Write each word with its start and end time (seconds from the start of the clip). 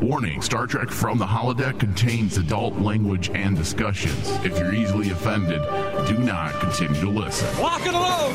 Warning 0.00 0.42
Star 0.42 0.66
Trek 0.66 0.90
from 0.90 1.16
the 1.16 1.24
holodeck 1.24 1.80
contains 1.80 2.36
adult 2.36 2.78
language 2.78 3.30
and 3.30 3.56
discussions. 3.56 4.28
If 4.44 4.58
you're 4.58 4.74
easily 4.74 5.10
offended, 5.10 5.62
do 6.06 6.18
not 6.18 6.52
continue 6.60 7.00
to 7.00 7.08
listen. 7.08 7.62
Lock 7.62 7.80
and 7.86 7.94
load! 7.94 8.34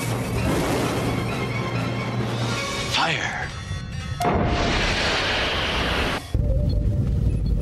Fire! 2.91 3.47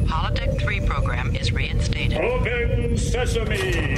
Holodeck 0.07 0.61
3 0.61 0.79
program 0.85 1.35
is 1.35 1.51
reinstated. 1.51 2.19
Open 2.19 2.97
sesame! 2.97 3.97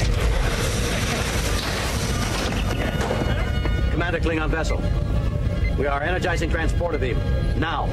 Commander 3.92 4.20
Klingon 4.20 4.50
vessel. 4.50 4.82
We 5.78 5.86
are 5.86 6.02
energizing 6.02 6.50
transport 6.50 6.96
of 6.96 7.02
Now. 7.60 7.88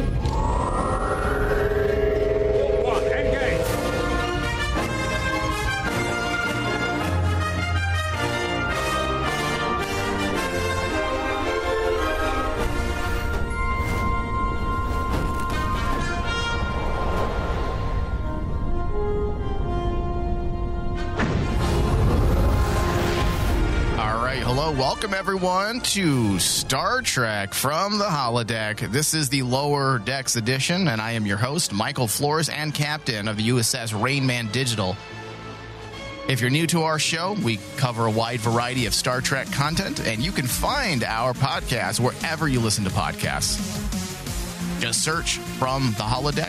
Welcome 24.98 25.14
everyone 25.14 25.80
to 25.80 26.40
Star 26.40 27.00
Trek 27.02 27.54
from 27.54 27.98
the 27.98 28.04
holodeck. 28.04 28.80
This 28.90 29.14
is 29.14 29.28
the 29.28 29.42
lower 29.42 30.00
decks 30.00 30.34
edition, 30.34 30.88
and 30.88 31.00
I 31.00 31.12
am 31.12 31.24
your 31.24 31.36
host, 31.36 31.72
Michael 31.72 32.08
Flores, 32.08 32.48
and 32.48 32.74
captain 32.74 33.28
of 33.28 33.36
the 33.36 33.50
USS 33.50 33.92
Rainman 33.92 34.50
Digital. 34.50 34.96
If 36.28 36.40
you're 36.40 36.50
new 36.50 36.66
to 36.66 36.82
our 36.82 36.98
show, 36.98 37.36
we 37.44 37.60
cover 37.76 38.06
a 38.06 38.10
wide 38.10 38.40
variety 38.40 38.86
of 38.86 38.94
Star 38.94 39.20
Trek 39.20 39.46
content, 39.52 40.04
and 40.04 40.20
you 40.20 40.32
can 40.32 40.48
find 40.48 41.04
our 41.04 41.32
podcast 41.32 42.00
wherever 42.00 42.48
you 42.48 42.58
listen 42.58 42.82
to 42.82 42.90
podcasts. 42.90 43.60
Just 44.80 45.04
search 45.04 45.38
from 45.38 45.92
the 45.92 46.02
holodeck. 46.02 46.47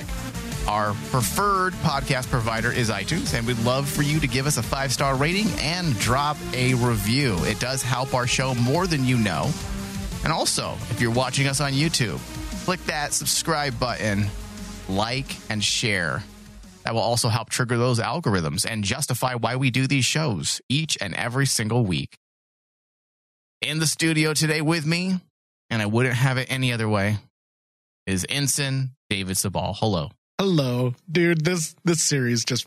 Our 0.70 0.94
preferred 1.10 1.74
podcast 1.82 2.30
provider 2.30 2.72
is 2.72 2.92
iTunes, 2.92 3.34
and 3.34 3.48
we'd 3.48 3.58
love 3.62 3.90
for 3.90 4.04
you 4.04 4.20
to 4.20 4.28
give 4.28 4.46
us 4.46 4.58
a 4.58 4.62
five 4.62 4.94
star 4.94 5.16
rating 5.16 5.48
and 5.58 5.98
drop 5.98 6.38
a 6.54 6.76
review. 6.76 7.38
It 7.46 7.60
does 7.60 7.82
help 7.82 8.14
our 8.14 8.28
show 8.28 8.54
more 8.54 8.86
than 8.86 9.04
you 9.04 9.18
know. 9.18 9.50
And 10.24 10.32
also, 10.32 10.74
if 10.92 11.02
you're 11.02 11.10
watching 11.10 11.48
us 11.48 11.60
on 11.60 11.74
YouTube, 11.74 12.20
click 12.66 12.80
that 12.86 13.14
subscribe 13.14 13.80
button, 13.80 14.28
like, 14.88 15.38
and 15.50 15.64
share. 15.64 16.24
That 16.84 16.94
will 16.94 17.02
also 17.02 17.30
help 17.30 17.50
trigger 17.50 17.80
those 17.80 18.00
algorithms 18.00 18.64
and 18.70 18.84
justify 18.84 19.34
why 19.34 19.56
we 19.56 19.72
do 19.72 19.88
these 19.88 20.06
shows 20.06 20.62
each 20.70 21.00
and 21.02 21.16
every 21.16 21.48
single 21.48 21.84
week. 21.84 22.16
In 23.64 23.80
the 23.80 23.88
studio 23.88 24.36
today 24.36 24.62
with 24.62 24.86
me, 24.86 25.20
and 25.72 25.82
I 25.82 25.88
wouldn't 25.88 26.14
have 26.14 26.38
it 26.38 26.46
any 26.52 26.72
other 26.72 26.88
way, 26.88 27.18
is 28.06 28.24
Ensign 28.30 28.92
David 29.10 29.36
Sabal. 29.36 29.76
Hello. 29.76 30.12
Hello, 30.40 30.96
dude. 31.12 31.44
This 31.44 31.76
this 31.84 32.02
series 32.02 32.46
just 32.46 32.66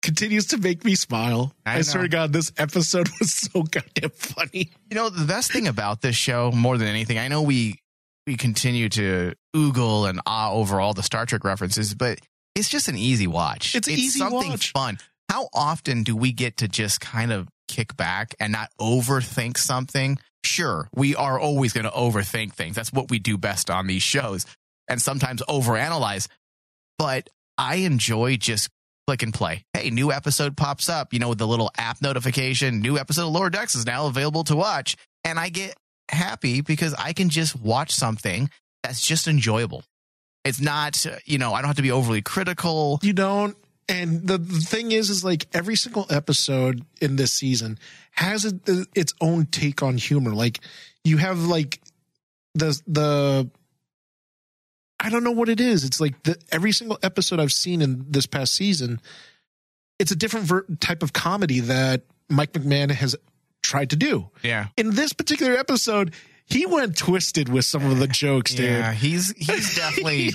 continues 0.00 0.46
to 0.46 0.58
make 0.58 0.84
me 0.84 0.94
smile. 0.94 1.52
I 1.66 1.78
I, 1.78 1.80
swear 1.80 2.04
to 2.04 2.08
God, 2.08 2.32
this 2.32 2.52
episode 2.56 3.08
was 3.18 3.34
so 3.34 3.64
goddamn 3.64 4.10
funny. 4.10 4.70
You 4.88 4.94
know, 4.94 5.08
the 5.08 5.24
best 5.24 5.50
thing 5.50 5.66
about 5.66 6.02
this 6.02 6.14
show, 6.14 6.52
more 6.52 6.78
than 6.78 6.86
anything, 6.86 7.18
I 7.18 7.26
know 7.26 7.42
we 7.42 7.80
we 8.28 8.36
continue 8.36 8.88
to 8.90 9.34
oogle 9.56 10.08
and 10.08 10.20
ah 10.24 10.52
over 10.52 10.80
all 10.80 10.94
the 10.94 11.02
Star 11.02 11.26
Trek 11.26 11.42
references, 11.42 11.94
but 11.94 12.20
it's 12.54 12.68
just 12.68 12.86
an 12.86 12.96
easy 12.96 13.26
watch. 13.26 13.74
It's 13.74 13.88
an 13.88 13.94
easy 13.94 14.20
something 14.20 14.50
watch. 14.50 14.70
fun. 14.70 14.98
How 15.28 15.48
often 15.52 16.04
do 16.04 16.14
we 16.14 16.30
get 16.30 16.58
to 16.58 16.68
just 16.68 17.00
kind 17.00 17.32
of 17.32 17.48
kick 17.66 17.96
back 17.96 18.36
and 18.38 18.52
not 18.52 18.70
overthink 18.80 19.58
something? 19.58 20.16
Sure, 20.44 20.88
we 20.94 21.16
are 21.16 21.40
always 21.40 21.72
going 21.72 21.86
to 21.86 21.90
overthink 21.90 22.52
things. 22.52 22.76
That's 22.76 22.92
what 22.92 23.10
we 23.10 23.18
do 23.18 23.36
best 23.36 23.68
on 23.68 23.88
these 23.88 24.04
shows, 24.04 24.46
and 24.88 25.02
sometimes 25.02 25.42
overanalyze. 25.48 26.28
But 26.98 27.28
I 27.56 27.76
enjoy 27.76 28.36
just 28.36 28.68
click 29.06 29.22
and 29.22 29.32
play. 29.32 29.64
Hey, 29.72 29.90
new 29.90 30.12
episode 30.12 30.56
pops 30.56 30.88
up, 30.88 31.12
you 31.12 31.18
know, 31.18 31.30
with 31.30 31.38
the 31.38 31.46
little 31.46 31.70
app 31.78 32.02
notification. 32.02 32.80
New 32.80 32.98
episode 32.98 33.26
of 33.26 33.32
Lower 33.32 33.50
Decks 33.50 33.74
is 33.74 33.86
now 33.86 34.06
available 34.06 34.44
to 34.44 34.56
watch. 34.56 34.96
And 35.24 35.38
I 35.38 35.48
get 35.48 35.74
happy 36.10 36.60
because 36.60 36.94
I 36.94 37.12
can 37.12 37.28
just 37.28 37.56
watch 37.58 37.92
something 37.92 38.50
that's 38.82 39.00
just 39.00 39.28
enjoyable. 39.28 39.82
It's 40.44 40.60
not, 40.60 41.04
you 41.24 41.38
know, 41.38 41.54
I 41.54 41.60
don't 41.60 41.68
have 41.68 41.76
to 41.76 41.82
be 41.82 41.90
overly 41.90 42.22
critical. 42.22 42.98
You 43.02 43.12
don't. 43.12 43.56
And 43.88 44.26
the, 44.26 44.36
the 44.36 44.60
thing 44.60 44.92
is, 44.92 45.08
is 45.08 45.24
like 45.24 45.46
every 45.54 45.76
single 45.76 46.06
episode 46.10 46.84
in 47.00 47.16
this 47.16 47.32
season 47.32 47.78
has 48.12 48.44
a, 48.44 48.84
its 48.94 49.14
own 49.20 49.46
take 49.46 49.82
on 49.82 49.96
humor. 49.96 50.34
Like 50.34 50.60
you 51.04 51.16
have 51.16 51.44
like 51.44 51.80
the 52.54 52.80
the 52.86 53.50
I 55.00 55.10
don't 55.10 55.22
know 55.24 55.32
what 55.32 55.48
it 55.48 55.60
is. 55.60 55.84
It's 55.84 56.00
like 56.00 56.22
the 56.24 56.36
every 56.50 56.72
single 56.72 56.98
episode 57.02 57.40
I've 57.40 57.52
seen 57.52 57.82
in 57.82 58.06
this 58.08 58.26
past 58.26 58.54
season, 58.54 59.00
it's 59.98 60.10
a 60.10 60.16
different 60.16 60.46
ver- 60.46 60.66
type 60.80 61.02
of 61.02 61.12
comedy 61.12 61.60
that 61.60 62.02
Mike 62.28 62.52
McMahan 62.52 62.90
has 62.90 63.16
tried 63.62 63.90
to 63.90 63.96
do. 63.96 64.30
Yeah. 64.42 64.66
In 64.76 64.94
this 64.94 65.12
particular 65.12 65.54
episode, 65.54 66.14
he 66.46 66.66
went 66.66 66.96
twisted 66.96 67.48
with 67.48 67.64
some 67.64 67.84
of 67.84 67.98
the 67.98 68.06
jokes, 68.08 68.54
dude. 68.54 68.66
Yeah. 68.66 68.92
He's, 68.92 69.32
he's 69.36 69.76
definitely 69.76 70.32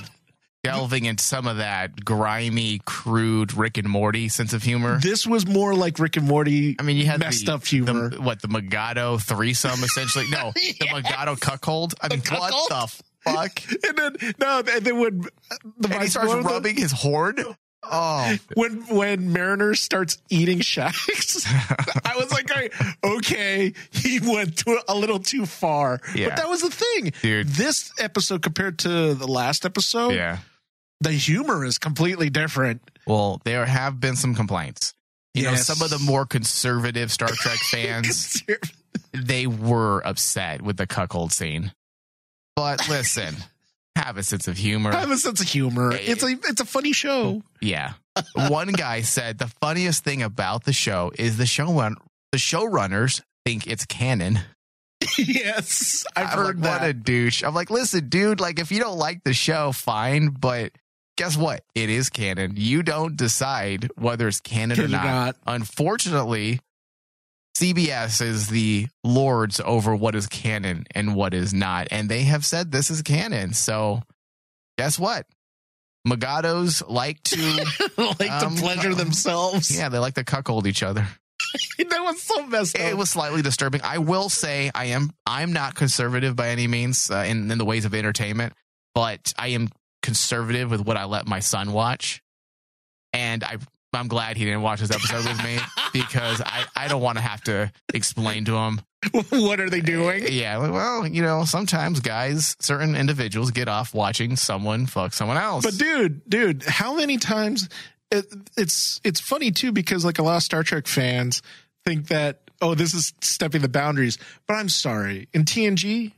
delving 0.64 1.06
into 1.06 1.24
some 1.24 1.46
of 1.46 1.58
that 1.58 2.06
grimy, 2.06 2.80
crude 2.86 3.54
Rick 3.54 3.78
and 3.78 3.90
Morty 3.90 4.30
sense 4.30 4.54
of 4.54 4.64
humor. 4.64 4.98
This 5.02 5.28
was 5.28 5.46
more 5.46 5.76
like 5.76 6.00
Rick 6.00 6.18
and 6.18 6.28
Morty. 6.28 6.78
I 6.80 6.84
mean, 6.84 6.98
you 6.98 7.06
had 7.06 7.20
messed 7.20 7.48
the, 7.48 7.56
up 7.56 7.66
humor. 7.66 8.10
The, 8.10 8.22
what 8.22 8.42
the 8.42 8.48
Mugato 8.48 9.22
threesome, 9.22 9.84
essentially? 9.84 10.26
No, 10.30 10.52
the 10.56 10.88
Mugato 10.88 11.40
cuckold. 11.40 11.96
I 12.02 12.10
mean, 12.10 12.20
what 12.20 12.52
cuckold? 12.52 12.70
the 12.70 13.04
fuck? 13.24 13.60
and 13.88 13.98
then 13.98 14.34
no, 14.40 14.60
and 14.60 14.86
then 14.86 15.00
when 15.00 15.22
the 15.22 15.30
And 15.86 15.94
he 15.94 16.00
vice- 16.00 16.12
starts 16.12 16.34
rubbing 16.34 16.76
his 16.78 16.92
horn. 16.92 17.36
Oh, 17.86 18.38
when 18.56 18.82
when 18.88 19.34
Mariner 19.34 19.76
starts 19.76 20.18
eating 20.30 20.60
Shax, 20.60 21.46
I 22.06 22.16
was 22.16 22.32
like, 22.32 22.50
right, 22.50 22.72
okay, 23.04 23.74
he 23.92 24.22
went 24.22 24.58
to 24.60 24.80
a 24.88 24.96
little 24.96 25.20
too 25.20 25.46
far. 25.46 26.00
Yeah. 26.16 26.30
But 26.30 26.38
that 26.38 26.50
was 26.50 26.62
the 26.62 26.70
thing, 26.70 27.12
Dude. 27.22 27.48
This 27.50 27.92
episode 28.00 28.42
compared 28.42 28.80
to 28.80 29.14
the 29.16 29.28
last 29.28 29.66
episode, 29.66 30.14
yeah. 30.14 30.38
the 31.02 31.12
humor 31.12 31.66
is 31.66 31.78
completely 31.78 32.30
different. 32.30 32.82
Well, 33.06 33.42
there 33.44 33.66
have 33.66 34.00
been 34.00 34.16
some 34.16 34.34
complaints. 34.34 34.94
You 35.34 35.46
know, 35.46 35.56
some 35.56 35.82
of 35.82 35.90
the 35.90 36.00
more 36.00 36.26
conservative 36.26 37.12
Star 37.12 37.28
Trek 37.28 37.58
fans, 37.72 38.44
they 39.14 39.46
were 39.46 40.00
upset 40.08 40.62
with 40.62 40.78
the 40.78 40.88
cuckold 40.88 41.34
scene. 41.34 41.74
But 42.56 42.88
listen, 42.90 43.36
have 43.96 44.18
a 44.18 44.24
sense 44.24 44.48
of 44.48 44.58
humor. 44.58 44.92
Have 44.92 45.12
a 45.12 45.18
sense 45.18 45.42
of 45.42 45.48
humor. 45.48 45.92
It's 45.94 46.24
a 46.24 46.28
it's 46.28 46.62
a 46.62 46.66
funny 46.66 46.94
show. 46.94 47.44
Yeah. 47.62 47.94
One 48.36 48.72
guy 48.72 49.02
said 49.02 49.40
the 49.40 49.48
funniest 49.48 50.04
thing 50.04 50.22
about 50.22 50.66
the 50.66 50.74
show 50.74 51.12
is 51.18 51.38
the 51.38 51.46
show 51.46 51.74
run 51.74 51.96
the 52.32 52.38
showrunners 52.38 53.22
think 53.46 53.68
it's 53.68 53.86
canon. 53.86 54.40
yes, 55.18 56.06
I've 56.16 56.30
I'm 56.30 56.38
heard 56.38 56.56
like, 56.58 56.64
that. 56.64 56.82
What 56.82 56.90
a 56.90 56.94
douche. 56.94 57.44
I'm 57.44 57.54
like, 57.54 57.70
listen, 57.70 58.10
dude, 58.10 58.40
like 58.40 58.60
if 58.60 58.72
you 58.72 58.80
don't 58.80 58.98
like 58.98 59.24
the 59.24 59.34
show, 59.34 59.72
fine, 59.72 60.30
but 60.30 60.72
guess 61.18 61.38
what? 61.38 61.64
It 61.76 61.90
is 61.90 62.10
canon. 62.10 62.54
You 62.56 62.84
don't 62.84 63.16
decide 63.16 63.92
whether 63.96 64.28
it's 64.28 64.40
canon 64.40 64.80
or 64.80 64.88
not. 64.88 65.04
not. 65.04 65.36
Unfortunately, 65.46 66.60
CBS 67.58 68.22
is 68.22 68.48
the 68.48 68.88
lords 69.04 69.60
over 69.64 69.96
what 69.96 70.16
is 70.16 70.28
canon 70.28 70.86
and 70.96 71.16
what 71.16 71.34
is 71.34 71.54
not. 71.54 71.88
And 71.92 72.10
they 72.10 72.24
have 72.24 72.46
said 72.46 72.72
this 72.72 72.90
is 72.90 73.02
canon. 73.02 73.54
So 73.54 74.02
guess 74.78 74.98
what? 74.98 75.26
Mugatos 76.08 76.84
like 76.88 77.22
to 77.24 77.38
like 78.20 78.32
Um, 78.32 78.56
to 78.56 78.62
pleasure 78.62 78.96
themselves. 78.96 79.76
yeah, 79.76 79.90
they 79.90 80.00
like 80.00 80.16
to 80.16 80.24
cuckold 80.24 80.68
each 80.68 80.84
other. 80.84 81.08
that 81.78 82.04
was 82.04 82.22
so 82.22 82.46
messed 82.48 82.76
up. 82.76 82.82
It 82.82 82.98
was 82.98 83.10
slightly 83.12 83.42
disturbing. 83.42 83.82
I 83.84 84.00
will 84.00 84.30
say 84.30 84.72
I 84.74 84.86
am 84.86 85.12
I'm 85.26 85.54
not 85.54 85.76
conservative 85.76 86.36
by 86.36 86.50
any 86.50 86.68
means 86.68 87.10
uh, 87.12 87.18
in 87.28 87.50
in 87.52 87.58
the 87.58 87.66
ways 87.66 87.86
of 87.86 87.94
entertainment, 87.94 88.54
but 88.96 89.34
I 89.38 89.50
am 89.50 89.70
conservative 90.02 90.72
with 90.72 90.82
what 90.82 90.98
I 90.98 91.06
let 91.06 91.28
my 91.28 91.40
son 91.40 91.72
watch, 91.72 92.22
and 93.14 93.44
I 93.44 93.58
I'm 93.96 94.08
glad 94.08 94.38
he 94.38 94.46
didn't 94.46 94.62
watch 94.62 94.80
this 94.80 94.92
episode 94.92 95.28
with 95.28 95.44
me 95.44 95.58
because 95.94 96.42
I 96.42 96.66
I 96.76 96.88
don't 96.88 97.02
want 97.02 97.18
to 97.18 97.24
have 97.24 97.42
to 97.44 97.72
explain 97.94 98.46
to 98.46 98.56
him. 98.56 98.82
what 99.30 99.60
are 99.60 99.70
they 99.70 99.82
doing? 99.82 100.26
Yeah, 100.30 100.58
like, 100.58 100.72
well, 100.72 101.06
you 101.06 101.22
know, 101.22 101.44
sometimes 101.44 102.00
guys, 102.00 102.56
certain 102.60 102.96
individuals 102.96 103.52
get 103.52 103.68
off 103.68 103.94
watching 103.94 104.36
someone 104.36 104.86
fuck 104.86 105.14
someone 105.14 105.38
else. 105.38 105.66
But 105.66 105.78
dude, 105.78 106.28
dude, 106.30 106.64
how 106.64 106.96
many 106.96 107.18
times? 107.18 107.70
It, 108.12 108.26
it's 108.56 109.02
it's 109.04 109.20
funny 109.20 109.52
too 109.52 109.72
because 109.72 110.06
like 110.06 110.20
a 110.20 110.24
lot 110.24 110.38
of 110.38 110.44
Star 110.44 110.62
Trek 110.64 110.88
fans 110.88 111.42
think 111.86 112.08
that 112.08 112.52
oh 112.62 112.76
this 112.76 112.94
is 112.94 113.14
stepping 113.22 113.62
the 113.62 113.70
boundaries, 113.70 114.18
but 114.48 114.54
I'm 114.54 114.70
sorry 114.70 115.28
in 115.34 115.46
TNG 115.46 116.12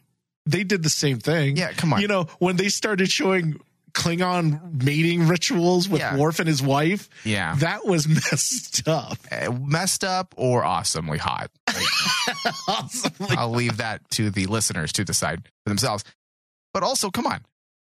they 0.46 0.64
did 0.64 0.84
the 0.84 0.90
same 0.90 1.20
thing. 1.20 1.58
Yeah, 1.58 1.72
come 1.74 1.94
on. 1.94 2.02
You 2.02 2.08
know 2.08 2.28
when 2.40 2.56
they 2.56 2.70
started 2.70 3.10
showing 3.10 3.60
Klingon 3.96 4.84
mating 4.84 5.28
rituals 5.28 5.90
with 5.90 6.02
Yeah. 6.02 6.18
Worf 6.18 6.40
and 6.40 6.48
his 6.48 6.62
wife. 6.62 7.10
Yeah. 7.24 7.56
That 7.56 7.86
was 7.86 8.08
messed 8.32 8.88
up. 8.88 9.18
Uh, 9.32 9.52
messed 9.52 10.04
up 10.04 10.36
or 10.38 10.64
awesomely 10.64 11.18
hot. 11.18 11.50
Like, 11.68 11.86
I'll 13.38 13.52
leave 13.52 13.78
that 13.78 14.08
to 14.12 14.30
the 14.30 14.46
listeners 14.46 14.92
to 14.94 15.04
decide 15.06 15.44
for 15.64 15.70
themselves. 15.70 16.04
But 16.74 16.84
also, 16.84 17.10
come 17.10 17.26
on. 17.26 17.44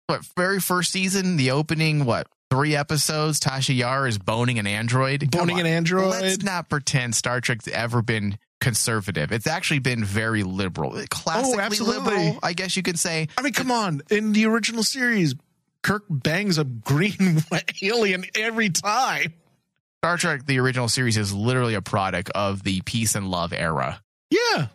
What 0.06 0.24
very 0.36 0.60
first 0.60 0.92
season, 0.92 1.36
the 1.36 1.50
opening, 1.52 2.04
what 2.04 2.26
three 2.50 2.76
episodes? 2.76 3.40
Tasha 3.40 3.74
Yar 3.74 4.06
is 4.06 4.18
boning 4.18 4.58
an 4.58 4.66
android. 4.66 5.30
Boning 5.30 5.58
an 5.58 5.66
android? 5.66 6.10
Let's 6.10 6.42
not 6.42 6.68
pretend 6.68 7.14
Star 7.14 7.40
Trek's 7.40 7.66
ever 7.68 8.02
been 8.02 8.38
conservative. 8.60 9.32
It's 9.32 9.46
actually 9.46 9.78
been 9.80 10.04
very 10.04 10.42
liberal, 10.42 10.92
classically 11.10 11.58
Oh, 11.58 11.60
absolutely. 11.60 12.14
liberal. 12.16 12.38
I 12.42 12.52
guess 12.52 12.76
you 12.76 12.82
could 12.82 12.98
say. 12.98 13.28
I 13.38 13.42
mean, 13.42 13.54
come 13.54 13.70
on. 13.70 14.02
In 14.10 14.32
the 14.32 14.44
original 14.46 14.82
series, 14.82 15.34
Kirk 15.84 16.02
bangs 16.10 16.58
a 16.58 16.64
green 16.64 17.44
alien 17.82 18.24
every 18.34 18.70
time. 18.70 19.34
Star 20.02 20.16
Trek, 20.16 20.46
the 20.46 20.58
original 20.58 20.88
series, 20.88 21.16
is 21.16 21.32
literally 21.32 21.74
a 21.74 21.80
product 21.82 22.30
of 22.34 22.64
the 22.64 22.80
peace 22.80 23.14
and 23.14 23.30
love 23.30 23.52
era. 23.52 24.02
Yeah. 24.30 24.66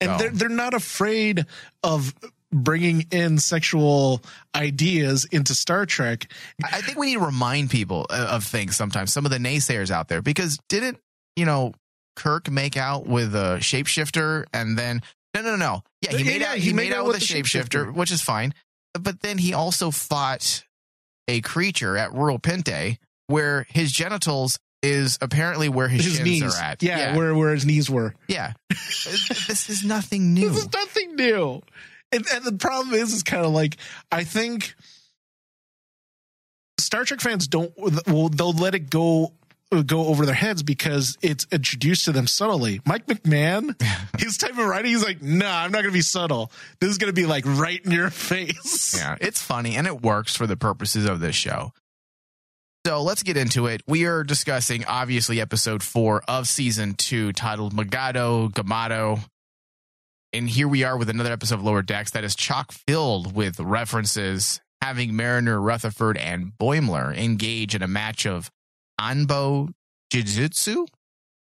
And 0.00 0.10
So- 0.10 0.16
they're, 0.18 0.30
they're 0.30 0.48
not 0.48 0.74
afraid 0.74 1.46
of 1.84 2.12
bringing 2.52 3.06
in 3.10 3.38
sexual 3.38 4.22
ideas 4.54 5.24
into 5.26 5.54
Star 5.54 5.86
Trek. 5.86 6.30
I 6.64 6.80
think 6.80 6.98
we 6.98 7.06
need 7.06 7.18
to 7.18 7.24
remind 7.26 7.70
people 7.70 8.06
uh, 8.10 8.28
of 8.30 8.44
things 8.44 8.76
sometimes. 8.76 9.12
Some 9.12 9.24
of 9.24 9.30
the 9.30 9.38
naysayers 9.38 9.90
out 9.90 10.08
there, 10.08 10.22
because 10.22 10.58
didn't 10.68 10.98
you 11.36 11.46
know 11.46 11.72
Kirk 12.16 12.50
make 12.50 12.76
out 12.76 13.06
with 13.06 13.34
a 13.34 13.58
shapeshifter, 13.60 14.44
and 14.54 14.78
then 14.78 15.02
no, 15.34 15.42
no, 15.42 15.56
no, 15.56 15.82
yeah, 16.00 16.16
he 16.16 16.22
made 16.22 16.42
yeah, 16.42 16.50
out. 16.50 16.56
he 16.58 16.66
He, 16.66 16.72
made 16.72 16.90
made 16.90 16.92
out 16.92 17.00
out 17.00 17.06
with 17.08 17.14
with 17.20 17.22
a 17.22 17.34
shapeshifter, 17.34 17.86
shapeshifter. 17.86 17.94
which 17.94 18.12
is 18.12 18.20
fine. 18.22 18.54
But 18.98 19.20
then 19.22 19.38
he 19.38 19.52
also 19.54 19.90
fought 19.90 20.64
a 21.28 21.40
creature 21.40 21.96
at 21.96 22.10
Rura 22.12 22.40
Penthe, 22.40 22.98
where 23.26 23.66
his 23.68 23.92
genitals 23.92 24.58
is 24.82 25.18
apparently 25.20 25.68
where 25.68 25.88
his, 25.88 26.04
His 26.04 26.20
knees. 26.20 26.42
are 26.42 26.62
at. 26.62 26.82
Yeah, 26.82 26.98
yeah. 26.98 27.16
Where, 27.16 27.34
where 27.34 27.52
his 27.54 27.64
knees 27.64 27.88
were. 27.88 28.14
yeah. 28.28 28.52
this 28.68 29.70
is 29.70 29.82
nothing 29.84 30.34
new. 30.34 30.48
This 30.50 30.58
is 30.58 30.72
nothing 30.72 31.16
new. 31.16 31.62
And, 32.12 32.24
and 32.32 32.44
the 32.44 32.52
problem 32.52 32.94
is, 32.94 33.12
is 33.12 33.22
kind 33.22 33.44
of 33.44 33.52
like, 33.52 33.78
I 34.12 34.24
think 34.24 34.74
Star 36.78 37.04
Trek 37.04 37.20
fans 37.20 37.48
don't, 37.48 37.72
well, 38.06 38.28
they'll 38.28 38.52
let 38.52 38.74
it 38.74 38.90
go 38.90 39.32
go 39.82 40.06
over 40.06 40.24
their 40.26 40.34
heads 40.34 40.62
because 40.62 41.18
it's 41.22 41.46
introduced 41.50 42.04
to 42.04 42.12
them 42.12 42.26
subtly. 42.26 42.80
Mike 42.86 43.06
McMahan, 43.06 43.74
his 44.18 44.36
type 44.36 44.52
of 44.52 44.58
writing, 44.66 44.92
he's 44.92 45.04
like, 45.04 45.22
nah, 45.22 45.62
I'm 45.62 45.72
not 45.72 45.82
going 45.82 45.92
to 45.92 45.98
be 45.98 46.02
subtle. 46.02 46.52
This 46.80 46.90
is 46.90 46.98
going 46.98 47.12
to 47.12 47.20
be 47.20 47.26
like 47.26 47.44
right 47.46 47.84
in 47.84 47.90
your 47.90 48.10
face. 48.10 48.96
Yeah, 48.96 49.16
it's 49.20 49.42
funny 49.42 49.76
and 49.76 49.86
it 49.86 50.02
works 50.02 50.36
for 50.36 50.46
the 50.46 50.56
purposes 50.56 51.06
of 51.06 51.20
this 51.20 51.34
show. 51.34 51.72
So 52.86 53.02
let's 53.02 53.22
get 53.22 53.38
into 53.38 53.66
it. 53.66 53.80
We 53.86 54.04
are 54.04 54.22
discussing, 54.22 54.84
obviously, 54.84 55.40
episode 55.40 55.82
four 55.82 56.22
of 56.28 56.46
season 56.46 56.92
two, 56.92 57.32
titled 57.32 57.74
Mugato 57.74 58.50
Gumato. 58.52 59.24
And 60.34 60.50
here 60.50 60.68
we 60.68 60.84
are 60.84 60.98
with 60.98 61.08
another 61.08 61.32
episode 61.32 61.54
of 61.54 61.64
Lower 61.64 61.80
Decks 61.80 62.10
that 62.10 62.24
is 62.24 62.34
chock 62.34 62.72
filled 62.72 63.34
with 63.34 63.58
references, 63.58 64.60
having 64.82 65.16
Mariner, 65.16 65.58
Rutherford, 65.58 66.18
and 66.18 66.52
Boimler 66.60 67.16
engage 67.16 67.74
in 67.74 67.82
a 67.82 67.88
match 67.88 68.26
of 68.26 68.50
Anbo 69.00 69.70
Jiu-Jitsu. 70.10 70.86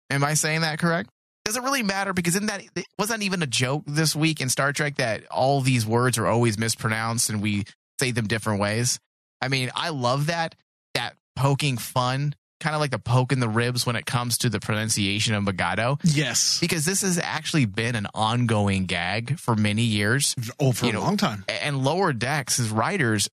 Am 0.09 0.23
I 0.23 0.33
saying 0.33 0.61
that 0.61 0.79
correct? 0.79 1.09
Does 1.45 1.55
it 1.57 1.63
really 1.63 1.83
matter? 1.83 2.13
Because 2.13 2.35
in 2.35 2.47
that 2.47 2.61
was 2.97 3.09
that 3.09 3.21
even 3.21 3.41
a 3.41 3.47
joke 3.47 3.83
this 3.87 4.15
week 4.15 4.41
in 4.41 4.49
Star 4.49 4.71
Trek 4.73 4.95
that 4.97 5.25
all 5.31 5.61
these 5.61 5.85
words 5.85 6.17
are 6.17 6.27
always 6.27 6.57
mispronounced 6.57 7.29
and 7.29 7.41
we 7.41 7.65
say 7.99 8.11
them 8.11 8.27
different 8.27 8.59
ways. 8.59 8.99
I 9.41 9.47
mean, 9.47 9.71
I 9.75 9.89
love 9.89 10.27
that 10.27 10.55
that 10.93 11.15
poking 11.35 11.77
fun, 11.77 12.35
kind 12.59 12.75
of 12.75 12.81
like 12.81 12.91
the 12.91 12.99
poke 12.99 13.31
in 13.31 13.39
the 13.39 13.47
ribs 13.49 13.85
when 13.85 13.95
it 13.95 14.05
comes 14.05 14.37
to 14.39 14.49
the 14.49 14.59
pronunciation 14.59 15.33
of 15.33 15.43
Mugato, 15.43 15.99
Yes. 16.03 16.59
because 16.59 16.85
this 16.85 17.01
has 17.01 17.17
actually 17.17 17.65
been 17.65 17.95
an 17.95 18.07
ongoing 18.13 18.85
gag 18.85 19.39
for 19.39 19.55
many 19.55 19.83
years. 19.83 20.35
Oh, 20.59 20.71
for 20.71 20.85
You 20.85 20.91
a 20.91 20.93
know, 20.95 21.01
long 21.01 21.17
time. 21.17 21.45
And 21.47 21.83
Lower 21.83 22.11
Decks, 22.13 22.59
as 22.59 22.69
writers, 22.69 23.29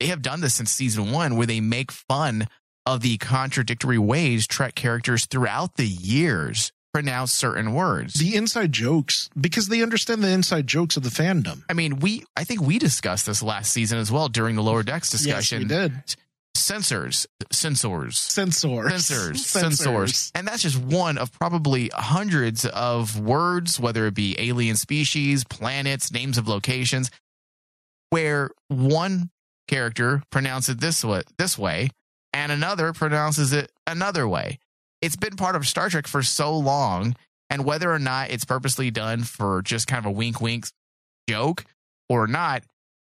they 0.00 0.06
have 0.06 0.22
done 0.22 0.40
this 0.40 0.54
since 0.54 0.70
season 0.70 1.12
one, 1.12 1.36
where 1.36 1.46
they 1.46 1.60
make 1.60 1.92
fun 1.92 2.48
of 2.86 3.00
the 3.00 3.16
contradictory 3.18 3.98
ways 3.98 4.46
Trek 4.46 4.74
characters 4.74 5.26
throughout 5.26 5.76
the 5.76 5.86
years 5.86 6.72
pronounce 6.94 7.32
certain 7.32 7.74
words. 7.74 8.14
The 8.14 8.36
inside 8.36 8.72
jokes, 8.72 9.28
because 9.38 9.66
they 9.66 9.82
understand 9.82 10.22
the 10.22 10.30
inside 10.30 10.68
jokes 10.68 10.96
of 10.96 11.02
the 11.02 11.10
fandom. 11.10 11.62
I 11.68 11.72
mean, 11.72 11.98
we 11.98 12.24
I 12.36 12.44
think 12.44 12.60
we 12.60 12.78
discussed 12.78 13.26
this 13.26 13.42
last 13.42 13.72
season 13.72 13.98
as 13.98 14.12
well 14.12 14.28
during 14.28 14.54
the 14.54 14.62
lower 14.62 14.84
decks 14.84 15.10
discussion. 15.10 15.62
Yes, 15.62 15.68
we 15.68 15.88
did. 15.88 15.92
Sensors, 16.56 17.26
sensors, 17.52 18.14
Censors. 18.14 18.94
sensors, 18.94 19.76
sensors, 19.76 20.30
and 20.36 20.46
that's 20.46 20.62
just 20.62 20.78
one 20.78 21.18
of 21.18 21.32
probably 21.32 21.90
hundreds 21.92 22.64
of 22.64 23.18
words, 23.18 23.80
whether 23.80 24.06
it 24.06 24.14
be 24.14 24.36
alien 24.38 24.76
species, 24.76 25.42
planets, 25.42 26.12
names 26.12 26.38
of 26.38 26.46
locations, 26.46 27.10
where 28.10 28.50
one 28.68 29.30
character 29.66 30.22
pronounces 30.30 30.76
it 30.76 30.80
this 30.80 31.04
way, 31.04 31.22
this 31.38 31.58
way, 31.58 31.90
and 32.34 32.52
another 32.52 32.92
pronounces 32.92 33.54
it 33.54 33.72
another 33.86 34.28
way. 34.28 34.58
It's 35.00 35.16
been 35.16 35.36
part 35.36 35.56
of 35.56 35.66
Star 35.66 35.88
Trek 35.88 36.06
for 36.06 36.22
so 36.22 36.54
long, 36.54 37.16
and 37.48 37.64
whether 37.64 37.90
or 37.90 37.98
not 37.98 38.30
it's 38.30 38.44
purposely 38.44 38.90
done 38.90 39.22
for 39.22 39.62
just 39.62 39.86
kind 39.86 40.04
of 40.04 40.06
a 40.06 40.10
wink, 40.10 40.40
wink 40.40 40.66
joke 41.28 41.64
or 42.08 42.26
not, 42.26 42.64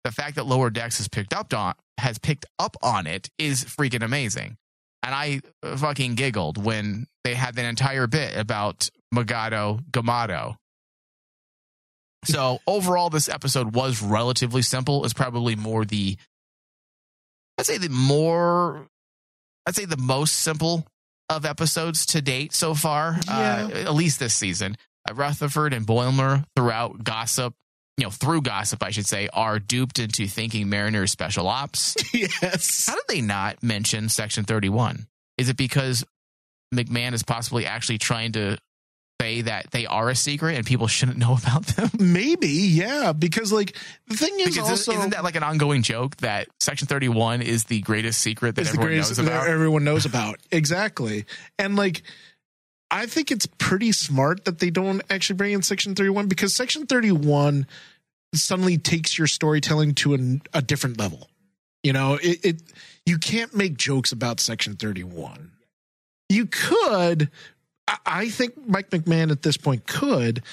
the 0.03 0.12
fact 0.12 0.35
that 0.35 0.45
Lower 0.45 0.69
Decks 0.69 0.97
has 0.97 1.07
picked 1.07 1.33
up 1.33 1.53
on 1.53 1.75
has 1.97 2.18
picked 2.18 2.47
up 2.57 2.75
on 2.81 3.06
it 3.06 3.29
is 3.38 3.63
freaking 3.63 4.03
amazing. 4.03 4.57
And 5.03 5.13
I 5.13 5.41
fucking 5.63 6.15
giggled 6.15 6.63
when 6.63 7.06
they 7.23 7.35
had 7.35 7.56
that 7.56 7.65
entire 7.65 8.07
bit 8.07 8.35
about 8.35 8.89
Mugato 9.13 9.79
Gumato. 9.91 10.56
So 12.25 12.59
overall, 12.65 13.09
this 13.09 13.29
episode 13.29 13.75
was 13.75 14.01
relatively 14.01 14.62
simple. 14.62 15.06
It's 15.06 15.13
probably 15.13 15.56
more 15.56 15.85
the, 15.85 16.18
I'd 17.57 17.65
say 17.65 17.77
the 17.77 17.89
more, 17.89 18.88
I'd 19.65 19.75
say 19.75 19.85
the 19.85 19.97
most 19.97 20.35
simple 20.35 20.85
of 21.29 21.45
episodes 21.45 22.05
to 22.07 22.21
date 22.21 22.53
so 22.53 22.73
far. 22.73 23.17
Uh, 23.27 23.69
at 23.73 23.93
least 23.93 24.19
this 24.19 24.33
season. 24.33 24.77
Uh, 25.09 25.13
Rutherford 25.13 25.73
and 25.73 25.85
Boimler 25.85 26.43
throughout 26.55 27.03
gossip, 27.03 27.53
you 27.97 28.05
know, 28.05 28.11
through 28.11 28.41
gossip, 28.41 28.83
I 28.83 28.91
should 28.91 29.07
say, 29.07 29.29
are 29.31 29.59
duped 29.59 29.99
into 29.99 30.27
thinking 30.27 30.69
Mariner 30.69 31.03
is 31.03 31.11
special 31.11 31.47
ops. 31.47 31.95
yes. 32.13 32.87
How 32.87 32.95
did 32.95 33.06
they 33.07 33.21
not 33.21 33.63
mention 33.63 34.09
Section 34.09 34.44
31? 34.44 35.07
Is 35.37 35.49
it 35.49 35.57
because 35.57 36.06
McMahan 36.73 37.13
is 37.13 37.23
possibly 37.23 37.65
actually 37.65 37.97
trying 37.97 38.33
to 38.33 38.57
say 39.21 39.42
that 39.42 39.71
they 39.71 39.85
are 39.85 40.09
a 40.09 40.16
secret 40.16 40.56
and 40.56 40.66
people 40.66 40.87
shouldn't 40.87 41.18
know 41.18 41.37
about 41.42 41.66
them? 41.68 41.90
Maybe, 41.99 42.47
yeah. 42.47 43.13
Because 43.13 43.51
like 43.51 43.78
the 44.07 44.18
thing 44.18 44.40
is 44.40 44.56
Because 44.56 44.69
also 44.69 44.94
isn't 44.94 45.11
that 45.11 45.23
like 45.23 45.35
an 45.35 45.44
ongoing 45.44 45.83
joke 45.83 46.18
that 46.18 46.47
Section 46.59 46.87
31 46.87 47.42
is 47.42 47.66
the 47.66 47.81
greatest 47.81 48.21
secret 48.21 48.56
that 48.56 48.68
everyone 48.68 48.87
greatest 48.87 49.11
knows 49.11 49.18
that 49.18 49.28
about? 49.28 49.47
everyone 49.47 49.83
knows 49.83 50.06
about. 50.06 50.40
Exactly. 50.51 51.25
And 51.57 51.75
like 51.75 52.04
I 52.90 53.06
think 53.06 53.31
it's 53.31 53.47
pretty 53.57 53.94
smart 53.94 54.45
that 54.45 54.59
they 54.59 54.69
don't 54.69 55.01
actually 55.09 55.37
bring 55.37 55.54
in 55.54 55.61
Section 55.61 55.95
31 55.95 56.28
because 56.28 56.54
Section 56.54 56.85
31 56.85 57.66
suddenly 58.35 58.78
takes 58.78 59.18
your 59.18 59.28
storytelling 59.28 59.94
to 59.95 60.13
an, 60.13 60.42
a 60.54 60.61
different 60.61 60.99
level. 60.99 61.30
You 61.83 61.94
know, 61.94 62.16
it, 62.21 62.45
it 62.45 62.61
you 63.06 63.18
can't 63.18 63.56
make 63.56 63.78
jokes 63.78 64.11
about 64.11 64.40
Section 64.40 64.75
31. 64.75 65.51
You 66.30 66.47
could, 66.47 67.31
I, 68.06 68.30
think 68.30 68.54
Mike 68.68 68.90
McMahan 68.90 69.31
at 69.31 69.42
this 69.42 69.57
point 69.57 69.85
could, 69.85 70.44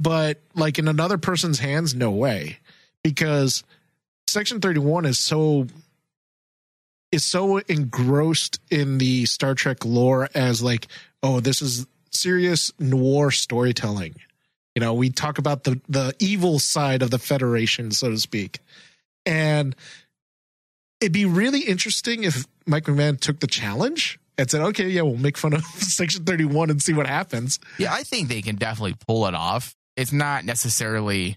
but 0.00 0.40
like 0.54 0.78
in 0.78 0.88
another 0.88 1.18
person's 1.18 1.58
hands, 1.58 1.94
no 1.94 2.10
way. 2.10 2.58
Because 3.02 3.62
Section 4.26 4.60
31 4.60 5.06
is 5.06 5.18
so 5.18 5.66
is 7.10 7.24
so 7.24 7.56
engrossed 7.58 8.60
in 8.70 8.98
the 8.98 9.24
Star 9.24 9.54
Trek 9.54 9.84
lore 9.84 10.28
as 10.34 10.62
like, 10.62 10.88
oh, 11.22 11.40
this 11.40 11.62
is 11.62 11.86
serious 12.10 12.72
noir 12.78 13.30
storytelling. 13.30 14.14
You 14.74 14.80
know, 14.80 14.94
we 14.94 15.10
talk 15.10 15.38
about 15.38 15.64
the 15.64 15.80
the 15.88 16.14
evil 16.18 16.58
side 16.58 17.02
of 17.02 17.10
the 17.10 17.18
Federation, 17.18 17.90
so 17.90 18.10
to 18.10 18.18
speak. 18.18 18.60
And 19.26 19.74
it'd 21.00 21.12
be 21.12 21.24
really 21.24 21.60
interesting 21.60 22.24
if 22.24 22.46
Mike 22.66 22.84
McMahan 22.84 23.20
took 23.20 23.40
the 23.40 23.46
challenge 23.46 24.18
and 24.38 24.50
said, 24.50 24.62
okay, 24.62 24.88
yeah, 24.88 25.02
we'll 25.02 25.16
make 25.16 25.36
fun 25.36 25.52
of 25.52 25.62
Section 25.76 26.24
31 26.24 26.70
and 26.70 26.80
see 26.80 26.92
what 26.94 27.06
happens. 27.06 27.58
Yeah, 27.76 27.92
I 27.92 28.04
think 28.04 28.28
they 28.28 28.40
can 28.40 28.56
definitely 28.56 28.94
pull 29.06 29.26
it 29.26 29.34
off. 29.34 29.74
It's 29.96 30.12
not 30.12 30.44
necessarily, 30.44 31.36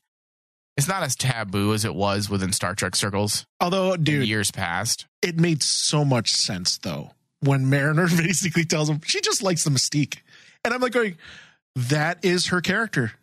it's 0.78 0.88
not 0.88 1.02
as 1.04 1.16
taboo 1.16 1.74
as 1.74 1.84
it 1.84 1.96
was 1.96 2.30
within 2.30 2.54
Star 2.54 2.76
Trek 2.76 2.96
circles 2.96 3.46
Although, 3.60 3.98
dude, 3.98 4.28
years 4.28 4.52
past. 4.52 5.08
it 5.22 5.40
made 5.40 5.64
so 5.64 6.06
much 6.06 6.32
sense 6.32 6.78
though 6.78 7.12
when 7.40 7.70
Mariner 7.70 8.08
basically 8.18 8.64
tells 8.66 8.88
him 8.90 9.02
she 9.04 9.20
just 9.20 9.42
likes 9.42 9.64
the 9.64 9.72
mystique, 9.72 10.20
and 10.64 10.74
I'm 10.74 10.80
like 10.80 10.92
going, 10.94 11.18
that 11.76 12.24
is 12.24 12.48
her 12.48 12.62
character. 12.62 13.14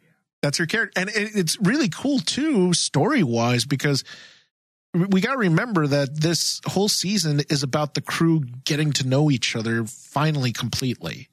That's 0.43 0.59
her 0.59 0.67
character, 0.67 1.01
and 1.01 1.11
it's 1.15 1.57
really 1.61 1.89
cool 1.89 2.19
too, 2.19 2.73
story 2.73 3.23
wise, 3.23 3.65
because 3.65 4.03
we 4.95 5.21
got 5.21 5.33
to 5.33 5.39
remember 5.39 5.87
that 5.87 6.21
this 6.21 6.61
whole 6.67 6.89
season 6.89 7.41
is 7.51 7.63
about 7.63 7.95
the 7.95 8.01
crew 8.01 8.41
getting 8.65 8.93
to 8.95 9.07
know 9.07 9.31
each 9.31 9.55
other 9.55 9.85
finally 9.85 10.53
completely. 10.53 11.29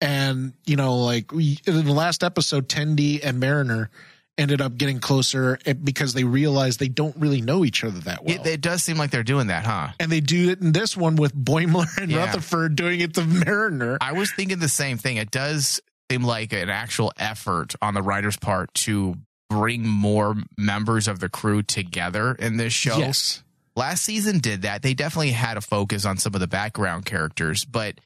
And, 0.00 0.52
you 0.66 0.76
know, 0.76 0.96
like 0.96 1.32
we, 1.32 1.58
in 1.66 1.84
the 1.84 1.92
last 1.92 2.22
episode, 2.22 2.68
Tendi 2.68 3.20
and 3.24 3.40
Mariner 3.40 3.90
ended 4.36 4.60
up 4.60 4.76
getting 4.76 4.98
closer 4.98 5.58
eh, 5.64 5.72
because 5.72 6.12
they 6.12 6.24
realized 6.24 6.78
they 6.80 6.88
don't 6.88 7.16
really 7.16 7.40
know 7.40 7.64
each 7.64 7.84
other 7.84 8.00
that 8.00 8.24
well. 8.24 8.34
It, 8.34 8.46
it 8.46 8.60
does 8.60 8.82
seem 8.82 8.96
like 8.96 9.10
they're 9.10 9.22
doing 9.22 9.46
that, 9.46 9.64
huh? 9.64 9.88
and 10.00 10.10
they 10.10 10.20
do 10.20 10.50
it 10.50 10.60
in 10.60 10.72
this 10.72 10.96
one 10.96 11.16
with 11.16 11.34
Boimler 11.34 11.86
and 12.00 12.10
Yeah. 12.10 12.18
Rutherford 12.26 12.74
doing 12.76 13.00
it 13.00 13.14
to 13.14 13.24
Mariner. 13.24 13.96
I 14.00 14.12
was 14.12 14.32
thinking 14.32 14.58
the 14.58 14.68
same 14.68 14.98
thing. 14.98 15.16
It 15.16 15.30
does 15.30 15.80
seem 16.10 16.24
like 16.24 16.52
an 16.52 16.68
actual 16.68 17.12
effort 17.16 17.74
on 17.80 17.94
the 17.94 18.02
writer's 18.02 18.36
part 18.36 18.74
to 18.74 19.16
bring 19.50 19.86
more 19.86 20.34
members 20.56 21.08
of 21.08 21.20
the 21.20 21.28
crew 21.28 21.62
together 21.62 22.32
in 22.32 22.56
this 22.56 22.72
show. 22.72 22.98
Yes. 22.98 23.42
Last 23.76 24.04
season 24.04 24.38
did 24.38 24.62
that. 24.62 24.82
They 24.82 24.94
definitely 24.94 25.32
had 25.32 25.56
a 25.56 25.60
focus 25.60 26.04
on 26.04 26.16
some 26.16 26.34
of 26.34 26.40
the 26.40 26.46
background 26.46 27.04
characters, 27.06 27.64
but 27.64 28.00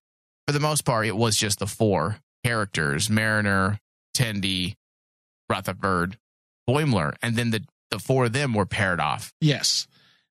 for 0.46 0.52
the 0.52 0.60
most 0.60 0.84
part, 0.84 1.06
it 1.06 1.16
was 1.16 1.36
just 1.36 1.58
the 1.58 1.66
four 1.66 2.16
characters 2.44 3.10
Mariner, 3.10 3.78
Tendi, 4.16 4.74
Rutherford, 5.50 6.18
Boimler, 6.68 7.14
and 7.22 7.36
then 7.36 7.50
the, 7.50 7.62
the 7.90 7.98
four 7.98 8.26
of 8.26 8.32
them 8.32 8.54
were 8.54 8.66
paired 8.66 9.00
off. 9.00 9.32
Yes. 9.40 9.86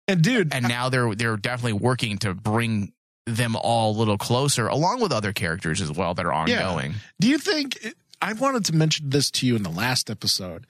And 0.07 0.23
dude, 0.23 0.53
And 0.53 0.67
now 0.67 0.89
they're 0.89 1.13
they're 1.15 1.37
definitely 1.37 1.73
working 1.73 2.17
to 2.19 2.33
bring 2.33 2.93
them 3.25 3.55
all 3.57 3.91
a 3.91 3.97
little 3.97 4.17
closer, 4.17 4.67
along 4.67 5.01
with 5.01 5.11
other 5.11 5.33
characters 5.33 5.81
as 5.81 5.91
well 5.91 6.13
that 6.13 6.25
are 6.25 6.31
ongoing. 6.31 6.95
Do 7.19 7.27
you 7.27 7.37
think 7.37 7.93
I 8.21 8.33
wanted 8.33 8.65
to 8.65 8.75
mention 8.75 9.09
this 9.09 9.29
to 9.31 9.45
you 9.45 9.55
in 9.55 9.63
the 9.63 9.69
last 9.69 10.09
episode? 10.09 10.65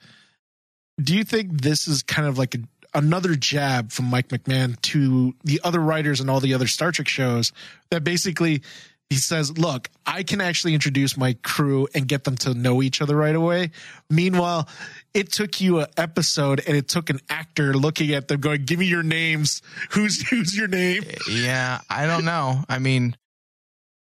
Do 1.00 1.16
you 1.16 1.24
think 1.24 1.62
this 1.62 1.86
is 1.86 2.02
kind 2.02 2.26
of 2.26 2.38
like 2.38 2.54
a, 2.54 2.58
another 2.94 3.34
jab 3.34 3.92
from 3.92 4.06
Mike 4.06 4.28
McMahan 4.28 4.80
to 4.82 5.34
the 5.44 5.60
other 5.62 5.80
writers 5.80 6.20
and 6.20 6.28
all 6.28 6.40
the 6.40 6.54
other 6.54 6.66
Star 6.66 6.90
Trek 6.92 7.08
shows 7.08 7.52
that 7.90 8.04
basically 8.04 8.62
he 9.10 9.16
says, 9.16 9.56
"Look, 9.56 9.88
I 10.04 10.22
can 10.22 10.40
actually 10.40 10.74
introduce 10.74 11.16
my 11.16 11.34
crew 11.42 11.88
and 11.94 12.06
get 12.06 12.24
them 12.24 12.36
to 12.38 12.52
know 12.52 12.82
each 12.82 13.00
other 13.00 13.16
right 13.16 13.34
away." 13.34 13.70
Meanwhile, 14.10 14.68
it 15.14 15.32
took 15.32 15.60
you 15.60 15.80
an 15.80 15.86
episode 15.96 16.62
and 16.66 16.76
it 16.76 16.88
took 16.88 17.08
an 17.08 17.20
actor 17.28 17.72
looking 17.72 18.12
at 18.12 18.28
them 18.28 18.40
going, 18.40 18.64
"Give 18.64 18.78
me 18.78 18.86
your 18.86 19.02
names. 19.02 19.62
Who's 19.90 20.28
who's 20.28 20.54
your 20.56 20.68
name?" 20.68 21.04
Yeah, 21.30 21.80
I 21.88 22.06
don't 22.06 22.24
know. 22.24 22.64
I 22.68 22.78
mean, 22.78 23.16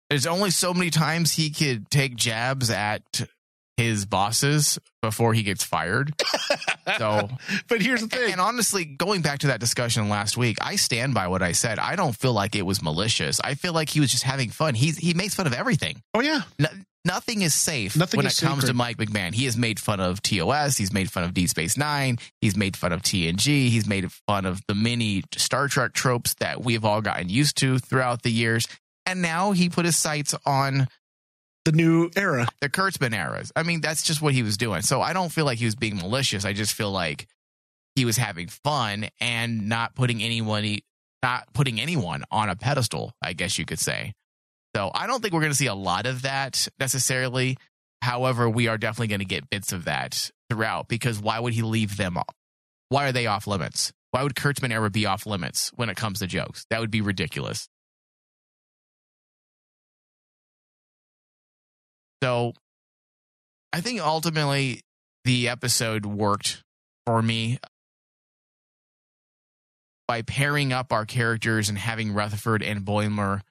there's 0.09 0.25
only 0.25 0.49
so 0.49 0.73
many 0.73 0.89
times 0.89 1.33
he 1.33 1.49
could 1.51 1.91
take 1.91 2.15
jabs 2.15 2.71
at 2.71 3.27
his 3.77 4.05
bosses 4.05 4.77
before 5.01 5.33
he 5.33 5.43
gets 5.43 5.63
fired. 5.63 6.13
So, 6.97 7.29
But 7.67 7.81
here's 7.81 7.99
the 8.01 8.07
thing. 8.07 8.31
and 8.31 8.39
honestly, 8.39 8.85
going 8.85 9.21
back 9.21 9.39
to 9.39 9.47
that 9.47 9.59
discussion 9.59 10.07
last 10.07 10.37
week, 10.37 10.55
I 10.61 10.77
stand 10.77 11.13
by 11.13 11.27
what 11.27 11.41
I 11.43 11.51
said. 11.51 11.79
I 11.79 11.97
don't 11.97 12.15
feel 12.15 12.31
like 12.31 12.55
it 12.55 12.61
was 12.65 12.81
malicious. 12.81 13.41
I 13.43 13.55
feel 13.55 13.73
like 13.73 13.89
he 13.89 13.99
was 13.99 14.09
just 14.09 14.23
having 14.23 14.49
fun. 14.49 14.73
He's 14.73 14.97
he 14.97 15.13
makes 15.13 15.35
fun 15.35 15.47
of 15.47 15.53
everything. 15.53 16.01
Oh 16.13 16.21
yeah. 16.21 16.43
No, 16.57 16.69
nothing 17.03 17.41
is 17.41 17.53
safe 17.53 17.97
Nothing 17.97 18.19
when 18.19 18.25
is 18.25 18.41
it 18.41 18.45
comes 18.45 18.61
sacred. 18.61 18.67
to 18.69 18.73
Mike 18.73 18.97
McMahan. 18.97 19.33
He 19.35 19.43
has 19.45 19.57
made 19.57 19.81
fun 19.81 19.99
of 19.99 20.21
TOS. 20.21 20.77
He's 20.77 20.93
made 20.93 21.11
fun 21.11 21.25
of 21.25 21.33
Deep 21.33 21.49
Space 21.49 21.75
Nine. 21.77 22.19
He's 22.39 22.55
made 22.55 22.77
fun 22.77 22.93
of 22.93 23.01
TNG. 23.01 23.67
He's 23.67 23.85
made 23.85 24.09
fun 24.25 24.45
of 24.45 24.61
the 24.69 24.73
many 24.73 25.23
Star 25.35 25.67
Trek 25.67 25.91
tropes 25.91 26.35
that 26.35 26.63
we've 26.63 26.85
all 26.85 27.01
gotten 27.01 27.27
used 27.27 27.57
to 27.57 27.79
throughout 27.79 28.23
the 28.23 28.31
years. 28.31 28.65
And 29.05 29.21
now 29.21 29.51
he 29.51 29.67
put 29.67 29.83
his 29.83 29.97
sights 29.97 30.33
on 30.45 30.87
The 31.67 31.73
new 31.73 32.09
era. 32.15 32.47
the 32.61 32.69
Kurtzman 32.69 33.13
eras. 33.13 33.51
I 33.53 33.63
mean, 33.63 33.81
that's 33.81 34.01
just 34.01 34.21
what 34.21 34.33
he 34.33 34.41
was 34.41 34.55
doing. 34.55 34.83
So 34.83 35.01
I 35.01 35.11
don't 35.11 35.27
feel 35.27 35.43
like 35.43 35.57
he 35.57 35.65
was 35.65 35.75
being 35.75 35.97
malicious. 35.97 36.45
I 36.45 36.53
just 36.53 36.73
feel 36.73 36.91
like 36.91 37.27
he 37.93 38.05
was 38.05 38.15
having 38.15 38.47
fun 38.47 39.09
and 39.19 39.67
not 39.67 39.93
putting 39.93 40.23
anyone 40.23 40.79
not 41.21 41.51
putting 41.53 41.81
anyone 41.81 42.23
on 42.31 42.47
a 42.47 42.55
pedestal, 42.55 43.11
I 43.21 43.33
guess 43.33 43.59
you 43.59 43.65
could 43.65 43.79
say. 43.79 44.13
So 44.77 44.91
I 44.95 45.07
don't 45.07 45.21
think 45.21 45.33
we're 45.33 45.41
going 45.41 45.51
to 45.51 45.57
see 45.57 45.67
a 45.67 45.75
lot 45.75 46.05
of 46.05 46.21
that 46.21 46.69
necessarily. 46.79 47.57
However, 48.01 48.49
we 48.49 48.69
are 48.69 48.77
definitely 48.77 49.07
going 49.07 49.19
to 49.19 49.25
get 49.25 49.49
bits 49.49 49.73
of 49.73 49.83
that 49.85 50.31
throughout 50.49 50.87
because 50.87 51.19
why 51.19 51.37
would 51.37 51.53
he 51.53 51.63
leave 51.63 51.97
them 51.97 52.15
off? 52.17 52.33
Why 52.87 53.09
are 53.09 53.11
they 53.11 53.27
off 53.27 53.45
limits? 53.45 53.91
Why 54.11 54.23
would 54.23 54.35
Kurtzman 54.35 54.71
era 54.71 54.89
be 54.89 55.05
off 55.05 55.25
limits 55.25 55.73
when 55.75 55.89
it 55.89 55.97
comes 55.97 56.19
to 56.19 56.27
jokes? 56.27 56.65
That 56.69 56.79
would 56.79 56.91
be 56.91 57.01
ridiculous. 57.01 57.67
So 62.21 62.53
I 63.73 63.81
think 63.81 64.01
ultimately 64.01 64.81
the 65.23 65.49
episode 65.49 66.05
worked 66.05 66.63
for 67.05 67.21
me 67.21 67.59
by 70.07 70.21
pairing 70.21 70.71
up 70.71 70.93
our 70.93 71.05
characters 71.05 71.69
and 71.69 71.77
having 71.77 72.13
Rutherford 72.13 72.63
and 72.63 72.81
Boimler 72.81 73.41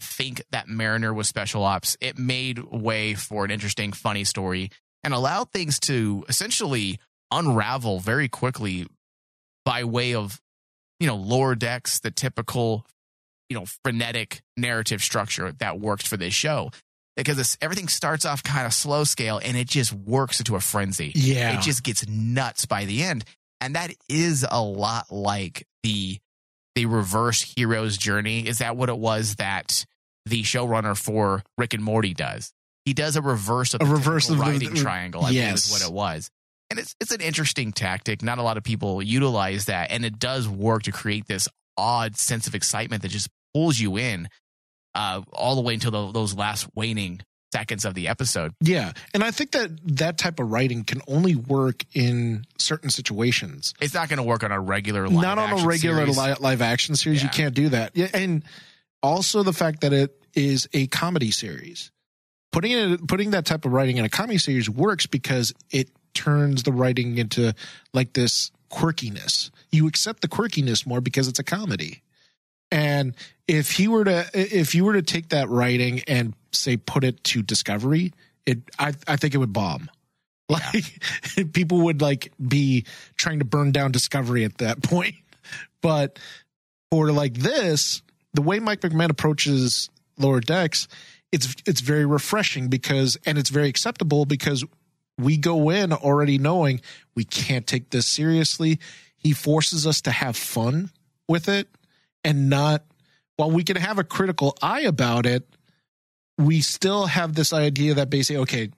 think 0.00 0.42
that 0.50 0.68
Mariner 0.68 1.14
was 1.14 1.28
special 1.28 1.62
ops. 1.62 1.96
It 2.00 2.18
made 2.18 2.58
way 2.58 3.14
for 3.14 3.44
an 3.44 3.50
interesting, 3.50 3.92
funny 3.92 4.24
story 4.24 4.70
and 5.04 5.14
allowed 5.14 5.50
things 5.50 5.78
to 5.80 6.24
essentially 6.28 6.98
unravel 7.30 8.00
very 8.00 8.28
quickly 8.28 8.86
by 9.64 9.84
way 9.84 10.14
of, 10.14 10.40
you 10.98 11.06
know, 11.06 11.16
lower 11.16 11.54
decks, 11.54 12.00
the 12.00 12.10
typical, 12.10 12.84
you 13.48 13.56
know, 13.56 13.64
frenetic 13.84 14.42
narrative 14.56 15.02
structure 15.02 15.52
that 15.52 15.80
works 15.80 16.06
for 16.06 16.16
this 16.16 16.34
show. 16.34 16.70
Because 17.16 17.38
it's, 17.38 17.58
everything 17.60 17.88
starts 17.88 18.24
off 18.24 18.42
kind 18.42 18.66
of 18.66 18.72
slow 18.72 19.04
scale 19.04 19.38
and 19.42 19.56
it 19.56 19.68
just 19.68 19.92
works 19.92 20.40
into 20.40 20.56
a 20.56 20.60
frenzy. 20.60 21.12
Yeah. 21.14 21.58
it 21.58 21.62
just 21.62 21.82
gets 21.82 22.08
nuts 22.08 22.64
by 22.66 22.84
the 22.86 23.02
end. 23.02 23.24
And 23.60 23.74
that 23.76 23.92
is 24.08 24.46
a 24.50 24.62
lot 24.62 25.12
like 25.12 25.66
the 25.82 26.18
the 26.74 26.86
reverse 26.86 27.42
hero's 27.54 27.98
journey. 27.98 28.48
Is 28.48 28.58
that 28.58 28.76
what 28.78 28.88
it 28.88 28.96
was 28.96 29.34
that 29.36 29.84
the 30.24 30.42
showrunner 30.42 30.96
for 30.96 31.42
rick 31.58 31.74
and 31.74 31.84
morty 31.84 32.14
does? 32.14 32.52
He 32.86 32.94
does 32.94 33.14
a 33.16 33.22
reverse 33.22 33.74
of 33.74 33.82
A 33.82 33.84
the 33.84 33.90
reverse 33.90 34.30
of 34.30 34.38
the- 34.38 34.42
writing 34.42 34.74
triangle 34.74 35.20
i 35.22 35.28
believe 35.28 35.42
is 35.54 35.70
Yes. 35.70 35.72
what 35.72 35.82
it 35.88 35.92
was. 35.92 36.30
And 36.70 36.78
it's 36.78 36.96
it's 36.98 37.12
an 37.12 37.20
interesting 37.20 37.72
tactic. 37.72 38.22
Not 38.22 38.38
a 38.38 38.42
lot 38.42 38.56
of 38.56 38.64
people 38.64 39.02
utilize 39.02 39.66
that. 39.66 39.90
And 39.90 40.04
it 40.06 40.18
does 40.18 40.48
work 40.48 40.84
to 40.84 40.92
create 40.92 41.26
this 41.26 41.46
odd 41.76 42.16
sense 42.16 42.46
of 42.46 42.54
excitement 42.54 43.02
that 43.02 43.08
just 43.10 43.28
pulls 43.52 43.78
you 43.78 43.98
in 43.98 44.28
uh, 44.94 45.22
all 45.32 45.54
the 45.54 45.60
way 45.62 45.74
until 45.74 45.90
the, 45.90 46.12
those 46.12 46.34
last 46.34 46.68
waning 46.74 47.20
seconds 47.52 47.84
of 47.84 47.92
the 47.92 48.08
episode 48.08 48.54
Yeah, 48.62 48.92
and 49.12 49.22
I 49.22 49.30
think 49.30 49.50
that 49.52 49.70
that 49.98 50.16
type 50.16 50.40
of 50.40 50.50
writing 50.50 50.84
can 50.84 51.02
only 51.06 51.34
work 51.36 51.84
in 51.92 52.46
certain 52.58 52.88
situations. 52.88 53.74
it's 53.80 53.92
not 53.92 54.08
going 54.08 54.16
to 54.16 54.22
work 54.22 54.42
on 54.42 54.52
a 54.52 54.60
regular 54.60 55.06
live 55.06 55.22
Not 55.22 55.38
on 55.38 55.60
a 55.60 55.66
regular 55.66 56.06
li- 56.06 56.34
live 56.40 56.62
action 56.62 56.96
series. 56.96 57.22
You 57.22 57.28
can't 57.28 57.54
do 57.54 57.68
that. 57.70 57.92
Yeah, 57.94 58.08
and 58.14 58.42
also 59.02 59.42
the 59.42 59.52
fact 59.52 59.82
that 59.82 59.92
it 59.92 60.18
is 60.34 60.66
a 60.72 60.86
comedy 60.86 61.30
series. 61.30 61.90
Putting 62.52 62.72
it, 62.72 63.06
putting 63.08 63.30
that 63.30 63.44
type 63.46 63.64
of 63.64 63.72
writing 63.72 63.96
in 63.98 64.04
a 64.04 64.10
comedy 64.10 64.38
series 64.38 64.68
works 64.68 65.06
because 65.06 65.52
it 65.70 65.90
turns 66.14 66.62
the 66.62 66.72
writing 66.72 67.18
into 67.18 67.54
like 67.92 68.12
this 68.12 68.50
quirkiness. 68.70 69.50
You 69.70 69.86
accept 69.86 70.22
the 70.22 70.28
quirkiness 70.28 70.86
more 70.86 71.00
because 71.00 71.28
it's 71.28 71.38
a 71.38 71.44
comedy. 71.44 72.01
And 72.72 73.14
if 73.46 73.70
he 73.72 73.86
were 73.86 74.04
to, 74.04 74.26
if 74.32 74.74
you 74.74 74.86
were 74.86 74.94
to 74.94 75.02
take 75.02 75.28
that 75.28 75.48
writing 75.50 76.00
and 76.08 76.34
say 76.52 76.78
put 76.78 77.04
it 77.04 77.22
to 77.24 77.42
Discovery, 77.42 78.14
it, 78.46 78.60
I, 78.78 78.94
I 79.06 79.16
think 79.16 79.34
it 79.34 79.38
would 79.38 79.52
bomb. 79.52 79.88
Like 80.48 81.52
people 81.54 81.80
would 81.82 82.02
like 82.02 82.30
be 82.36 82.84
trying 83.16 83.38
to 83.38 83.44
burn 83.46 83.72
down 83.72 83.90
Discovery 83.90 84.44
at 84.44 84.58
that 84.58 84.82
point. 84.82 85.14
But 85.80 86.18
for 86.90 87.10
like 87.10 87.34
this, 87.34 88.02
the 88.34 88.42
way 88.42 88.58
Mike 88.58 88.82
McMahan 88.82 89.08
approaches 89.08 89.88
lower 90.18 90.40
decks, 90.40 90.88
it's 91.30 91.54
it's 91.64 91.80
very 91.80 92.04
refreshing 92.04 92.68
because 92.68 93.16
and 93.24 93.38
it's 93.38 93.48
very 93.48 93.68
acceptable 93.68 94.26
because 94.26 94.62
we 95.16 95.38
go 95.38 95.70
in 95.70 95.90
already 95.90 96.36
knowing 96.36 96.82
we 97.14 97.24
can't 97.24 97.66
take 97.66 97.88
this 97.88 98.06
seriously. 98.06 98.78
He 99.16 99.32
forces 99.32 99.86
us 99.86 100.02
to 100.02 100.10
have 100.10 100.36
fun 100.36 100.90
with 101.28 101.48
it 101.48 101.68
and 102.24 102.48
not 102.48 102.84
while 103.36 103.50
we 103.50 103.64
can 103.64 103.76
have 103.76 103.98
a 103.98 104.04
critical 104.04 104.56
eye 104.62 104.82
about 104.82 105.26
it, 105.26 105.46
we 106.38 106.60
still 106.60 107.06
have 107.06 107.34
this 107.34 107.52
idea 107.52 107.94
that 107.94 108.10
basically, 108.10 108.42
okay, 108.42 108.70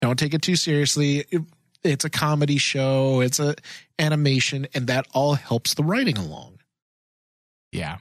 don't 0.00 0.18
take 0.18 0.34
it 0.34 0.42
too 0.42 0.56
seriously. 0.56 1.24
It- 1.30 1.42
it's 1.84 2.04
a 2.04 2.10
comedy 2.10 2.58
show, 2.58 3.20
it's 3.20 3.38
a 3.38 3.54
animation, 3.98 4.66
and 4.74 4.88
that 4.88 5.06
all 5.14 5.34
helps 5.34 5.74
the 5.74 5.84
writing 5.84 6.18
along. 6.18 6.58
Yeah. 7.70 7.98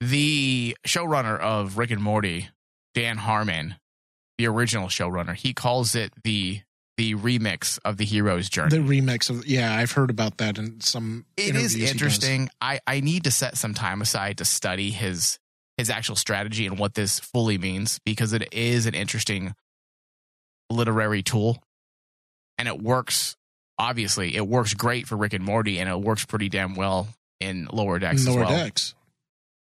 The 0.00 0.76
showrunner 0.86 1.38
of 1.38 1.78
Rick 1.78 1.90
and 1.92 2.02
Morty, 2.02 2.48
Dan 2.94 3.18
Harmon, 3.18 3.76
the 4.38 4.46
original 4.46 4.88
showrunner, 4.88 5.34
he 5.36 5.54
calls 5.54 5.94
it 5.94 6.12
the 6.24 6.62
the 6.96 7.14
remix 7.14 7.78
of 7.84 7.96
the 7.96 8.04
hero's 8.04 8.48
journey. 8.48 8.70
The 8.70 8.82
remix 8.82 9.28
of 9.30 9.46
yeah, 9.46 9.74
I've 9.74 9.92
heard 9.92 10.10
about 10.10 10.38
that 10.38 10.58
in 10.58 10.80
some. 10.80 11.26
it 11.36 11.54
is 11.54 11.74
interesting. 11.74 12.48
I, 12.60 12.80
I 12.86 13.00
need 13.00 13.24
to 13.24 13.30
set 13.30 13.56
some 13.56 13.74
time 13.74 14.00
aside 14.00 14.38
to 14.38 14.44
study 14.44 14.90
his 14.90 15.38
his 15.76 15.90
actual 15.90 16.16
strategy 16.16 16.66
and 16.66 16.78
what 16.78 16.94
this 16.94 17.20
fully 17.20 17.58
means 17.58 18.00
because 18.06 18.32
it 18.32 18.52
is 18.52 18.86
an 18.86 18.94
interesting 18.94 19.54
literary 20.70 21.22
tool 21.22 21.62
and 22.58 22.66
it 22.66 22.80
works 22.80 23.36
obviously 23.78 24.34
it 24.36 24.46
works 24.46 24.74
great 24.74 25.06
for 25.06 25.16
Rick 25.16 25.34
and 25.34 25.44
Morty, 25.44 25.78
and 25.78 25.88
it 25.88 26.00
works 26.00 26.24
pretty 26.24 26.48
damn 26.48 26.74
well 26.74 27.08
in 27.40 27.68
Lower 27.72 27.98
Decks 27.98 28.26
Lower 28.26 28.44
as 28.44 28.48
well. 28.48 28.58
decks. 28.58 28.94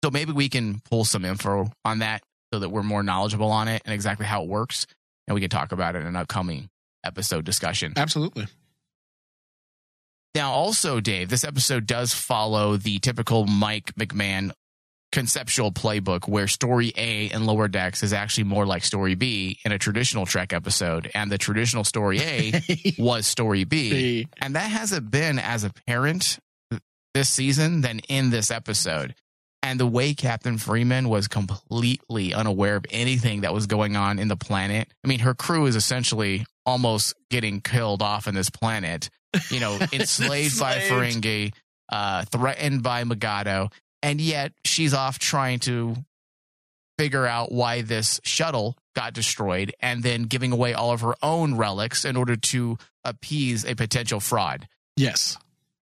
So 0.04 0.10
maybe 0.10 0.32
we 0.32 0.50
can 0.50 0.82
pull 0.90 1.06
some 1.06 1.26
info 1.26 1.72
on 1.86 2.00
that 2.00 2.24
so 2.52 2.60
that 2.60 2.70
we're 2.70 2.84
more 2.84 3.04
knowledgeable 3.04 3.52
on 3.52 3.68
it 3.68 3.82
and 3.86 3.94
exactly 3.94 4.26
how 4.26 4.44
it 4.44 4.50
works, 4.50 4.88
and 5.28 5.36
we 5.36 5.42
can 5.42 5.50
talk 5.50 5.72
about 5.72 5.96
it 5.96 6.00
in 6.00 6.08
an 6.08 6.16
upcoming 6.16 6.70
episode 7.04 7.46
discussion. 7.46 7.94
Absolutely. 7.98 8.48
Now, 10.34 10.52
also, 10.54 11.00
Dave, 11.02 11.30
this 11.30 11.44
episode 11.44 11.86
does 11.86 12.14
follow 12.14 12.78
the 12.78 13.00
typical 13.00 13.46
Mike 13.46 13.94
McMahan 13.96 14.52
conceptual 15.12 15.74
playbook 15.74 16.26
where 16.26 16.48
story 16.48 16.94
A 16.96 17.26
in 17.26 17.46
Lower 17.46 17.68
Decks 17.68 18.02
is 18.02 18.14
actually 18.14 18.46
more 18.46 18.66
like 18.66 18.86
story 18.86 19.16
B 19.16 19.60
in 19.66 19.74
a 19.74 19.78
traditional 19.78 20.26
Trek 20.26 20.54
episode, 20.54 21.12
and 21.14 21.30
the 21.30 21.38
traditional 21.38 21.84
story 21.84 22.20
A 22.22 22.62
was 22.98 23.28
story 23.28 23.66
B. 23.66 23.90
The- 24.24 24.28
And 24.40 24.56
that 24.56 24.72
hasn't 24.72 25.12
been 25.12 25.38
as 25.38 25.66
apparent 25.66 26.40
this 27.14 27.28
season 27.30 27.82
than 27.82 28.00
in 28.08 28.30
this 28.30 28.52
episode. 28.52 29.16
And 29.64 29.80
the 29.80 29.86
way 29.86 30.14
Captain 30.14 30.58
Freeman 30.58 31.08
was 31.08 31.28
completely 31.28 32.34
unaware 32.34 32.78
of 32.78 32.86
anything 32.90 33.42
that 33.42 33.54
was 33.54 33.68
going 33.68 33.96
on 33.96 34.18
in 34.18 34.28
the 34.28 34.36
planet. 34.36 34.92
I 35.04 35.08
mean, 35.08 35.20
her 35.20 35.36
crew 35.36 35.68
is 35.68 35.76
essentially 35.76 36.46
almost 36.66 37.14
getting 37.30 37.62
killed 37.62 38.02
off 38.02 38.28
in 38.28 38.34
this 38.34 38.50
planet, 38.50 39.10
you 39.50 39.60
know, 39.60 39.78
enslaved 39.94 40.60
by. 40.60 40.78
Ferengi, 40.78 41.54
uh, 41.90 42.26
threatened 42.26 42.82
by 42.82 43.04
Mugato. 43.04 43.72
And 44.02 44.20
yet 44.20 44.54
she's 44.66 44.96
off 44.96 45.20
trying 45.20 45.60
to 45.60 45.96
figure 46.98 47.26
out 47.26 47.52
why 47.52 47.82
this 47.82 48.20
shuttle 48.24 48.78
got 48.96 49.14
destroyed 49.14 49.74
and 49.80 50.04
then 50.04 50.24
giving 50.24 50.52
away 50.52 50.74
all 50.74 50.92
of 50.92 51.02
her 51.02 51.16
own 51.24 51.56
relics 51.56 52.06
in 52.06 52.16
order 52.16 52.36
to 52.36 52.78
appease 53.04 53.66
a 53.66 53.76
potential 53.76 54.20
fraud. 54.20 54.68
yes. 54.96 55.38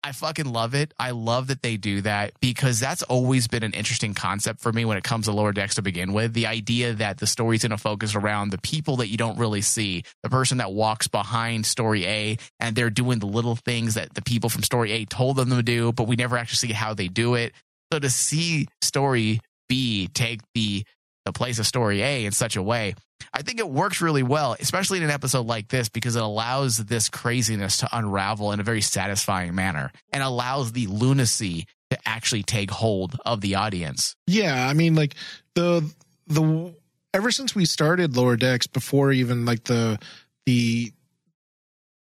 I 0.07 0.13
fucking 0.13 0.47
love 0.47 0.77
it. 0.77 0.95
I 1.01 1.11
love 1.11 1.49
that 1.49 1.63
they 1.63 1.77
do 1.77 2.01
that 2.03 2.31
because 2.41 2.79
that's 2.79 3.03
always 3.03 3.49
been 3.49 3.65
an 3.65 3.73
interesting 3.73 4.15
concept 4.15 4.61
for 4.61 4.73
me 4.73 4.85
when 4.85 4.97
it 4.97 5.03
comes 5.03 5.25
to 5.25 5.33
lower 5.33 5.51
decks 5.53 5.75
to 5.75 5.83
begin 5.83 6.13
with. 6.13 6.33
The 6.33 6.47
idea 6.47 6.93
that 6.93 7.19
the 7.19 7.27
story's 7.27 7.63
going 7.63 7.71
to 7.73 7.77
focus 7.77 8.15
around 8.15 8.51
the 8.51 8.59
people 8.59 8.99
that 8.99 9.09
you 9.09 9.17
don't 9.17 9.37
really 9.37 9.63
see, 9.63 10.05
the 10.23 10.31
person 10.31 10.59
that 10.59 10.71
walks 10.71 11.09
behind 11.09 11.67
story 11.67 12.07
A, 12.07 12.37
and 12.61 12.77
they're 12.77 12.89
doing 12.89 13.19
the 13.19 13.27
little 13.27 13.57
things 13.57 13.95
that 13.95 14.15
the 14.15 14.23
people 14.23 14.49
from 14.49 14.63
story 14.63 14.93
A 14.93 15.07
told 15.07 15.39
them 15.39 15.51
to 15.51 15.61
do, 15.61 15.91
but 15.91 16.07
we 16.07 16.15
never 16.15 16.39
actually 16.39 16.69
see 16.69 16.73
how 16.73 16.95
they 16.95 17.09
do 17.09 17.35
it. 17.35 17.53
So 17.93 17.99
to 17.99 18.09
see 18.09 18.69
story 18.83 19.41
B 19.69 20.07
take 20.15 20.41
the 20.55 20.85
the 21.26 21.33
place 21.33 21.59
of 21.59 21.66
story 21.66 22.02
A 22.02 22.25
in 22.25 22.33
such 22.33 22.56
a 22.56 22.62
way, 22.62 22.95
I 23.35 23.42
think 23.42 23.59
it 23.59 23.68
works 23.68 24.00
really 24.00 24.23
well, 24.23 24.56
especially 24.59 24.99
in 24.99 25.04
an 25.04 25.11
episode 25.11 25.45
like 25.45 25.68
this, 25.68 25.88
because 25.88 26.16
it 26.16 26.23
allows 26.23 26.78
this 26.78 27.09
craziness 27.11 27.78
to 27.78 27.88
unravel 27.92 28.52
in 28.52 28.61
a 28.61 28.62
very 28.62 28.80
satisfying 28.80 29.54
manner 29.54 29.90
and 30.12 30.23
allows 30.23 30.73
the 30.73 30.87
lunacy 30.87 31.66
to 31.90 31.99
actually 32.06 32.45
take 32.45 32.71
hold 32.71 33.18
of 33.26 33.40
the 33.40 33.56
audience. 33.56 34.14
Yeah, 34.26 34.68
I 34.68 34.73
mean, 34.73 34.95
like 34.95 35.14
the 35.54 35.88
the 36.28 36.75
ever 37.12 37.30
since 37.30 37.54
we 37.54 37.64
started 37.64 38.16
Lower 38.16 38.37
Decks, 38.37 38.68
before 38.68 39.12
even 39.12 39.45
like 39.45 39.64
the 39.64 39.99
the 40.47 40.92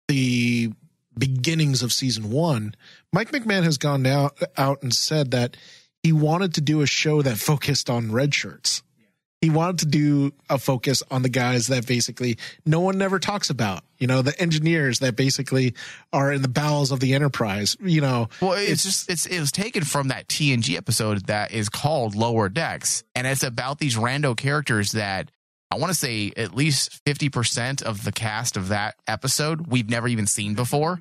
the 0.09 0.73
beginnings 1.19 1.83
of 1.83 1.93
season 1.93 2.31
one, 2.31 2.75
Mike 3.13 3.33
McMahan 3.33 3.65
has 3.65 3.79
gone 3.79 4.03
now 4.03 4.31
out 4.59 4.83
and 4.83 4.93
said 4.93 5.31
that 5.31 5.57
he 6.03 6.13
wanted 6.13 6.55
to 6.55 6.61
do 6.61 6.83
a 6.83 6.87
show 6.87 7.23
that 7.23 7.39
focused 7.39 7.89
on 7.89 8.13
red 8.13 8.35
shirts. 8.35 8.83
He 9.43 9.51
wanted 9.51 9.81
to 9.81 9.87
do 9.87 10.33
a 10.49 10.59
focus 10.59 11.03
on 11.11 11.23
the 11.23 11.29
guys 11.29 11.67
that 11.67 11.87
basically 11.87 12.39
no 12.65 12.81
one 12.81 12.97
never 12.97 13.19
talks 13.19 13.51
about. 13.51 13.85
You 13.99 14.07
know, 14.07 14.23
the 14.23 14.39
engineers 14.41 15.01
that 15.01 15.15
basically 15.15 15.75
are 16.13 16.33
in 16.33 16.41
the 16.41 16.49
bowels 16.49 16.91
of 16.91 17.01
the 17.01 17.15
enterprise. 17.15 17.77
You 17.81 18.01
know, 18.01 18.29
Well, 18.41 18.55
it's, 18.55 18.83
just 18.83 19.11
it's 19.11 19.27
it 19.27 19.39
was 19.39 19.53
taken 19.53 19.85
from 19.85 20.09
that 20.09 20.29
TNG 20.29 20.77
episode 20.77 21.27
that 21.27 21.53
is 21.53 21.69
called 21.69 22.15
Lower 22.15 22.49
Decks, 22.49 23.05
and 23.15 23.27
it's 23.27 23.43
about 23.43 23.79
these 23.79 23.97
rando 23.97 24.35
characters 24.37 24.93
that 24.93 25.31
I 25.71 25.77
want 25.77 25.93
to 25.93 25.99
say 25.99 26.33
at 26.37 26.55
least 26.55 27.01
fifty 27.05 27.29
percent 27.29 27.83
of 27.83 28.05
the 28.05 28.13
cast 28.13 28.57
of 28.57 28.69
that 28.69 28.97
episode 29.07 29.67
we've 29.67 29.91
never 29.91 30.09
even 30.09 30.27
seen 30.27 30.55
before, 30.55 31.01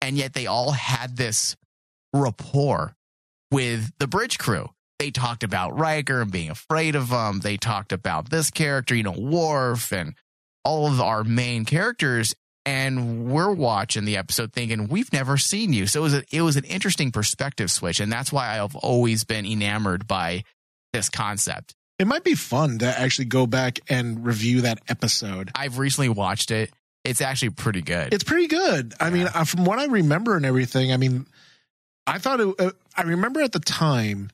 and 0.00 0.16
yet 0.16 0.32
they 0.32 0.46
all 0.46 0.70
had 0.70 1.16
this 1.16 1.56
rapport 2.12 2.94
with 3.50 3.92
the 3.98 4.06
bridge 4.06 4.38
crew. 4.38 4.68
They 4.98 5.10
talked 5.10 5.42
about 5.42 5.78
Riker 5.78 6.20
and 6.22 6.30
being 6.30 6.50
afraid 6.50 6.94
of 6.94 7.08
him. 7.10 7.40
They 7.40 7.56
talked 7.56 7.92
about 7.92 8.30
this 8.30 8.50
character, 8.50 8.94
you 8.94 9.02
know, 9.02 9.12
Worf, 9.12 9.92
and 9.92 10.14
all 10.64 10.86
of 10.86 11.00
our 11.00 11.24
main 11.24 11.64
characters. 11.64 12.34
And 12.66 13.26
we're 13.26 13.52
watching 13.52 14.06
the 14.06 14.16
episode 14.16 14.52
thinking 14.52 14.88
we've 14.88 15.12
never 15.12 15.36
seen 15.36 15.72
you. 15.74 15.86
So 15.86 16.00
it 16.00 16.02
was 16.02 16.14
a, 16.14 16.24
it 16.32 16.40
was 16.40 16.56
an 16.56 16.64
interesting 16.64 17.10
perspective 17.12 17.70
switch, 17.70 18.00
and 18.00 18.10
that's 18.10 18.32
why 18.32 18.58
I've 18.58 18.76
always 18.76 19.24
been 19.24 19.44
enamored 19.44 20.06
by 20.06 20.44
this 20.94 21.10
concept. 21.10 21.74
it 21.98 22.06
might 22.06 22.24
be 22.24 22.34
fun 22.34 22.78
to 22.78 22.86
actually 22.86 23.26
go 23.26 23.46
back 23.46 23.80
and 23.90 24.24
review 24.24 24.62
that 24.62 24.78
episode. 24.88 25.50
I've 25.54 25.78
recently 25.78 26.08
watched 26.08 26.50
it. 26.50 26.72
It's 27.04 27.20
actually 27.20 27.50
pretty 27.50 27.82
good. 27.82 28.14
It's 28.14 28.24
pretty 28.24 28.46
good. 28.46 28.94
I 28.98 29.10
mean, 29.10 29.28
uh, 29.34 29.44
from 29.44 29.66
what 29.66 29.78
I 29.78 29.84
remember 29.86 30.36
and 30.36 30.46
everything, 30.46 30.90
I 30.92 30.96
mean, 30.96 31.26
I 32.06 32.18
thought 32.18 32.40
it, 32.40 32.54
uh, 32.58 32.70
I 32.96 33.02
remember 33.02 33.42
at 33.42 33.52
the 33.52 33.60
time 33.60 34.30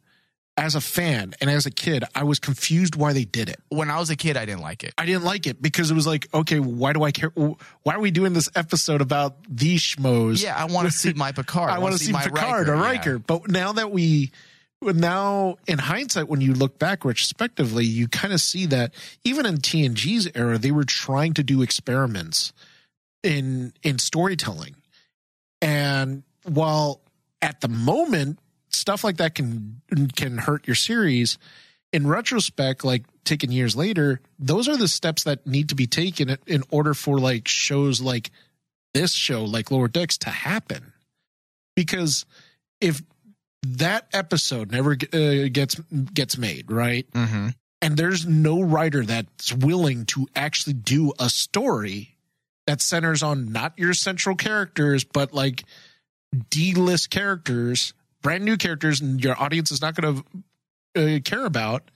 as 0.60 0.74
a 0.74 0.80
fan 0.80 1.32
and 1.40 1.48
as 1.50 1.64
a 1.66 1.70
kid, 1.70 2.04
I 2.14 2.22
was 2.24 2.38
confused 2.38 2.94
why 2.94 3.12
they 3.14 3.24
did 3.24 3.48
it. 3.48 3.58
when 3.70 3.90
I 3.90 3.98
was 3.98 4.10
a 4.10 4.16
kid, 4.16 4.36
I 4.36 4.44
didn't 4.44 4.60
like 4.60 4.84
it. 4.84 4.92
I 4.98 5.06
didn't 5.06 5.24
like 5.24 5.46
it 5.46 5.60
because 5.60 5.90
it 5.90 5.94
was 5.94 6.06
like, 6.06 6.28
okay, 6.34 6.60
why 6.60 6.92
do 6.92 7.02
I 7.02 7.10
care? 7.12 7.30
Why 7.30 7.94
are 7.94 7.98
we 8.00 8.10
doing 8.10 8.34
this 8.34 8.48
episode 8.54 9.00
about 9.00 9.36
these 9.48 9.80
schmoes? 9.80 10.42
Yeah, 10.42 10.54
I 10.54 10.66
want 10.66 10.86
to 10.86 10.92
see 10.96 11.12
my 11.14 11.32
Picard. 11.32 11.70
I 11.70 11.78
want 11.78 11.96
to 11.96 11.98
see 11.98 12.12
my 12.12 12.24
Picard 12.24 12.68
Riker. 12.68 12.72
or 12.72 12.76
Yeah. 12.76 12.82
Riker. 12.82 13.18
But 13.18 13.48
now 13.50 13.72
that 13.72 13.90
we, 13.90 14.30
now 14.82 15.56
in 15.66 15.78
hindsight, 15.78 16.28
when 16.28 16.40
you 16.42 16.52
look 16.52 16.78
back 16.78 17.04
retrospectively, 17.04 17.84
you 17.86 18.06
kind 18.08 18.32
of 18.34 18.40
see 18.40 18.66
that 18.66 18.92
even 19.24 19.46
in 19.46 19.56
TNG's 19.58 20.28
era, 20.34 20.58
they 20.58 20.70
were 20.72 20.84
trying 20.84 21.32
to 21.34 21.42
do 21.42 21.62
experiments 21.62 22.52
in 23.22 23.72
in 23.82 23.98
storytelling, 23.98 24.74
and 25.62 26.22
while 26.44 27.00
at 27.42 27.60
the 27.60 27.68
moment 27.68 28.38
stuff 28.70 29.04
like 29.04 29.16
that 29.18 29.34
can 29.34 29.80
can 30.16 30.38
hurt 30.38 30.66
your 30.66 30.76
series, 30.76 31.38
in 31.92 32.06
retrospect, 32.06 32.84
like 32.84 33.04
taken 33.24 33.50
years 33.52 33.74
later, 33.76 34.20
those 34.38 34.68
are 34.68 34.76
the 34.76 34.88
steps 34.88 35.24
that 35.24 35.46
need 35.46 35.68
to 35.70 35.74
be 35.74 35.86
taken 35.86 36.36
in 36.46 36.62
order 36.70 36.94
for 36.94 37.18
like 37.18 37.46
shows 37.48 38.00
like 38.00 38.30
this 38.94 39.12
show, 39.12 39.44
like 39.44 39.70
Lower 39.70 39.88
Decks, 39.88 40.18
to 40.18 40.30
happen. 40.30 40.92
Because 41.76 42.24
if 42.80 43.02
that 43.62 44.06
episode 44.12 44.70
never 44.72 44.92
uh, 45.12 45.48
gets 45.52 45.76
gets 46.14 46.38
made, 46.38 46.70
right, 46.70 47.10
Mhm. 47.12 47.54
and 47.82 47.96
there's 47.96 48.26
no 48.26 48.60
writer 48.62 49.04
that's 49.04 49.52
willing 49.52 50.06
to 50.06 50.28
actually 50.34 50.72
do 50.74 51.12
a 51.18 51.28
story 51.28 52.16
that 52.66 52.80
centers 52.80 53.22
on 53.22 53.52
not 53.52 53.78
your 53.78 53.94
central 53.94 54.36
characters, 54.36 55.04
but 55.04 55.32
like 55.34 55.64
D 56.50 56.74
list 56.74 57.10
characters, 57.10 57.92
brand 58.22 58.44
new 58.44 58.56
characters, 58.56 59.00
and 59.00 59.22
your 59.22 59.40
audience 59.40 59.70
is 59.70 59.80
not 59.80 59.94
going 59.94 60.22
to 60.94 61.16
uh, 61.16 61.20
care 61.20 61.44
about. 61.44 61.90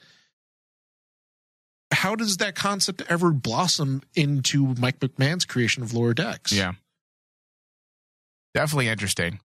How 1.93 2.15
does 2.15 2.39
that 2.39 2.55
concept 2.55 3.03
ever 3.09 3.31
blossom 3.31 4.03
into 4.15 4.75
Mike 4.79 4.99
McMahan's 5.01 5.45
creation 5.45 5.83
of 5.83 5.95
Lower 5.95 6.15
Decks? 6.15 6.53
Yeah. 6.53 6.73
Definitely 8.55 8.89
interesting. 8.89 9.41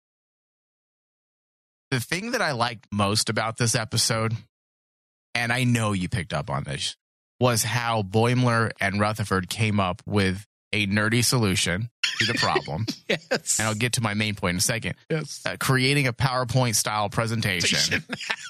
The 1.90 2.00
thing 2.00 2.32
that 2.32 2.42
I 2.42 2.52
liked 2.52 2.86
most 2.92 3.28
about 3.28 3.56
this 3.56 3.74
episode, 3.74 4.34
and 5.34 5.52
I 5.52 5.64
know 5.64 5.92
you 5.92 6.08
picked 6.08 6.32
up 6.32 6.50
on 6.50 6.64
this, 6.64 6.96
was 7.40 7.62
how 7.62 8.02
Boimler 8.02 8.70
and 8.80 8.98
Rutherford 9.00 9.48
came 9.48 9.78
up 9.78 10.02
with 10.06 10.46
a 10.74 10.86
nerdy 10.88 11.24
solution 11.24 11.88
to 12.18 12.26
the 12.26 12.34
problem. 12.34 12.86
Yes. 13.08 13.58
and 13.58 13.68
I'll 13.68 13.74
get 13.74 13.92
to 13.94 14.00
my 14.00 14.14
main 14.14 14.34
point 14.34 14.54
in 14.54 14.58
a 14.58 14.60
second. 14.60 14.94
yes. 15.10 15.42
Uh, 15.46 15.56
creating 15.60 16.06
a 16.08 16.12
PowerPoint 16.12 16.74
style 16.74 17.08
presentation 17.10 18.02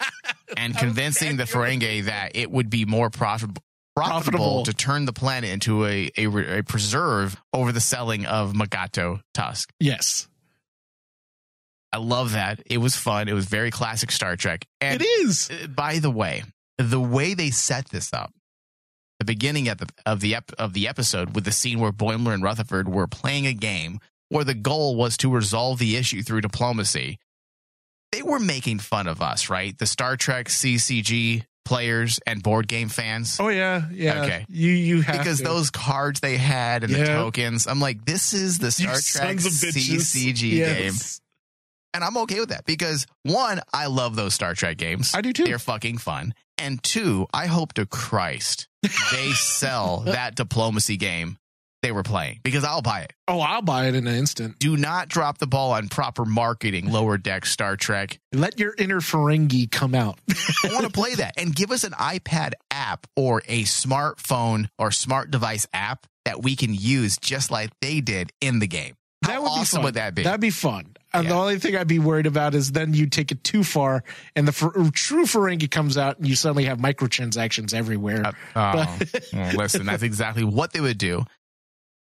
and 0.57 0.77
convincing 0.77 1.37
the 1.37 1.45
Ferengi 1.45 2.05
that 2.05 2.33
it 2.35 2.51
would 2.51 2.71
be 2.71 2.85
more 2.85 3.11
profitable. 3.11 3.63
Profitable, 3.97 4.65
to 4.65 4.73
turn 4.73 5.05
the 5.05 5.13
planet 5.13 5.51
into 5.51 5.85
a, 5.87 6.11
a, 6.17 6.59
a 6.59 6.63
preserve 6.63 7.37
over 7.53 7.71
the 7.73 7.81
selling 7.81 8.27
of 8.27 8.53
Mugato 8.53 9.21
Tusk. 9.35 9.71
Yes. 9.79 10.27
I 11.93 11.99
love 11.99 12.33
that. 12.33 12.61
It 12.67 12.79
was 12.79 12.97
fun. 12.97 13.29
It 13.29 13.35
was 13.35 13.45
very 13.47 13.71
classic 13.71 14.11
Star 14.11 14.35
Trek. 14.37 14.67
And 14.81 15.01
it 15.01 15.05
is. 15.05 15.49
uh, 15.51 15.69
by 15.69 16.01
the 16.01 16.11
way, 16.11 16.43
the 16.79 16.99
way 17.01 17.35
they 17.35 17.51
set 17.51 17.89
this 17.91 18.13
up, 18.13 18.33
the 19.27 19.33
beginning 19.33 19.69
of 19.69 19.79
the 19.79 19.89
of 20.07 20.21
the 20.21 20.35
ep- 20.35 20.53
of 20.59 20.73
the 20.75 20.87
episode 20.89 21.35
with 21.35 21.45
the 21.45 21.53
scene 21.53 21.81
where 21.81 21.93
Boimler 21.93 22.35
and 22.35 22.43
Rutherford 22.43 22.89
were 22.89 23.07
playing 23.07 23.47
a 23.47 23.53
game 23.53 24.01
where 24.29 24.45
the 24.45 24.55
goal 24.55 24.97
was 24.97 25.17
to 25.19 25.31
resolve 25.31 25.79
the 25.79 25.97
issue 25.97 26.23
through 26.23 26.41
diplomacy. 26.43 27.19
They 28.13 28.23
were 28.23 28.39
making 28.39 28.79
fun 28.81 29.07
of 29.07 29.21
us, 29.23 29.49
right? 29.51 29.77
The 29.77 29.87
Star 29.87 30.17
Trek 30.17 30.47
CCG 30.49 31.45
players 31.65 32.21
and 32.27 32.43
board 32.43 32.69
game 32.69 32.89
fans? 32.89 33.39
Oh 33.41 33.49
yeah, 33.49 33.85
yeah. 33.93 34.23
Okay. 34.25 34.47
You 34.49 34.71
you 34.71 35.01
have 35.03 35.19
because 35.19 35.39
to. 35.39 35.45
those 35.45 35.71
cards 35.71 36.21
they 36.21 36.37
had 36.37 36.85
and 36.85 36.93
the 36.95 37.07
tokens, 37.07 37.67
I'm 37.67 37.81
like, 37.81 38.05
this 38.05 38.33
is 38.35 38.59
the 38.59 38.67
You 38.67 38.95
Star 38.95 39.23
Trek 39.25 39.37
of 39.37 39.43
bitches. 39.45 40.15
CCG 40.15 40.53
Yes. 40.53 40.79
game. 40.79 41.21
And 41.95 42.03
I'm 42.05 42.17
okay 42.19 42.41
with 42.41 42.49
that 42.49 42.65
because 42.67 43.07
one, 43.23 43.61
I 43.73 43.87
love 43.87 44.17
those 44.17 44.35
Star 44.35 44.55
Trek 44.55 44.77
games. 44.77 45.13
I 45.15 45.21
do 45.21 45.33
too. 45.33 45.45
They're 45.45 45.59
fucking 45.61 45.99
fun. 45.99 46.35
And 46.59 46.83
two, 46.83 47.27
I 47.33 47.47
hope 47.47 47.75
to 47.75 47.87
Christ 47.87 48.69
they 49.13 49.31
sell 49.33 50.01
that 50.01 50.35
diplomacy 50.35 50.97
game 50.97 51.39
they 51.85 51.93
were 51.93 52.03
playing 52.03 52.41
because 52.43 52.65
I'll 52.65 52.81
buy 52.81 53.01
it. 53.01 53.13
Oh, 53.29 53.41
I'll 53.41 53.61
buy 53.61 53.89
it 53.89 53.95
in 53.95 54.07
an 54.07 54.15
instant. 54.15 54.59
Do 54.59 54.75
not 54.75 55.09
drop 55.09 55.37
the 55.37 55.47
ball 55.47 55.73
on 55.73 55.89
proper 55.89 56.25
marketing 56.25 56.91
lower 56.91 57.19
deck 57.19 57.45
Star 57.45 57.77
Trek. 57.77 58.19
Let 58.33 58.59
your 58.59 58.75
inner 58.79 59.01
Ferengi 59.01 59.71
come 59.71 59.95
out. 59.95 60.19
I 60.65 60.73
want 60.73 60.87
to 60.87 60.91
play 60.91 61.15
that 61.17 61.35
and 61.37 61.55
give 61.55 61.71
us 61.71 61.85
an 61.85 61.93
iPad 61.93 62.53
app 62.71 63.07
or 63.17 63.43
a 63.49 63.65
smartphone 63.65 64.69
or 64.79 64.91
smart 64.91 65.31
device 65.31 65.67
app 65.75 66.07
that 66.25 66.43
we 66.43 66.57
can 66.57 66.73
use 66.73 67.19
just 67.19 67.51
like 67.51 67.71
they 67.83 68.01
did 68.01 68.33
in 68.41 68.61
the 68.61 68.67
game. 68.67 68.95
How 69.23 69.33
that 69.33 69.43
would 69.43 69.49
awesome 69.49 69.61
be 69.61 69.67
fun. 69.67 69.85
would 69.85 69.95
that 69.95 70.15
be? 70.15 70.23
That'd 70.23 70.41
be 70.41 70.51
fun. 70.51 70.94
And 71.15 71.29
the 71.31 71.35
only 71.35 71.59
thing 71.59 71.77
I'd 71.77 71.87
be 71.89 71.99
worried 71.99 72.27
about 72.27 72.55
is 72.55 72.73
then 72.73 72.93
you 72.93 73.07
take 73.07 73.31
it 73.33 73.43
too 73.45 73.63
far, 73.65 74.03
and 74.35 74.47
the 74.49 74.91
true 74.93 75.25
Ferengi 75.25 75.71
comes 75.71 75.97
out, 75.97 76.19
and 76.19 76.27
you 76.29 76.35
suddenly 76.37 76.65
have 76.65 76.79
microtransactions 76.79 77.73
everywhere. 77.73 78.27
Uh, 78.27 78.33
oh, 78.57 78.99
well, 79.33 79.53
listen, 79.57 79.87
that's 79.87 80.03
exactly 80.03 80.45
what 80.45 80.73
they 80.73 80.81
would 80.81 80.99
do. 80.99 81.25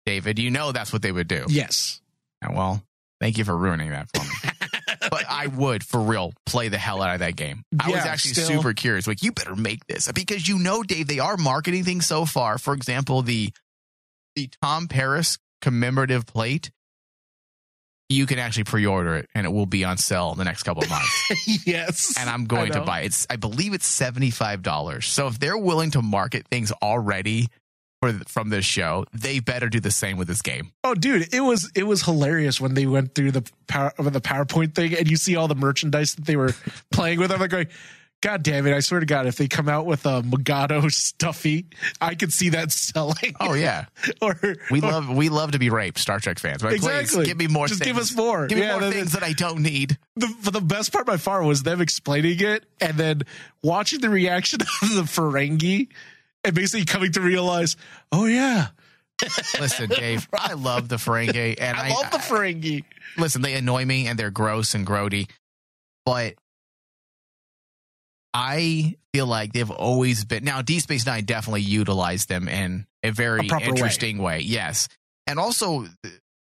David, 0.06 0.39
you 0.39 0.50
know 0.52 0.72
that's 0.72 0.93
what 0.93 1.02
they 1.02 1.12
would 1.12 1.28
do. 1.28 1.45
yes. 1.50 2.02
Yeah, 2.41 2.54
Well, 2.54 2.84
thank 3.19 3.38
you 3.38 3.43
for 3.43 3.56
ruining 3.58 3.89
that 3.89 4.08
for 4.15 4.24
me. 4.24 4.52
but 5.12 5.26
I 5.30 5.48
would, 5.48 5.84
for 5.84 6.00
real, 6.00 6.32
play 6.45 6.69
the 6.69 6.78
hell 6.78 7.02
out 7.02 7.13
of 7.15 7.19
that 7.19 7.36
game. 7.36 7.63
I 7.80 7.89
was 7.89 8.06
actually 8.06 8.34
still- 8.34 8.48
super 8.48 8.74
curious. 8.74 9.08
Like, 9.08 9.22
you 9.24 9.32
better 9.32 9.56
make 9.56 9.86
this 9.88 10.10
because 10.12 10.48
you 10.48 10.58
know, 10.60 10.84
Dave, 10.84 11.08
they 11.08 11.19
are 11.19 11.36
marketing 11.36 11.84
things 11.84 12.06
so 12.06 12.26
far. 12.26 12.58
For 12.58 12.74
example, 12.74 13.22
the 13.24 13.52
the 14.36 14.50
Tom 14.62 14.88
Paris 14.88 15.38
commemorative 15.62 16.26
plate. 16.26 16.72
You 18.10 18.26
can 18.26 18.39
actually 18.39 18.63
pre-order 18.63 19.15
it, 19.17 19.30
and 19.36 19.45
it 19.45 19.50
will 19.50 19.67
be 19.67 19.84
on 19.86 19.98
sale 19.98 20.32
in 20.32 20.39
the 20.39 20.43
next 20.43 20.63
couple 20.63 20.84
of 20.84 20.89
months. 20.89 21.67
yes. 21.67 22.15
and 22.19 22.30
I'm 22.30 22.45
going 22.45 22.72
to 22.72 22.82
buy 22.82 23.02
it. 23.02 23.08
It's 23.08 23.28
I 23.30 23.36
believe 23.36 23.74
it's 23.74 23.86
seventy 23.86 24.32
five 24.32 24.63
dollars. 24.63 25.06
So 25.06 25.28
if 25.28 25.39
they're 25.39 25.58
willing 25.58 25.91
to 25.91 26.02
market 26.02 26.48
things 26.48 26.72
already 26.82 27.48
for 28.02 28.13
from 28.28 28.50
this 28.50 28.65
show, 28.65 29.06
they 29.13 29.39
better 29.39 29.69
do 29.69 29.80
the 29.80 29.91
same 29.91 30.17
with 30.17 30.28
this 30.28 30.41
game. 30.41 30.72
Oh, 30.84 30.95
dude, 30.95 31.34
it 31.34 31.41
was 31.41 31.69
it 31.76 31.84
was 31.84 32.04
hilarious 32.04 32.60
when 32.60 32.74
they 32.74 32.86
went 32.86 33.13
through 33.13 33.32
the 33.32 33.50
power 33.67 33.93
the 33.98 34.22
PowerPoint 34.22 34.74
thing, 34.74 34.95
and 34.95 35.10
you 35.10 35.17
see 35.17 35.36
all 35.36 35.48
the 35.48 35.56
merchandise 35.56 36.15
that 36.15 36.26
they 36.26 36.36
were 36.36 36.54
playing 36.91 37.19
with. 37.19 37.32
I'm 37.32 37.39
like 37.39 37.52
going, 37.52 37.67
God 38.22 38.44
damn 38.44 38.68
it! 38.68 38.74
I 38.74 38.82
swear 38.82 39.00
to 39.00 39.06
God, 39.06 39.28
if 39.28 39.38
they 39.38 39.48
come 39.48 39.70
out 39.70 39.86
with 39.86 40.06
a 40.06 40.22
Mugato 40.24 40.92
stuffy, 40.92 41.68
I 42.02 42.16
could 42.16 42.34
see 42.34 42.50
that 42.50 42.72
selling. 42.72 43.34
Oh 43.40 43.54
yeah, 43.54 43.86
or 44.22 44.38
we 44.70 44.80
or- 44.82 44.92
love 44.92 45.10
we 45.10 45.30
love 45.30 45.52
to 45.52 45.60
be 45.60 45.70
raped, 45.70 46.00
Star 46.00 46.20
Trek 46.20 46.38
fans. 46.38 46.62
But 46.62 46.74
Exactly. 46.74 47.16
please 47.20 47.28
give 47.28 47.38
me 47.38 47.48
more. 47.48 47.68
Just 47.68 47.80
things. 47.80 47.88
give 47.94 47.98
us 47.98 48.14
more. 48.14 48.48
Give 48.48 48.58
me 48.58 48.66
Yeah, 48.66 48.78
more 48.80 48.92
things 48.92 49.14
that 49.14 49.24
I 49.24 49.32
don't 49.32 49.60
need. 49.62 49.98
the 50.18 50.28
the 50.52 50.60
best 50.62 50.92
part 50.92 51.06
by 51.06 51.16
far 51.18 51.44
was 51.44 51.64
them 51.64 51.80
explaining 51.80 52.40
it 52.42 52.66
and 52.82 52.98
then 52.98 53.22
watching 53.64 54.02
the 54.02 54.10
reaction 54.10 54.60
of 54.82 54.96
the 54.96 55.04
Ferengi 55.04 55.88
and 56.44 56.54
basically 56.54 56.86
coming 56.86 57.14
to 57.14 57.22
realize, 57.22 57.78
oh 58.12 58.26
yeah, 58.26 58.68
Listen, 59.60 59.90
Dave, 59.90 60.28
I 60.34 60.54
love 60.54 60.88
the 60.90 60.96
Ferengi, 60.96 61.56
and 61.60 61.78
I, 61.78 61.88
I, 61.88 61.90
love 61.94 62.12
the 62.12 62.18
Ferengi. 62.20 62.84
listen, 63.18 63.42
they 63.42 63.54
annoy 63.56 63.84
me 63.86 64.08
and 64.08 64.18
they're 64.18 64.30
gross 64.32 64.74
and 64.76 64.88
grody, 64.88 65.30
but 66.06 66.36
I 68.34 68.96
feel 69.13 69.26
like 69.26 69.54
they've 69.54 69.72
always 69.72 70.26
been 70.26 70.44
now 70.44 70.62
D 70.62 70.80
Space 70.80 71.06
Nine 71.06 71.26
definitely 71.26 71.62
utilized 71.62 72.30
them 72.30 72.48
in 72.48 72.86
a 73.04 73.12
very 73.12 73.42
A 73.42 73.50
proper 73.50 73.65
way. 73.65 73.70
interesting 73.70 74.18
way. 74.20 74.39
Yes. 74.42 74.88
And 75.28 75.39
also, 75.39 75.82
you 75.84 75.88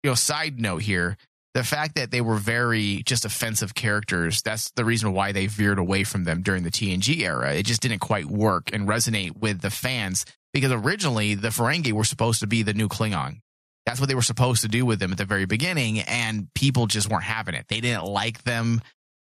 know, 0.05 0.15
side 0.15 0.61
note 0.61 0.83
here, 0.83 1.17
the 1.55 1.65
fact 1.65 1.95
that 1.97 2.11
they 2.11 2.21
were 2.21 2.37
very 2.37 3.03
just 3.05 3.25
offensive 3.25 3.75
characters, 3.75 4.43
that's 4.43 4.71
the 4.77 4.85
reason 4.85 5.13
why 5.13 5.33
they 5.33 5.47
veered 5.47 5.79
away 5.79 6.05
from 6.05 6.25
them 6.25 6.43
during 6.43 6.63
the 6.63 6.71
TNG 6.71 7.21
era. 7.21 7.55
It 7.55 7.65
just 7.67 7.81
didn't 7.81 7.99
quite 8.01 8.27
work 8.27 8.71
and 8.73 8.87
resonate 8.87 9.37
with 9.39 9.61
the 9.61 9.71
fans 9.71 10.25
because 10.53 10.73
originally 10.73 11.35
the 11.35 11.49
Ferengi 11.49 11.93
were 11.93 12.05
supposed 12.05 12.41
to 12.41 12.47
be 12.47 12.63
the 12.63 12.75
new 12.75 12.89
Klingon. 12.89 13.41
That's 13.87 13.99
what 14.01 14.09
they 14.09 14.15
were 14.15 14.23
supposed 14.23 14.63
to 14.63 14.69
do 14.69 14.85
with 14.85 14.99
them 15.01 15.13
at 15.13 15.19
the 15.19 15.25
very 15.25 15.47
beginning, 15.47 16.01
and 16.01 16.49
people 16.55 16.87
just 16.87 17.09
weren't 17.11 17.25
having 17.25 17.55
it. 17.55 17.67
They 17.69 17.81
didn't 17.81 18.05
like 18.05 18.45
them, 18.45 18.83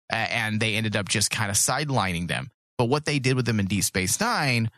and 0.09 0.59
they 0.59 0.75
ended 0.75 0.95
up 0.95 1.07
just 1.09 1.31
kind 1.31 1.49
of 1.49 1.57
sidelining 1.57 2.27
them. 2.27 2.49
But 2.77 2.85
what 2.85 3.05
they 3.05 3.19
did 3.19 3.35
with 3.35 3.45
them 3.45 3.59
in 3.59 3.67
Deep 3.67 3.83
Space 3.83 4.19
Nine, 4.19 4.69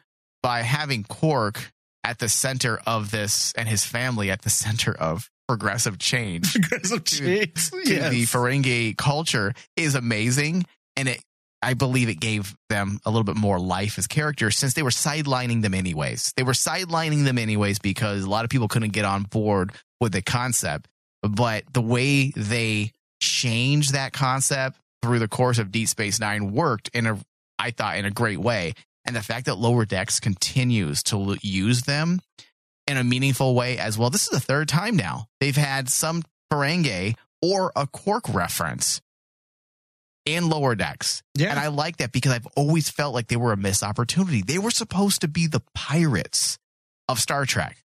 by 0.44 0.62
having 0.62 1.04
Quark 1.04 1.72
at 2.04 2.20
the 2.20 2.30
center 2.30 2.80
of 2.86 3.12
this 3.12 3.54
and 3.58 3.68
his 3.68 3.84
family 3.86 4.32
at 4.32 4.42
the 4.42 4.50
center 4.50 4.94
of 4.94 5.30
progressive 5.48 5.98
change 5.98 6.56
Aggressive 6.56 7.04
to, 7.06 7.46
chase. 7.46 7.70
to 7.70 8.10
the 8.10 8.24
Ferengi 8.24 8.96
culture, 8.98 9.54
is 9.76 9.96
amazing. 9.96 10.66
And 10.96 11.10
it, 11.10 11.22
I 11.62 11.74
believe 11.74 12.10
it 12.10 12.20
gave 12.20 12.56
them 12.70 13.00
a 13.06 13.10
little 13.10 13.24
bit 13.24 13.36
more 13.36 13.60
life 13.60 13.98
as 13.98 14.08
characters 14.08 14.58
since 14.58 14.74
they 14.74 14.84
were 14.84 14.90
sidelining 14.90 15.62
them 15.62 15.74
anyways. 15.74 16.34
They 16.38 16.44
were 16.44 16.54
sidelining 16.54 17.24
them 17.26 17.38
anyways 17.38 17.80
because 17.80 18.24
a 18.24 18.30
lot 18.30 18.44
of 18.44 18.50
people 18.50 18.68
couldn't 18.68 18.94
get 18.94 19.06
on 19.06 19.24
board 19.24 19.72
with 20.00 20.12
the 20.12 20.22
concept. 20.22 20.88
But 21.24 21.64
the 21.74 21.82
way 21.82 22.32
they 22.36 22.92
changed 23.20 23.94
that 23.94 24.14
concept 24.14 24.78
through 25.08 25.20
the 25.20 25.28
course 25.30 25.58
of 25.58 25.72
Deep 25.72 25.88
Space 25.88 26.20
Nine 26.20 26.52
worked 26.52 26.90
in 26.94 27.08
a, 27.08 27.18
I 27.58 27.72
thought, 27.72 27.98
in 27.98 28.06
a 28.06 28.12
great 28.12 28.40
way. 28.40 28.74
And 29.06 29.16
the 29.16 29.22
fact 29.22 29.46
that 29.46 29.56
Lower 29.56 29.86
Decks 29.86 30.20
continues 30.20 31.02
to 31.04 31.38
use 31.42 31.84
them 31.84 32.20
in 32.88 32.98
a 32.98 33.04
meaningful 33.06 33.56
way 33.56 33.78
as 33.78 33.98
well. 33.98 34.10
This 34.10 34.24
is 34.24 34.30
the 34.30 34.40
third 34.40 34.68
time 34.68 34.98
now 34.98 35.28
they've 35.40 35.56
had 35.56 35.88
some 35.90 36.24
Ferengi 36.52 37.16
or 37.42 37.72
a 37.76 37.88
Quark 37.88 38.28
reference 38.30 39.02
in 40.26 40.50
Lower 40.50 40.76
Decks. 40.76 41.24
Yeah. 41.36 41.52
And 41.52 41.60
I 41.60 41.68
like 41.68 41.98
that 41.98 42.12
because 42.12 42.34
I've 42.34 42.48
always 42.58 42.90
felt 42.90 43.14
like 43.14 43.28
they 43.28 43.38
were 43.38 43.54
a 43.54 43.58
missed 43.58 43.84
opportunity. 43.84 44.42
They 44.42 44.60
were 44.60 44.72
supposed 44.72 45.22
to 45.22 45.30
be 45.30 45.48
the 45.48 45.64
pirates 45.74 46.58
of 47.08 47.20
Star 47.20 47.46
Trek. 47.46 47.78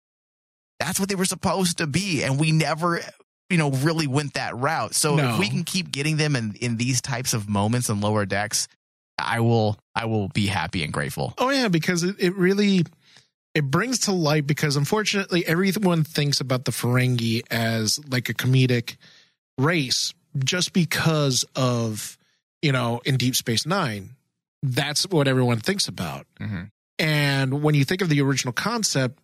That's 0.78 0.98
what 0.98 1.10
they 1.10 1.16
were 1.16 1.26
supposed 1.26 1.78
to 1.78 1.86
be. 1.86 2.22
And 2.22 2.40
we 2.40 2.50
never, 2.50 3.02
you 3.50 3.58
know, 3.58 3.70
really 3.70 4.06
went 4.06 4.34
that 4.34 4.56
route. 4.56 4.94
So 4.94 5.16
No. 5.16 5.34
if 5.34 5.38
we 5.40 5.48
can 5.50 5.64
keep 5.64 5.90
getting 5.90 6.16
them 6.16 6.36
in, 6.36 6.54
in 6.60 6.76
these 6.76 7.00
types 7.02 7.34
of 7.34 7.48
moments 7.48 7.88
and 7.88 8.00
lower 8.00 8.24
decks, 8.24 8.68
I 9.18 9.40
will 9.40 9.76
I 9.94 10.06
will 10.06 10.28
be 10.28 10.46
happy 10.46 10.82
and 10.84 10.92
grateful. 10.92 11.34
Oh 11.36 11.50
yeah, 11.50 11.68
because 11.68 12.02
it, 12.04 12.16
it 12.18 12.34
really 12.36 12.84
it 13.54 13.64
brings 13.64 13.98
to 14.00 14.12
light 14.12 14.46
because 14.46 14.76
unfortunately 14.76 15.44
everyone 15.46 16.04
thinks 16.04 16.40
about 16.40 16.64
the 16.64 16.70
Ferengi 16.70 17.42
as 17.50 17.98
like 18.08 18.28
a 18.28 18.34
comedic 18.34 18.96
race 19.58 20.14
just 20.44 20.72
because 20.72 21.44
of 21.56 22.16
you 22.62 22.72
know 22.72 23.00
in 23.04 23.16
Deep 23.16 23.34
Space 23.36 23.66
Nine. 23.66 24.10
That's 24.62 25.06
what 25.08 25.26
everyone 25.26 25.58
thinks 25.58 25.88
about. 25.88 26.26
Mhm. 26.38 26.70
And 26.98 27.62
when 27.62 27.74
you 27.74 27.84
think 27.84 28.02
of 28.02 28.08
the 28.10 28.20
original 28.20 28.52
concept, 28.52 29.18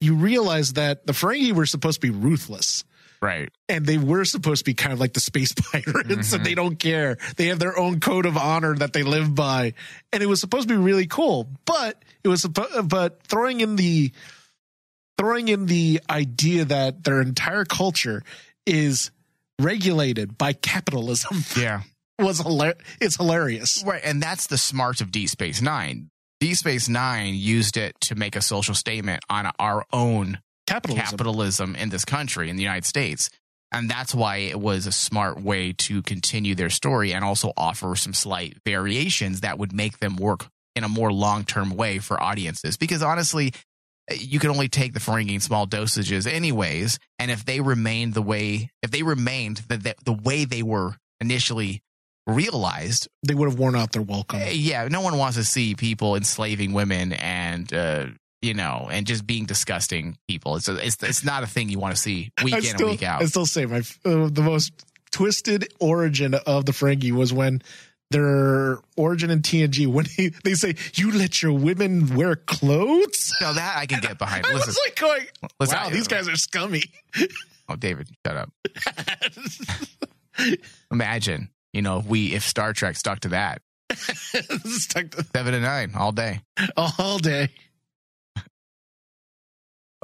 you 0.00 0.14
realize 0.14 0.72
that 0.74 1.06
the 1.06 1.12
Ferengi 1.12 1.52
were 1.52 1.66
supposed 1.66 2.00
to 2.00 2.06
be 2.06 2.10
ruthless. 2.10 2.84
Right. 3.26 3.48
And 3.68 3.84
they 3.84 3.98
were 3.98 4.24
supposed 4.24 4.60
to 4.60 4.64
be 4.64 4.74
kind 4.74 4.92
of 4.92 5.00
like 5.00 5.12
the 5.12 5.20
space 5.20 5.52
pirates, 5.72 6.32
and 6.32 6.44
they 6.44 6.50
mm-hmm. 6.50 6.54
don't 6.54 6.78
care. 6.78 7.18
They 7.36 7.46
have 7.46 7.58
their 7.58 7.76
own 7.76 7.98
code 7.98 8.24
of 8.24 8.36
honor 8.36 8.76
that 8.76 8.92
they 8.92 9.02
live 9.02 9.34
by, 9.34 9.74
and 10.12 10.22
it 10.22 10.26
was 10.26 10.38
supposed 10.38 10.68
to 10.68 10.74
be 10.74 10.80
really 10.80 11.08
cool. 11.08 11.48
But 11.64 12.04
it 12.22 12.28
was, 12.28 12.46
but 12.46 13.22
throwing 13.24 13.62
in 13.62 13.74
the, 13.74 14.12
throwing 15.18 15.48
in 15.48 15.66
the 15.66 16.00
idea 16.08 16.66
that 16.66 17.02
their 17.02 17.20
entire 17.20 17.64
culture 17.64 18.22
is 18.64 19.10
regulated 19.60 20.38
by 20.38 20.52
capitalism 20.52 21.38
Yeah. 21.60 21.82
was 22.20 22.38
hilarious. 22.38 22.78
It's 23.00 23.16
hilarious. 23.16 23.82
Right, 23.84 24.02
and 24.04 24.22
that's 24.22 24.46
the 24.46 24.58
smarts 24.58 25.00
of 25.00 25.10
D 25.10 25.26
Space 25.26 25.60
Nine. 25.60 26.10
D 26.38 26.54
Space 26.54 26.88
Nine 26.88 27.34
used 27.34 27.76
it 27.76 28.00
to 28.02 28.14
make 28.14 28.36
a 28.36 28.40
social 28.40 28.76
statement 28.76 29.24
on 29.28 29.50
our 29.58 29.84
own 29.92 30.38
Capitalism. 30.66 31.04
capitalism 31.10 31.76
in 31.76 31.88
this 31.90 32.04
country, 32.04 32.50
in 32.50 32.56
the 32.56 32.62
United 32.62 32.84
States. 32.84 33.30
And 33.72 33.90
that's 33.90 34.14
why 34.14 34.36
it 34.36 34.60
was 34.60 34.86
a 34.86 34.92
smart 34.92 35.40
way 35.42 35.72
to 35.72 36.00
continue 36.02 36.54
their 36.54 36.70
story 36.70 37.12
and 37.12 37.24
also 37.24 37.52
offer 37.56 37.96
some 37.96 38.14
slight 38.14 38.58
variations 38.64 39.40
that 39.40 39.58
would 39.58 39.72
make 39.72 39.98
them 39.98 40.16
work 40.16 40.46
in 40.76 40.84
a 40.84 40.88
more 40.88 41.12
long 41.12 41.44
term 41.44 41.76
way 41.76 41.98
for 41.98 42.22
audiences. 42.22 42.76
Because 42.76 43.02
honestly, 43.02 43.52
you 44.14 44.38
can 44.38 44.50
only 44.50 44.68
take 44.68 44.92
the 44.92 45.00
Ferengi 45.00 45.34
in 45.34 45.40
small 45.40 45.66
dosages, 45.66 46.32
anyways. 46.32 46.98
And 47.18 47.30
if 47.30 47.44
they 47.44 47.60
remained 47.60 48.14
the 48.14 48.22
way, 48.22 48.70
if 48.82 48.92
they 48.92 49.02
remained 49.02 49.58
the, 49.68 49.78
the, 49.78 49.94
the 50.04 50.12
way 50.12 50.44
they 50.44 50.62
were 50.62 50.94
initially 51.20 51.82
realized, 52.26 53.08
They 53.26 53.34
would 53.34 53.48
have 53.48 53.58
worn 53.58 53.76
out 53.76 53.92
their 53.92 54.02
welcome. 54.02 54.40
uh, 54.42 54.46
yeah, 54.46 54.86
no 54.88 55.00
one 55.00 55.16
wants 55.18 55.36
to 55.38 55.44
see 55.44 55.74
people 55.74 56.16
enslaving 56.16 56.72
women 56.72 57.12
and 57.12 57.72
uh, 57.72 58.06
you 58.46 58.54
know, 58.54 58.88
and 58.90 59.06
just 59.06 59.26
being 59.26 59.44
disgusting 59.44 60.16
people. 60.28 60.56
It's 60.56 60.68
a, 60.68 60.76
it's 60.76 61.02
it's 61.02 61.24
not 61.24 61.42
a 61.42 61.46
thing 61.46 61.68
you 61.68 61.78
want 61.78 61.94
to 61.96 62.00
see 62.00 62.30
week 62.44 62.54
I 62.54 62.58
in 62.58 62.62
still, 62.64 62.88
and 62.88 62.90
week 62.92 63.02
out. 63.02 63.20
I 63.20 63.26
still 63.26 63.44
say 63.46 63.66
my 63.66 63.78
uh, 64.04 64.28
the 64.30 64.42
most 64.42 64.72
twisted 65.10 65.68
origin 65.80 66.34
of 66.34 66.64
the 66.64 66.72
Ferengi 66.72 67.10
was 67.10 67.32
when 67.32 67.60
their 68.10 68.78
origin 68.96 69.30
in 69.30 69.42
TNG 69.42 69.88
when 69.88 70.04
he, 70.04 70.28
they 70.44 70.54
say 70.54 70.76
you 70.94 71.10
let 71.10 71.42
your 71.42 71.52
women 71.52 72.14
wear 72.14 72.36
clothes. 72.36 73.32
No, 73.40 73.52
that 73.52 73.76
I 73.76 73.86
can 73.86 74.00
get 74.00 74.16
behind. 74.18 74.46
I 74.46 74.52
Listen, 74.52 74.68
was 74.68 74.80
like 74.84 74.94
going, 74.96 75.26
listen, 75.58 75.76
wow, 75.76 75.90
these 75.90 76.06
guys 76.06 76.28
are 76.28 76.36
scummy. 76.36 76.84
Oh, 77.68 77.74
David, 77.74 78.08
shut 78.24 78.36
up. 78.36 78.52
Imagine, 80.92 81.48
you 81.72 81.82
know, 81.82 81.98
if 81.98 82.06
we 82.06 82.32
if 82.32 82.44
Star 82.44 82.72
Trek 82.72 82.94
stuck 82.96 83.20
to 83.20 83.28
that 83.30 83.60
Stuck 83.94 85.10
to- 85.10 85.24
seven 85.34 85.52
to 85.54 85.60
nine 85.60 85.92
all 85.96 86.12
day. 86.12 86.40
all 86.98 87.18
day. 87.18 87.48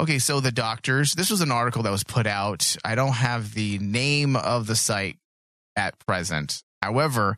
Okay, 0.00 0.18
so 0.18 0.40
the 0.40 0.52
doctors. 0.52 1.12
This 1.12 1.30
was 1.30 1.40
an 1.42 1.52
article 1.52 1.82
that 1.82 1.90
was 1.92 2.04
put 2.04 2.26
out. 2.26 2.76
I 2.84 2.94
don't 2.94 3.12
have 3.12 3.54
the 3.54 3.78
name 3.78 4.36
of 4.36 4.66
the 4.66 4.74
site 4.76 5.16
at 5.76 5.98
present. 6.06 6.62
However, 6.82 7.36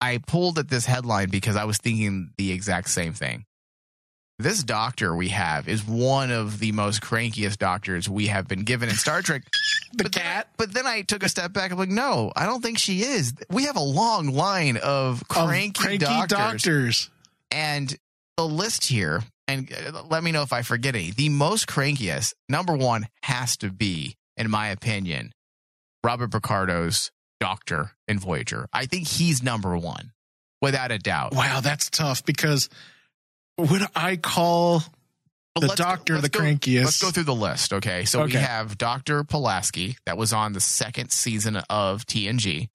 I 0.00 0.18
pulled 0.18 0.58
at 0.58 0.68
this 0.68 0.86
headline 0.86 1.30
because 1.30 1.56
I 1.56 1.64
was 1.64 1.78
thinking 1.78 2.30
the 2.38 2.52
exact 2.52 2.88
same 2.90 3.12
thing. 3.12 3.44
This 4.38 4.64
doctor 4.64 5.14
we 5.14 5.28
have 5.28 5.68
is 5.68 5.86
one 5.86 6.30
of 6.32 6.58
the 6.58 6.72
most 6.72 7.00
crankiest 7.02 7.58
doctors 7.58 8.08
we 8.08 8.26
have 8.28 8.48
been 8.48 8.64
given 8.64 8.88
in 8.88 8.94
Star 8.96 9.22
Trek. 9.22 9.42
The 9.94 10.04
but 10.04 10.12
then- 10.12 10.22
cat 10.22 10.48
but 10.56 10.72
then 10.72 10.86
I 10.86 11.02
took 11.02 11.22
a 11.22 11.28
step 11.28 11.52
back. 11.52 11.70
I'm 11.70 11.76
like, 11.76 11.90
no, 11.90 12.32
I 12.34 12.46
don't 12.46 12.62
think 12.62 12.78
she 12.78 13.02
is. 13.02 13.34
We 13.50 13.64
have 13.64 13.76
a 13.76 13.82
long 13.82 14.28
line 14.28 14.78
of 14.78 15.20
of 15.20 15.28
cranky, 15.28 15.98
doctors, 15.98 16.28
doctors. 16.38 17.10
and 17.50 17.94
the 18.38 18.46
list 18.48 18.86
here. 18.86 19.22
And 19.48 19.70
uh, 19.72 20.02
let 20.08 20.22
me 20.22 20.32
know 20.32 20.42
if 20.42 20.52
I 20.52 20.62
forget 20.62 20.94
any. 20.94 21.10
The 21.10 21.28
most 21.28 21.66
crankiest 21.66 22.34
number 22.48 22.74
one 22.76 23.08
has 23.22 23.56
to 23.58 23.70
be, 23.70 24.16
in 24.36 24.50
my 24.50 24.68
opinion, 24.68 25.32
Robert 26.04 26.30
Picardo's 26.30 27.10
doctor 27.40 27.92
in 28.08 28.18
Voyager. 28.18 28.66
I 28.72 28.86
think 28.86 29.06
he's 29.08 29.42
number 29.42 29.76
one, 29.76 30.12
without 30.60 30.90
a 30.92 30.98
doubt. 30.98 31.34
Wow, 31.34 31.60
that's 31.60 31.90
tough 31.90 32.24
because 32.24 32.68
would 33.58 33.82
I 33.96 34.16
call 34.16 34.82
But 35.54 35.60
the 35.62 35.66
let's 35.68 35.80
go- 35.80 35.84
doctor 35.84 36.20
the 36.20 36.28
go- 36.28 36.40
crankiest? 36.40 36.84
Let's 36.84 37.02
go 37.02 37.10
through 37.10 37.24
the 37.24 37.34
list. 37.34 37.72
Okay. 37.72 38.04
So 38.04 38.24
we 38.24 38.32
have 38.32 38.78
Dr. 38.78 39.24
Pulaski 39.24 39.96
that 40.06 40.16
was 40.16 40.32
on 40.32 40.52
the 40.52 40.60
second 40.60 41.10
season 41.10 41.56
of 41.68 42.06
TNG. 42.06 42.68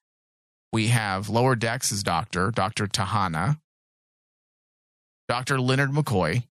We 0.73 0.87
have 0.89 1.29
Lower 1.29 1.55
Decks 1.55 1.89
Doctor, 2.03 2.51
Dr. 2.51 2.87
T'Ana, 2.87 3.57
Dr. 5.29 5.59
Leonard 5.59 5.91
McCoy, 5.91 6.43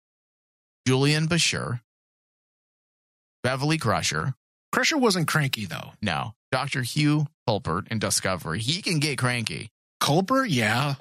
Julian 0.87 1.29
Bashir, 1.29 1.81
Beverly 3.43 3.79
Crusher. 3.79 4.35
Crusher 4.73 4.99
wasn't 4.99 5.29
cranky 5.29 5.67
though. 5.67 5.93
No, 6.03 6.33
Dr. 6.51 6.83
Hugh 6.83 7.27
Culber 7.49 7.87
in 7.91 7.99
Discovery. 7.99 8.59
He 8.61 8.83
can 8.83 8.99
get 8.99 9.19
cranky. 9.19 9.71
Culber, 10.03 10.45
yeah. 10.49 10.95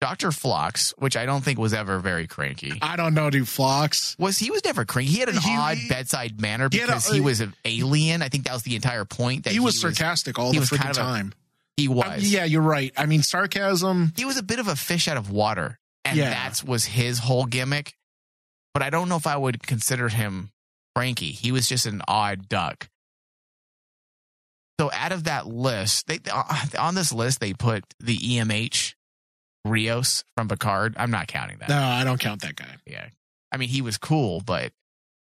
Dr. 0.00 0.32
Phlox, 0.32 0.92
which 0.98 1.16
I 1.16 1.26
don't 1.26 1.44
think 1.44 1.60
was 1.60 1.72
ever 1.72 2.00
very 2.00 2.26
cranky. 2.26 2.72
I 2.82 2.96
don't 2.96 3.14
know, 3.14 3.30
dude. 3.30 3.48
Phlox. 3.48 4.16
Was 4.18 4.36
he 4.36 4.50
was 4.50 4.64
never 4.64 4.84
cranky? 4.84 5.12
He 5.12 5.20
had 5.20 5.28
an 5.28 5.36
He- 5.36 5.54
odd 5.56 5.78
bedside 5.88 6.40
manner 6.40 6.68
He 6.72 6.80
a- 6.80 6.86
because 6.86 7.06
he 7.08 7.20
was 7.20 7.40
an 7.40 7.54
alien. 7.64 8.20
I 8.20 8.28
think 8.28 8.44
that 8.46 8.52
was 8.52 8.64
the 8.64 8.74
entire 8.74 9.04
point. 9.04 9.44
That 9.44 9.52
He 9.52 9.60
was 9.60 9.80
sarcastic 9.80 10.40
all 10.40 10.50
he 10.50 10.58
the 10.58 10.62
was 10.62 10.70
kind 10.70 10.90
of 10.90 10.96
a- 10.96 11.00
time. 11.00 11.32
he 11.76 11.86
was. 11.86 12.04
Uh, 12.04 12.16
yeah, 12.20 12.44
you're 12.44 12.62
right. 12.62 12.92
I 12.96 13.06
mean, 13.06 13.22
sarcasm. 13.22 14.12
he 14.16 14.24
was 14.24 14.36
a 14.38 14.42
bit 14.42 14.58
of 14.58 14.66
a 14.66 14.74
fish 14.74 15.06
out 15.06 15.16
of 15.16 15.30
water, 15.30 15.78
and 16.04 16.16
Yeah. 16.18 16.30
that 16.30 16.64
was 16.64 16.84
his 16.84 17.18
whole 17.20 17.44
gimmick. 17.46 17.94
But 18.74 18.82
I 18.82 18.90
don't 18.90 19.08
know 19.08 19.16
if 19.16 19.26
I 19.26 19.36
would 19.36 19.62
consider 19.66 20.08
him 20.08 20.50
cranky. 20.96 21.30
He 21.32 21.52
was 21.52 21.66
just 21.68 21.86
an 21.86 22.02
odd 22.08 22.48
duck. 22.48 22.88
So 24.80 24.90
out 24.92 25.12
of 25.12 25.24
that 25.24 25.46
list, 25.46 26.06
they 26.06 26.18
uh, 26.32 26.44
on 26.78 26.94
this 26.94 27.12
list 27.12 27.40
they 27.40 27.52
put 27.52 27.84
the 28.00 28.16
EMH 28.16 28.94
Rios 29.64 30.24
from 30.36 30.48
Picard. 30.48 30.94
I'm 30.98 31.10
not 31.10 31.28
counting 31.28 31.58
that. 31.58 31.68
No, 31.68 31.78
I 31.80 32.04
don't 32.04 32.18
count 32.18 32.42
that 32.42 32.56
guy. 32.56 32.76
Yeah, 32.86 33.08
I 33.52 33.58
mean 33.58 33.68
he 33.68 33.82
was 33.82 33.98
cool, 33.98 34.40
but 34.40 34.72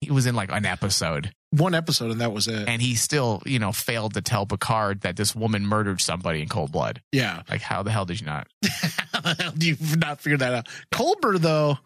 he 0.01 0.11
was 0.11 0.27
in 0.27 0.35
like 0.35 0.49
an 0.51 0.65
episode, 0.65 1.33
One 1.51 1.75
episode 1.75 2.11
and 2.11 2.21
that 2.21 2.31
was 2.31 2.47
it. 2.47 2.69
and 2.69 2.81
he 2.81 2.95
still 2.95 3.41
you 3.45 3.59
know 3.59 3.73
failed 3.73 4.13
to 4.13 4.21
tell 4.21 4.45
Picard 4.45 5.01
that 5.01 5.17
this 5.17 5.35
woman 5.35 5.65
murdered 5.65 5.99
somebody 5.99 6.41
in 6.41 6.47
cold 6.47 6.71
blood. 6.71 7.01
yeah. 7.11 7.41
Like 7.49 7.61
how 7.61 7.83
the 7.83 7.91
hell 7.91 8.05
did 8.05 8.21
you 8.21 8.27
not? 8.27 8.47
How 9.11 9.21
the 9.21 9.43
hell 9.43 9.51
do 9.57 9.67
you 9.67 9.75
not 9.97 10.21
figure 10.21 10.37
that 10.37 10.53
out? 10.53 10.67
Culber, 10.93 11.37
though, 11.37 11.79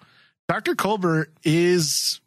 Dr. 0.47 0.75
Culber 0.75 1.25
is. 1.43 2.19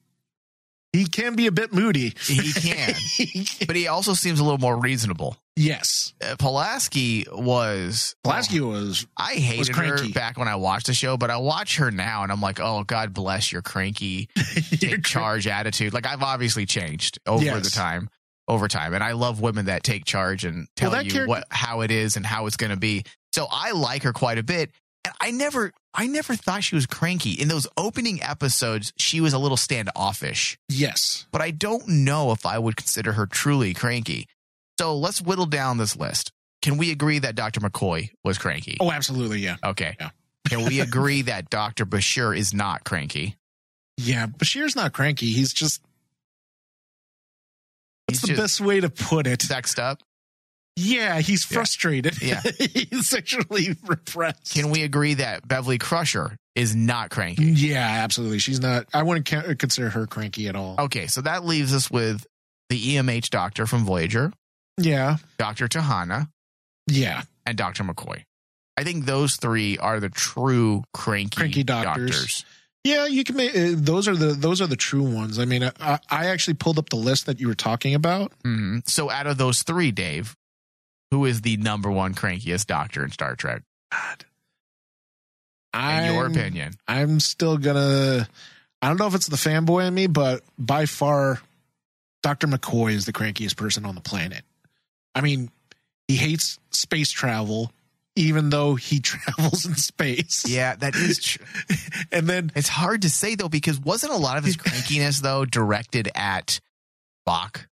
He 0.92 1.04
can 1.04 1.36
be 1.36 1.46
a 1.46 1.52
bit 1.52 1.74
moody. 1.74 2.14
He 2.18 2.52
can. 2.54 2.94
but 3.66 3.76
he 3.76 3.86
also 3.86 4.14
seems 4.14 4.40
a 4.40 4.42
little 4.44 4.56
more 4.58 4.78
reasonable. 4.80 5.36
yes. 5.54 6.14
Uh, 6.24 6.36
Pulaski 6.38 7.26
was 7.30 8.14
Pulaski 8.24 8.60
was. 8.60 9.06
I 9.14 9.34
hated 9.34 9.76
her 9.76 10.08
back 10.14 10.38
when 10.38 10.48
I 10.48 10.56
watched 10.56 10.86
the 10.86 10.94
show, 10.94 11.18
but 11.18 11.28
I 11.28 11.36
watch 11.36 11.76
her 11.76 11.90
now 11.90 12.22
and 12.22 12.32
I'm 12.32 12.40
like, 12.40 12.60
oh 12.60 12.82
God 12.84 13.12
bless 13.12 13.52
your 13.52 13.60
cranky 13.60 14.30
take 14.70 15.04
charge 15.04 15.46
attitude. 15.46 15.92
Like 15.92 16.06
I've 16.06 16.22
obviously 16.22 16.64
changed 16.64 17.18
over 17.26 17.44
Yes. 17.44 17.64
the 17.64 17.70
time, 17.76 18.08
over 18.48 18.66
time, 18.66 18.94
and 18.94 19.04
I 19.04 19.12
love 19.12 19.42
women 19.42 19.66
that 19.66 19.82
take 19.82 20.06
charge 20.06 20.44
and 20.46 20.66
tell 20.76 20.92
Well, 20.92 21.02
you 21.02 21.10
character- 21.10 21.28
what 21.28 21.44
how 21.50 21.82
it 21.82 21.90
is 21.90 22.16
and 22.16 22.24
how 22.24 22.46
it's 22.46 22.56
going 22.56 22.70
to 22.72 22.78
be. 22.78 23.04
So 23.34 23.46
I 23.50 23.72
like 23.72 24.04
her 24.04 24.14
quite 24.14 24.38
a 24.38 24.42
bit. 24.42 24.70
And 25.06 25.14
I 25.20 25.30
never, 25.30 25.72
I 25.94 26.08
never 26.08 26.34
thought 26.34 26.64
she 26.64 26.74
was 26.74 26.84
cranky. 26.84 27.30
In 27.32 27.46
those 27.46 27.66
opening 27.76 28.20
episodes, 28.22 28.92
she 28.98 29.20
was 29.20 29.32
a 29.32 29.38
little 29.38 29.56
standoffish 29.56 30.58
Yes. 30.68 31.26
but 31.30 31.40
I 31.40 31.52
don't 31.52 31.86
know 31.86 32.32
if 32.32 32.44
I 32.44 32.58
would 32.58 32.76
consider 32.76 33.12
her 33.12 33.24
truly 33.26 33.72
cranky. 33.72 34.26
So 34.80 34.96
let's 34.96 35.22
whittle 35.22 35.46
down 35.46 35.78
this 35.78 35.96
list. 35.96 36.32
Can 36.60 36.76
we 36.76 36.90
agree 36.90 37.20
that 37.20 37.36
Dr. 37.36 37.60
McCoy 37.60 38.10
was 38.24 38.36
cranky? 38.36 38.76
Oh, 38.80 38.90
absolutely. 38.90 39.38
Yeah. 39.38 39.56
Okay. 39.64 39.96
Yeah. 40.00 40.10
Can 40.48 40.64
we 40.64 40.80
agree 40.88 41.22
that 41.22 41.50
Dr. 41.50 41.86
Bashir 41.86 42.36
is 42.36 42.52
not 42.52 42.82
cranky? 42.84 43.36
Yeah. 43.96 44.26
Bashir's 44.26 44.74
not 44.74 44.92
cranky. 44.92 45.26
He's 45.30 45.52
just. 45.52 45.80
What's 48.06 48.20
He's 48.20 48.22
the 48.22 48.26
just 48.36 48.40
best 48.40 48.60
way 48.60 48.80
to 48.80 48.90
put 48.90 49.26
it? 49.26 49.42
sexed 49.42 49.78
up. 49.78 50.02
Yeah, 50.76 51.20
he's 51.20 51.44
frustrated. 51.44 52.20
Yeah. 52.22 52.40
he's 52.42 53.08
sexually 53.08 53.76
repressed. 53.86 54.52
Can 54.54 54.70
we 54.70 54.82
agree 54.82 55.14
that 55.14 55.46
Beverly 55.48 55.78
Crusher 55.78 56.36
is 56.54 56.74
not 56.76 57.10
cranky? 57.10 57.44
Yeah, 57.44 57.78
absolutely. 58.04 58.38
She's 58.38 58.60
not. 58.60 58.86
I 58.92 59.02
wouldn't 59.02 59.26
ca- 59.26 59.54
consider 59.58 59.88
her 59.90 60.06
cranky 60.06 60.48
at 60.48 60.56
all. 60.56 60.76
Okay, 60.78 61.06
so 61.06 61.20
that 61.22 61.44
leaves 61.44 61.74
us 61.74 61.90
with 61.90 62.26
the 62.68 62.96
EMH 62.96 63.30
doctor 63.30 63.64
from 63.66 63.84
Voyager, 63.84 64.32
Yeah, 64.76 65.16
Dr. 65.38 65.68
T'Ana, 65.68 66.28
yeah. 66.88 67.22
and 67.46 67.56
Dr. 67.56 67.84
McCoy. 67.84 68.24
I 68.76 68.84
think 68.84 69.06
those 69.06 69.36
three 69.36 69.78
are 69.78 70.00
the 70.00 70.10
true 70.10 70.82
cranky, 70.92 71.36
Cranky 71.36 71.62
doctors. 71.62 72.44
Yeah, 72.84 73.06
you 73.06 73.24
can 73.24 73.36
make 73.36 73.56
uh, 73.56 73.70
those 73.74 74.06
are 74.08 74.14
the 74.14 74.26
those 74.34 74.60
are 74.60 74.66
the 74.66 74.76
true 74.76 75.02
ones. 75.02 75.38
I 75.38 75.44
mean, 75.44 75.64
I, 75.80 75.98
I 76.10 76.26
actually 76.26 76.54
pulled 76.54 76.78
up 76.78 76.88
the 76.90 76.96
list 76.96 77.26
that 77.26 77.40
you 77.40 77.48
were 77.48 77.54
talking 77.54 77.94
about. 77.94 78.32
Mhm. 78.44 78.86
So 78.88 79.10
out 79.10 79.26
of 79.26 79.38
those 79.38 79.62
three, 79.62 79.90
Dave, 79.90 80.36
who 81.10 81.24
is 81.24 81.42
the 81.42 81.56
number 81.56 81.90
one 81.90 82.14
crankiest 82.14 82.66
doctor 82.66 83.04
in 83.04 83.10
Star 83.10 83.36
Trek? 83.36 83.62
In 85.74 86.14
your 86.14 86.24
I'm- 86.24 86.30
opinion. 86.32 86.72
I'm 86.88 87.20
still 87.20 87.58
gonna. 87.58 88.26
I 88.82 88.88
don't 88.88 88.98
know 88.98 89.06
if 89.06 89.14
it's 89.14 89.26
the 89.28 89.36
fanboy 89.36 89.86
in 89.88 89.94
me, 89.94 90.06
but 90.06 90.42
by 90.58 90.86
far, 90.86 91.40
Doctor 92.22 92.46
McCoy 92.46 92.92
is 92.92 93.04
the 93.04 93.12
crankiest 93.12 93.56
person 93.56 93.84
on 93.84 93.94
the 93.94 94.00
planet. 94.00 94.42
I 95.14 95.20
mean, 95.22 95.50
he 96.08 96.16
hates 96.16 96.58
space 96.70 97.10
travel, 97.10 97.72
even 98.16 98.50
though 98.50 98.74
he 98.74 99.00
travels 99.02 99.66
in 99.66 99.74
space. 99.76 100.44
Yeah, 100.46 100.76
that 100.76 100.94
is 100.94 101.18
true. 101.22 101.44
and 102.12 102.26
then 102.26 102.52
It's 102.54 102.68
hard 102.68 103.02
to 103.02 103.10
say 103.10 103.34
though 103.34 103.48
because 103.48 103.78
wasn't 103.80 104.12
a 104.12 104.16
lot 104.18 104.38
of 104.38 104.44
his 104.44 104.56
crankiness 104.58 105.20
though 105.20 105.44
directed 105.44 106.10
at 106.14 106.60
Bach? 107.26 107.66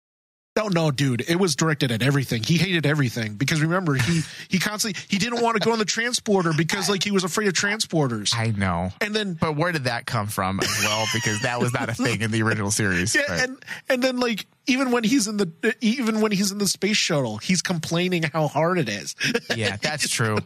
No, 0.55 0.67
no, 0.67 0.91
dude. 0.91 1.21
It 1.27 1.37
was 1.37 1.55
directed 1.55 1.91
at 1.91 2.03
everything. 2.03 2.43
He 2.43 2.57
hated 2.57 2.85
everything 2.85 3.33
because 3.35 3.59
remember 3.61 3.95
he 3.95 4.21
he 4.49 4.59
constantly 4.59 5.01
he 5.09 5.17
didn't 5.17 5.41
want 5.41 5.59
to 5.59 5.65
go 5.65 5.71
on 5.73 5.79
the 5.79 5.85
transporter 5.85 6.51
because 6.55 6.89
like 6.89 7.03
he 7.03 7.09
was 7.09 7.23
afraid 7.23 7.47
of 7.47 7.53
transporters. 7.55 8.35
I 8.37 8.51
know. 8.51 8.91
And 9.01 9.15
then 9.15 9.33
But 9.33 9.55
where 9.55 9.71
did 9.71 9.85
that 9.85 10.05
come 10.05 10.27
from 10.27 10.59
as 10.59 10.69
well? 10.83 11.05
Because 11.11 11.41
that 11.41 11.59
was 11.59 11.73
not 11.73 11.89
a 11.89 11.95
thing 11.95 12.21
in 12.21 12.29
the 12.29 12.43
original 12.43 12.69
series. 12.69 13.15
yeah, 13.15 13.21
But- 13.27 13.39
and 13.41 13.65
and 13.89 14.03
then 14.03 14.19
like 14.19 14.45
even 14.67 14.91
when 14.91 15.03
he's 15.03 15.27
in 15.27 15.37
the 15.37 15.75
even 15.81 16.21
when 16.21 16.31
he's 16.31 16.51
in 16.51 16.59
the 16.59 16.67
space 16.67 16.97
shuttle, 16.97 17.37
he's 17.37 17.63
complaining 17.63 18.21
how 18.21 18.47
hard 18.47 18.77
it 18.77 18.89
is. 18.89 19.15
yeah, 19.55 19.77
that's 19.77 20.07
true. 20.07 20.37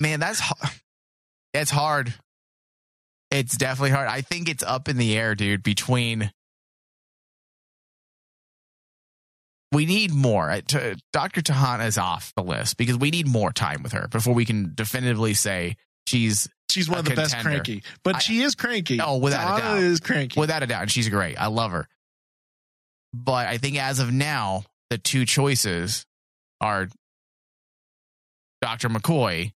Man, 0.00 0.20
that's 0.20 0.40
it's 1.52 1.70
hard. 1.70 2.14
It's 3.30 3.58
definitely 3.58 3.90
hard. 3.90 4.08
I 4.08 4.22
think 4.22 4.48
it's 4.48 4.62
up 4.62 4.88
in 4.88 4.96
the 4.96 5.16
air, 5.18 5.34
dude, 5.34 5.62
between 5.62 6.32
we 9.74 9.86
need 9.86 10.12
more. 10.12 10.50
Uh, 10.50 10.60
Dr. 11.12 11.42
T'Ana 11.42 11.86
is 11.86 11.98
off 11.98 12.32
the 12.36 12.42
list 12.42 12.76
because 12.76 12.96
we 12.96 13.10
need 13.10 13.26
more 13.26 13.52
time 13.52 13.82
with 13.82 13.92
her 13.92 14.08
before 14.08 14.34
we 14.34 14.44
can 14.44 14.72
definitively 14.74 15.34
say 15.34 15.76
she's 16.06 16.48
She's 16.70 16.88
one 16.88 16.98
of 16.98 17.04
the 17.04 17.14
best 17.14 17.38
cranky, 17.38 17.84
but 18.02 18.16
I- 18.16 18.18
she 18.18 18.42
is 18.42 18.56
cranky. 18.56 18.98
Oh, 19.00 19.18
without 19.18 19.58
a 19.58 19.62
doubt. 19.62 19.78
is 19.78 20.00
cranky. 20.00 20.40
without 20.40 20.64
a 20.64 20.66
doubt, 20.66 20.82
and 20.82 20.90
she's 20.90 21.08
great. 21.08 21.40
I 21.40 21.46
love 21.46 21.70
her. 21.70 21.86
But 23.12 23.46
I 23.46 23.58
think 23.58 23.78
as 23.78 24.00
of 24.00 24.12
now, 24.12 24.64
the 24.90 24.98
two 24.98 25.24
choices 25.24 26.04
are 26.60 26.88
Dr. 28.60 28.88
McCoy 28.88 29.52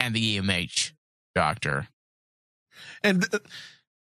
and 0.00 0.12
the 0.12 0.38
EMH 0.38 0.92
doctor. 1.36 1.86
And 3.04 3.22
uh, 3.32 3.38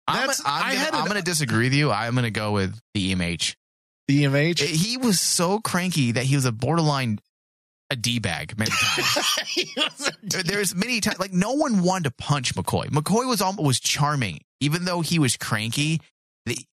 I'm, 0.07 0.29
I'm, 0.29 0.35
I 0.45 0.61
gonna, 0.61 0.75
had 0.75 0.93
I'm 0.93 1.07
gonna 1.07 1.21
disagree 1.23 1.65
with 1.65 1.73
you. 1.73 1.89
I'm 1.91 2.13
gonna 2.13 2.29
go 2.29 2.51
with 2.51 2.79
the 2.93 3.15
EMH. 3.15 3.55
The 4.07 4.23
EMH. 4.23 4.59
He 4.59 4.97
was 4.97 5.19
so 5.19 5.59
cranky 5.59 6.13
that 6.13 6.23
he 6.23 6.35
was 6.35 6.45
a 6.45 6.51
borderline 6.51 7.19
a 7.89 7.95
d 7.95 8.19
bag 8.19 8.57
many 8.57 8.71
times. 8.71 10.11
There's 10.23 10.75
many 10.75 10.99
times 10.99 11.19
like 11.19 11.31
no 11.31 11.53
one 11.53 11.83
wanted 11.83 12.05
to 12.05 12.11
punch 12.11 12.53
McCoy. 12.55 12.87
McCoy 12.87 13.27
was 13.27 13.41
almost 13.41 13.65
was 13.65 13.79
charming, 13.79 14.41
even 14.59 14.85
though 14.85 15.01
he 15.01 15.19
was 15.19 15.37
cranky. 15.37 16.01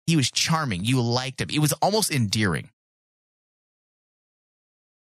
He 0.06 0.16
was 0.16 0.30
charming. 0.30 0.84
You 0.84 1.00
liked 1.00 1.40
him. 1.40 1.48
It 1.52 1.60
was 1.60 1.72
almost 1.74 2.10
endearing. 2.10 2.70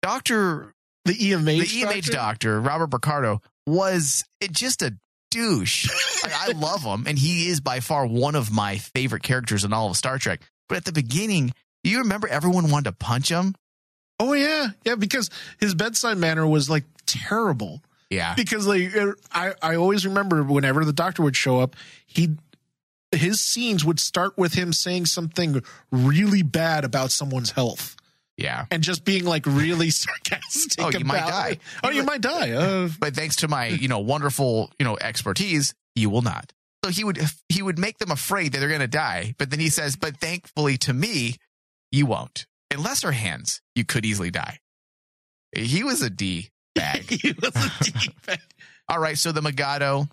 Doctor 0.03 0.75
the 1.05 1.13
EMH. 1.13 1.45
the 1.45 1.83
EMH 1.83 2.11
doctor, 2.11 2.61
Robert 2.61 2.91
Picardo, 2.91 3.41
was 3.67 4.25
it 4.41 4.53
just 4.53 4.83
a 4.83 4.97
douche. 5.31 5.89
Like, 6.23 6.35
I 6.35 6.53
love 6.53 6.83
him, 6.83 7.07
and 7.07 7.19
he 7.19 7.49
is 7.49 7.61
by 7.61 7.81
far 7.81 8.07
one 8.07 8.35
of 8.35 8.53
my 8.53 8.79
favorite 8.79 9.23
characters 9.23 9.65
in 9.65 9.73
all 9.73 9.91
of 9.91 9.97
Star 9.97 10.19
Trek. 10.19 10.41
But 10.69 10.79
at 10.79 10.85
the 10.85 10.93
beginning, 10.93 11.53
you 11.85 11.99
remember 11.99 12.29
everyone 12.29 12.71
wanted 12.71 12.91
to 12.91 12.93
punch 12.93 13.31
him? 13.31 13.55
Oh 14.19 14.33
yeah, 14.35 14.69
yeah. 14.85 14.97
Because 14.97 15.31
his 15.59 15.75
bedside 15.75 16.19
manner 16.19 16.47
was 16.47 16.69
like 16.69 16.85
terrible. 17.07 17.83
Yeah. 18.11 18.35
Because 18.35 18.67
like 18.67 18.95
uh, 18.97 19.13
I, 19.33 19.53
I 19.63 19.77
always 19.77 20.05
remember 20.05 20.43
whenever 20.43 20.85
the 20.85 20.93
doctor 20.93 21.23
would 21.23 21.37
show 21.37 21.61
up, 21.61 21.77
he 22.07 22.37
his 23.13 23.41
scenes 23.41 23.85
would 23.85 23.99
start 23.99 24.37
with 24.37 24.55
him 24.55 24.73
saying 24.73 25.07
something 25.07 25.63
really 25.91 26.43
bad 26.43 26.85
about 26.85 27.11
someone's 27.11 27.51
health 27.51 27.97
Yeah. 28.37 28.67
and 28.71 28.83
just 28.85 29.05
being 29.05 29.25
like 29.25 29.47
really 29.47 29.91
sarcastic. 29.91 30.85
Oh, 30.85 30.91
you 30.97 31.05
might 31.05 31.27
die. 31.27 31.59
Oh, 31.83 31.91
you 31.91 32.05
might 32.05 32.21
die. 32.21 32.53
Uh, 32.53 32.89
But 33.01 33.17
thanks 33.17 33.37
to 33.37 33.49
my, 33.49 33.67
you 33.67 33.89
know, 33.89 33.99
wonderful, 33.99 34.71
you 34.79 34.85
know, 34.85 34.97
expertise, 35.01 35.75
you 35.97 36.09
will 36.11 36.23
not. 36.23 36.53
So 36.85 36.91
he 36.91 37.03
would 37.05 37.19
he 37.49 37.63
would 37.63 37.79
make 37.79 37.99
them 37.99 38.11
afraid 38.11 38.53
that 38.53 38.59
they're 38.61 38.69
going 38.69 38.81
to 38.81 38.87
die, 38.87 39.35
but 39.39 39.51
then 39.51 39.61
he 39.61 39.69
says, 39.71 39.97
"But 39.97 40.17
thankfully 40.19 40.79
to 40.79 40.93
me, 40.95 41.37
you 41.91 42.07
won't. 42.07 42.47
In 42.71 42.83
lesser 42.83 43.13
hands, 43.13 43.61
you 43.75 43.85
could 43.85 44.05
easily 44.05 44.31
die." 44.31 44.59
He 45.53 45.83
was 45.83 46.03
a 46.03 46.11
D 46.11 46.51
bag. 46.75 47.03
he 47.11 47.33
was 47.33 47.55
a 47.57 47.85
deep. 47.85 48.13
All 48.89 48.99
right, 48.99 49.19
so 49.19 49.33
the 49.33 49.41
Mugato 49.41 50.09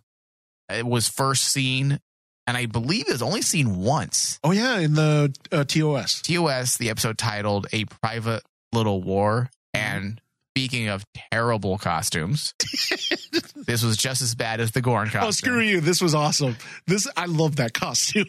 it 0.69 0.85
was 0.85 1.07
first 1.07 1.45
seen, 1.45 1.99
and 2.45 2.57
I 2.57 2.65
believe 2.65 3.07
it 3.07 3.13
was 3.13 3.21
only 3.21 3.41
seen 3.41 3.77
once. 3.77 4.39
Oh 4.43 4.51
yeah, 4.51 4.79
in 4.79 4.93
the 4.93 5.33
uh, 5.51 5.63
TOS. 5.63 6.21
TOS, 6.21 6.77
the 6.77 6.89
episode 6.89 7.17
titled 7.17 7.67
"A 7.71 7.85
Private 7.85 8.43
Little 8.73 9.01
War," 9.01 9.49
and 9.73 10.21
speaking 10.55 10.89
of 10.89 11.05
terrible 11.31 11.77
costumes, 11.77 12.53
this 13.65 13.83
was 13.83 13.95
just 13.95 14.21
as 14.21 14.35
bad 14.35 14.59
as 14.59 14.71
the 14.71 14.81
Gorn 14.81 15.07
costume. 15.07 15.27
Oh, 15.27 15.31
screw 15.31 15.61
you! 15.61 15.79
This 15.79 16.01
was 16.01 16.13
awesome. 16.13 16.57
This 16.85 17.07
I 17.15 17.25
love 17.25 17.57
that 17.57 17.73
costume. 17.73 18.27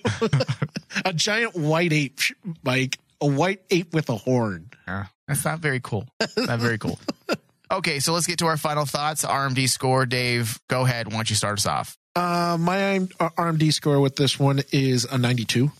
a 1.04 1.12
giant 1.12 1.56
white 1.56 1.92
ape, 1.92 2.20
like 2.64 2.98
a 3.20 3.26
white 3.26 3.62
ape 3.70 3.94
with 3.94 4.08
a 4.08 4.16
horn. 4.16 4.70
Yeah, 4.86 5.06
that's 5.26 5.44
not 5.44 5.60
very 5.60 5.80
cool. 5.80 6.06
Not 6.36 6.58
very 6.58 6.78
cool. 6.78 6.98
Okay, 7.70 8.00
so 8.00 8.14
let's 8.14 8.26
get 8.26 8.38
to 8.38 8.46
our 8.46 8.56
final 8.56 8.86
thoughts. 8.86 9.24
RMD 9.24 9.68
score, 9.68 10.06
Dave. 10.06 10.58
Go 10.68 10.86
ahead. 10.86 11.08
Why 11.08 11.16
don't 11.16 11.28
you 11.28 11.36
start 11.36 11.58
us 11.58 11.66
off? 11.66 11.98
Uh, 12.16 12.56
my 12.58 13.00
RMD 13.20 13.72
score 13.72 14.00
with 14.00 14.16
this 14.16 14.38
one 14.38 14.62
is 14.72 15.04
a 15.04 15.18
92. 15.18 15.70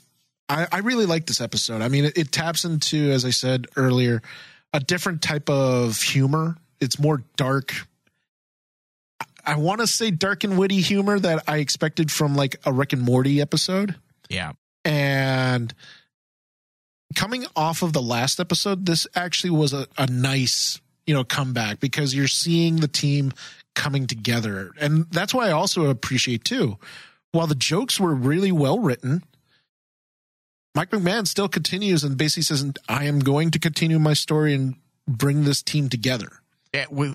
I, 0.48 0.66
I 0.70 0.78
really 0.78 1.06
like 1.06 1.26
this 1.26 1.40
episode. 1.40 1.80
I 1.82 1.88
mean, 1.88 2.04
it, 2.04 2.18
it 2.18 2.32
taps 2.32 2.64
into, 2.64 3.10
as 3.10 3.24
I 3.24 3.30
said 3.30 3.66
earlier, 3.76 4.22
a 4.72 4.80
different 4.80 5.22
type 5.22 5.48
of 5.48 6.00
humor. 6.00 6.56
It's 6.80 6.98
more 6.98 7.22
dark. 7.36 7.74
I, 9.20 9.24
I 9.46 9.56
want 9.56 9.80
to 9.80 9.86
say 9.86 10.10
dark 10.10 10.44
and 10.44 10.58
witty 10.58 10.80
humor 10.80 11.18
that 11.18 11.44
I 11.48 11.58
expected 11.58 12.12
from 12.12 12.36
like 12.36 12.56
a 12.66 12.72
Rick 12.72 12.92
and 12.92 13.02
Morty 13.02 13.40
episode. 13.40 13.96
Yeah. 14.28 14.52
And 14.84 15.72
coming 17.14 17.46
off 17.56 17.82
of 17.82 17.92
the 17.92 18.02
last 18.02 18.40
episode, 18.40 18.86
this 18.86 19.06
actually 19.14 19.50
was 19.50 19.72
a, 19.72 19.86
a 19.96 20.06
nice, 20.06 20.80
you 21.06 21.14
know, 21.14 21.24
comeback 21.24 21.80
because 21.80 22.14
you're 22.14 22.28
seeing 22.28 22.76
the 22.76 22.88
team 22.88 23.32
coming 23.74 24.06
together. 24.06 24.72
And 24.80 25.06
that's 25.10 25.32
why 25.32 25.48
I 25.48 25.52
also 25.52 25.86
appreciate 25.86 26.44
too. 26.44 26.78
While 27.32 27.46
the 27.46 27.54
jokes 27.54 28.00
were 28.00 28.14
really 28.14 28.52
well 28.52 28.78
written, 28.78 29.22
Mike 30.74 30.90
McMahan 30.90 31.26
still 31.26 31.48
continues 31.48 32.04
and 32.04 32.16
basically 32.16 32.44
says, 32.44 32.64
I 32.88 33.04
am 33.04 33.20
going 33.20 33.50
to 33.52 33.58
continue 33.58 33.98
my 33.98 34.14
story 34.14 34.54
and 34.54 34.76
bring 35.06 35.44
this 35.44 35.62
team 35.62 35.88
together. 35.88 36.28
Yeah, 36.72 36.86
with, 36.90 37.14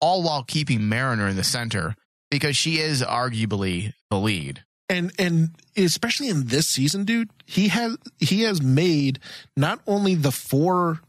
all 0.00 0.22
while 0.22 0.42
keeping 0.42 0.88
Mariner 0.88 1.28
in 1.28 1.36
the 1.36 1.44
center 1.44 1.94
because 2.30 2.56
she 2.56 2.78
is 2.78 3.02
arguably 3.02 3.92
the 4.10 4.18
lead. 4.18 4.64
And 4.88 5.12
and 5.18 5.50
especially 5.76 6.28
in 6.28 6.46
this 6.46 6.66
season, 6.66 7.04
dude, 7.04 7.30
he 7.46 7.68
has 7.68 7.96
he 8.18 8.42
has 8.42 8.62
made 8.62 9.18
not 9.56 9.80
only 9.86 10.14
the 10.14 10.32
four 10.32 11.00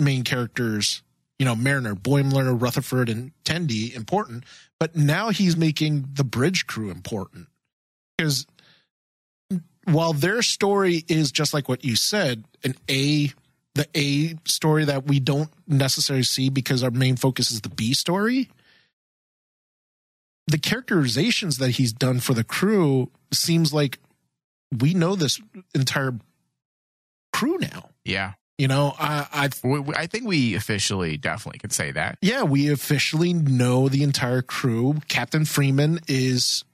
main 0.00 0.24
characters, 0.24 1.02
you 1.38 1.46
know, 1.46 1.54
Mariner, 1.54 1.94
Boimler, 1.94 2.60
Rutherford, 2.60 3.08
and 3.08 3.32
Tendi 3.44 3.94
important, 3.94 4.44
but 4.80 4.96
now 4.96 5.30
he's 5.30 5.56
making 5.56 6.06
the 6.14 6.24
bridge 6.24 6.66
crew 6.66 6.90
important. 6.90 7.48
Because 8.16 8.46
while 9.84 10.12
their 10.12 10.42
story 10.42 11.04
is 11.08 11.30
just 11.30 11.54
like 11.54 11.68
what 11.68 11.84
you 11.84 11.96
said, 11.96 12.44
an 12.62 12.74
A 12.90 13.32
the 13.74 13.88
A 13.96 14.36
story 14.48 14.84
that 14.84 15.06
we 15.06 15.18
don't 15.18 15.50
necessarily 15.66 16.22
see 16.22 16.48
because 16.48 16.82
our 16.84 16.92
main 16.92 17.16
focus 17.16 17.50
is 17.50 17.60
the 17.60 17.68
B 17.68 17.92
story 17.92 18.48
the 20.46 20.58
characterizations 20.58 21.58
that 21.58 21.70
he's 21.70 21.92
done 21.92 22.20
for 22.20 22.34
the 22.34 22.44
crew 22.44 23.10
seems 23.32 23.72
like 23.72 23.98
we 24.78 24.94
know 24.94 25.14
this 25.16 25.40
entire 25.74 26.18
crew 27.32 27.58
now. 27.58 27.90
Yeah. 28.04 28.32
You 28.58 28.68
know, 28.68 28.94
I, 28.98 29.26
I 29.64 29.92
I 29.96 30.06
think 30.06 30.26
we 30.28 30.54
officially 30.54 31.16
definitely 31.16 31.58
could 31.58 31.72
say 31.72 31.90
that. 31.90 32.18
yeah, 32.22 32.44
we 32.44 32.70
officially 32.70 33.32
know 33.32 33.88
the 33.88 34.04
entire 34.04 34.42
crew. 34.42 35.00
Captain 35.08 35.44
Freeman 35.44 35.98
is, 36.06 36.64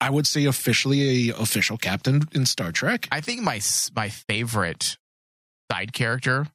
I 0.00 0.10
would 0.10 0.28
say, 0.28 0.44
officially 0.44 1.30
a 1.30 1.34
official 1.36 1.76
captain 1.76 2.22
in 2.32 2.46
Star 2.46 2.70
Trek. 2.70 3.08
I 3.10 3.20
think 3.20 3.42
my 3.42 3.60
my 3.96 4.10
favorite 4.10 4.96
side 5.72 5.92
character 5.92 6.46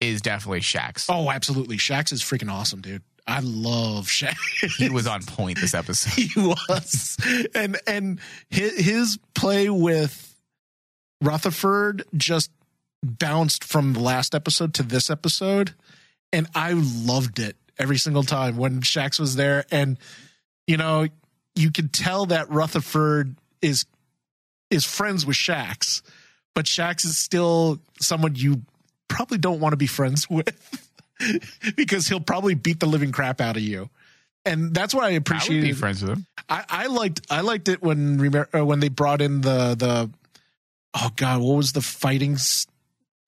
is 0.00 0.20
definitely 0.20 0.60
Shax. 0.60 1.06
Oh, 1.08 1.28
absolutely, 1.28 1.76
Shax 1.76 2.12
is 2.12 2.22
freaking 2.22 2.52
awesome, 2.52 2.80
dude. 2.80 3.02
I 3.26 3.40
love 3.40 4.06
Shax. 4.06 4.34
He 4.76 4.90
was 4.90 5.06
on 5.06 5.22
point 5.26 5.60
this 5.60 5.74
episode. 5.74 6.12
he 6.12 6.30
was 6.40 7.16
and 7.54 7.78
and 7.86 8.20
his, 8.48 8.78
his 8.78 9.18
play 9.34 9.70
with 9.70 10.34
rutherford 11.20 12.04
just 12.16 12.50
bounced 13.02 13.64
from 13.64 13.92
the 13.92 14.00
last 14.00 14.34
episode 14.34 14.74
to 14.74 14.82
this 14.82 15.08
episode 15.10 15.74
and 16.32 16.46
i 16.54 16.72
loved 16.74 17.38
it 17.38 17.56
every 17.78 17.96
single 17.96 18.22
time 18.22 18.56
when 18.56 18.80
shax 18.80 19.18
was 19.18 19.36
there 19.36 19.64
and 19.70 19.98
you 20.66 20.76
know 20.76 21.06
you 21.54 21.70
could 21.70 21.92
tell 21.92 22.26
that 22.26 22.50
rutherford 22.50 23.36
is 23.62 23.86
is 24.70 24.84
friends 24.84 25.24
with 25.24 25.36
shax 25.36 26.02
but 26.54 26.66
shax 26.66 27.04
is 27.04 27.16
still 27.16 27.80
someone 28.00 28.34
you 28.34 28.62
probably 29.08 29.38
don't 29.38 29.60
want 29.60 29.72
to 29.72 29.78
be 29.78 29.86
friends 29.86 30.28
with 30.30 30.89
because 31.76 32.08
he'll 32.08 32.20
probably 32.20 32.54
beat 32.54 32.80
the 32.80 32.86
living 32.86 33.12
crap 33.12 33.40
out 33.40 33.56
of 33.56 33.62
you 33.62 33.90
and 34.44 34.74
that's 34.74 34.94
what 34.94 35.04
I 35.04 35.10
I 35.50 35.54
would 35.54 35.62
be 35.62 35.72
friends 35.72 36.02
with 36.02 36.12
him. 36.12 36.26
I, 36.48 36.64
I 36.68 36.86
liked 36.86 37.20
I 37.30 37.40
liked 37.42 37.68
it 37.68 37.82
when 37.82 38.34
uh, 38.54 38.64
when 38.64 38.80
they 38.80 38.88
brought 38.88 39.20
in 39.20 39.40
the 39.40 39.74
the 39.74 40.10
oh 40.94 41.10
god 41.16 41.40
what 41.40 41.56
was 41.56 41.72
the 41.72 41.82
fighting 41.82 42.36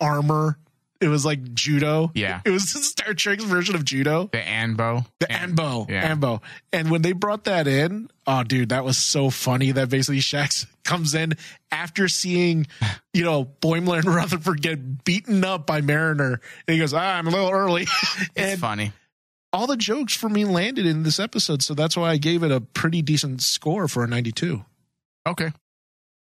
armor? 0.01 0.59
It 1.03 1.09
was 1.09 1.25
like 1.25 1.53
judo. 1.55 2.11
Yeah. 2.15 2.41
it 2.45 2.51
was 2.51 2.73
the 2.73 2.79
Star 2.83 3.13
Trek's 3.15 3.45
version 3.45 3.75
of 3.75 3.85
judo. 3.85 4.29
The 4.33 4.39
Anbo. 4.39 5.05
The 5.19 5.31
An- 5.31 5.57
Anbo, 5.57 5.91
yeah. 5.91 6.15
Anbo, 6.15 6.41
and 6.73 6.91
when 6.91 7.03
they 7.03 7.13
brought 7.13 7.45
that 7.45 7.67
in, 7.67 8.09
oh 8.27 8.43
dude, 8.45 8.69
that 8.71 8.85
was 8.85 8.97
so 8.97 9.29
funny. 9.31 9.73
That 9.73 9.89
basically 9.91 10.21
Shax 10.21 10.67
comes 10.85 11.15
in 11.15 11.33
after 11.71 12.09
seeing, 12.09 12.67
you 13.13 13.25
know, 13.25 13.45
Boimler 13.61 13.99
and 13.99 14.07
Rutherford 14.15 14.63
get 14.63 15.05
beaten 15.05 15.45
up 15.45 15.67
by 15.67 15.81
Mariner, 15.81 16.41
and 16.69 16.75
he 16.75 16.79
goes, 16.79 16.95
ah, 16.95 16.99
"I'm 17.19 17.27
a 17.27 17.31
little 17.31 17.51
early," 17.51 17.83
It's 17.83 18.31
and 18.37 18.61
funny. 18.61 18.93
all 19.53 19.67
the 19.67 19.77
jokes 19.77 20.15
for 20.17 20.29
me 20.29 20.45
landed 20.45 20.87
in 20.87 21.03
this 21.03 21.19
episode, 21.19 21.63
so 21.63 21.75
that's 21.75 21.97
why 21.97 22.11
I 22.11 22.17
gave 22.17 22.43
it 22.43 22.51
a 22.53 22.61
pretty 22.61 23.03
decent 23.03 23.43
score 23.43 23.89
for 23.89 24.05
a 24.05 24.07
92. 24.07 24.65
Okay. 25.27 25.53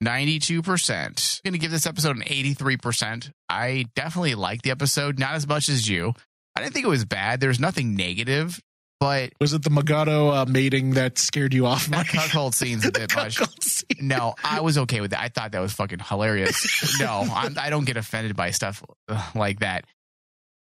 92%. 0.02 1.40
I'm 1.44 1.50
going 1.50 1.52
to 1.52 1.58
give 1.58 1.70
this 1.70 1.86
episode 1.86 2.16
an 2.16 2.22
83%. 2.22 3.32
I 3.48 3.86
definitely 3.94 4.34
like 4.34 4.62
the 4.62 4.70
episode, 4.70 5.18
not 5.18 5.32
as 5.34 5.46
much 5.46 5.68
as 5.68 5.88
you. 5.88 6.14
I 6.56 6.62
didn't 6.62 6.74
think 6.74 6.86
it 6.86 6.90
was 6.90 7.04
bad. 7.04 7.40
There's 7.40 7.60
nothing 7.60 7.94
negative, 7.96 8.60
but 8.98 9.32
Was 9.40 9.52
it 9.52 9.62
the 9.62 9.70
Mugato 9.70 10.34
uh, 10.34 10.44
mating 10.46 10.90
that 10.94 11.18
scared 11.18 11.54
you 11.54 11.66
off? 11.66 11.86
that 11.86 11.96
Mike? 11.96 12.08
cuckold 12.08 12.54
scene's 12.54 12.84
a 12.88 12.92
bit 12.92 13.14
much. 13.14 13.38
Scene. 13.62 13.86
No, 14.08 14.34
I 14.42 14.60
was 14.60 14.78
okay 14.78 15.00
with 15.00 15.12
that. 15.12 15.20
I 15.20 15.28
thought 15.28 15.52
that 15.52 15.60
was 15.60 15.72
fucking 15.72 16.00
hilarious. 16.00 16.98
No, 17.00 17.26
I'm, 17.32 17.56
I 17.58 17.70
don't 17.70 17.86
get 17.86 17.96
offended 17.96 18.36
by 18.36 18.50
stuff 18.50 18.82
uh, 19.08 19.30
like 19.34 19.60
that. 19.60 19.84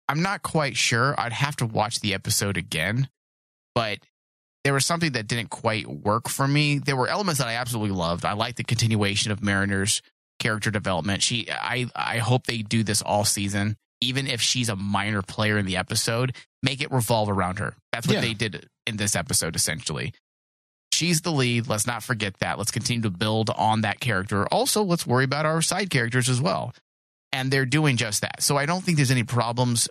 I'm 0.09 0.23
not 0.23 0.43
quite 0.43 0.77
sure. 0.77 1.15
I'd 1.19 1.33
have 1.33 1.57
to 1.57 1.67
watch 1.67 2.01
the 2.01 2.15
episode 2.15 2.57
again, 2.57 3.09
but 3.75 3.99
there 4.65 4.75
was 4.75 4.85
something 4.87 5.13
that 5.13 5.27
didn't 5.27 5.51
quite 5.51 5.87
work 5.87 6.29
for 6.29 6.47
me. 6.47 6.79
There 6.79 6.97
were 6.97 7.09
elements 7.09 7.39
that 7.39 7.49
I 7.49 7.55
absolutely 7.55 7.97
loved. 7.97 8.25
I 8.25 8.33
like 8.35 8.57
the 8.57 8.65
continuation 8.65 9.33
of 9.33 9.43
Mariner's 9.43 10.03
character 10.39 10.71
development. 10.71 11.23
She, 11.23 11.49
I, 11.51 11.87
I 11.95 12.19
hope 12.19 12.47
they 12.47 12.59
do 12.59 12.83
this 12.83 13.01
all 13.03 13.25
season, 13.25 13.77
even 14.01 14.27
if 14.27 14.41
she's 14.41 14.69
a 14.69 14.77
minor 14.77 15.23
player 15.23 15.57
in 15.59 15.67
the 15.67 15.77
episode. 15.77 16.35
Make 16.63 16.83
it 16.83 16.91
revolve 16.93 17.31
around 17.31 17.59
her. 17.59 17.75
That's 17.93 18.07
what 18.07 18.15
Yeah. 18.15 18.21
they 18.21 18.35
did 18.35 18.69
in 18.87 18.97
this 18.99 19.17
episode, 19.17 19.57
essentially. 19.57 20.13
She's 20.93 21.23
the 21.23 21.33
lead. 21.33 21.67
Let's 21.69 21.87
not 21.87 22.03
forget 22.03 22.39
that. 22.41 22.59
Let's 22.59 22.71
continue 22.71 23.03
to 23.03 23.11
build 23.11 23.49
on 23.51 23.81
that 23.83 24.01
character. 24.01 24.47
Also, 24.49 24.83
let's 24.83 25.07
worry 25.07 25.25
about 25.25 25.47
our 25.47 25.63
side 25.63 25.89
characters 25.89 26.29
as 26.29 26.41
well. 26.41 26.75
And 27.33 27.51
they're 27.51 27.65
doing 27.65 27.97
just 27.97 28.21
that. 28.23 28.43
So 28.43 28.57
I 28.59 28.67
don't 28.67 28.83
think 28.85 28.97
there's 28.99 29.11
any 29.13 29.23
problems 29.23 29.89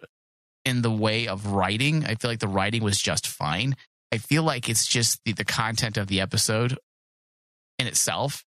in 0.65 0.82
the 0.84 0.91
way 0.91 1.28
of 1.28 1.47
writing. 1.47 2.05
I 2.05 2.15
feel 2.15 2.30
like 2.30 2.39
the 2.39 2.47
writing 2.49 2.84
was 2.84 2.99
just 2.99 3.26
fine. 3.28 3.76
I 4.12 4.18
feel 4.18 4.43
like 4.43 4.70
it's 4.70 4.88
just 4.88 5.20
the, 5.26 5.34
the 5.34 5.45
content 5.45 5.97
of 5.97 6.07
the 6.07 6.22
episode 6.22 6.78
in 7.78 7.88
itself. 7.88 8.43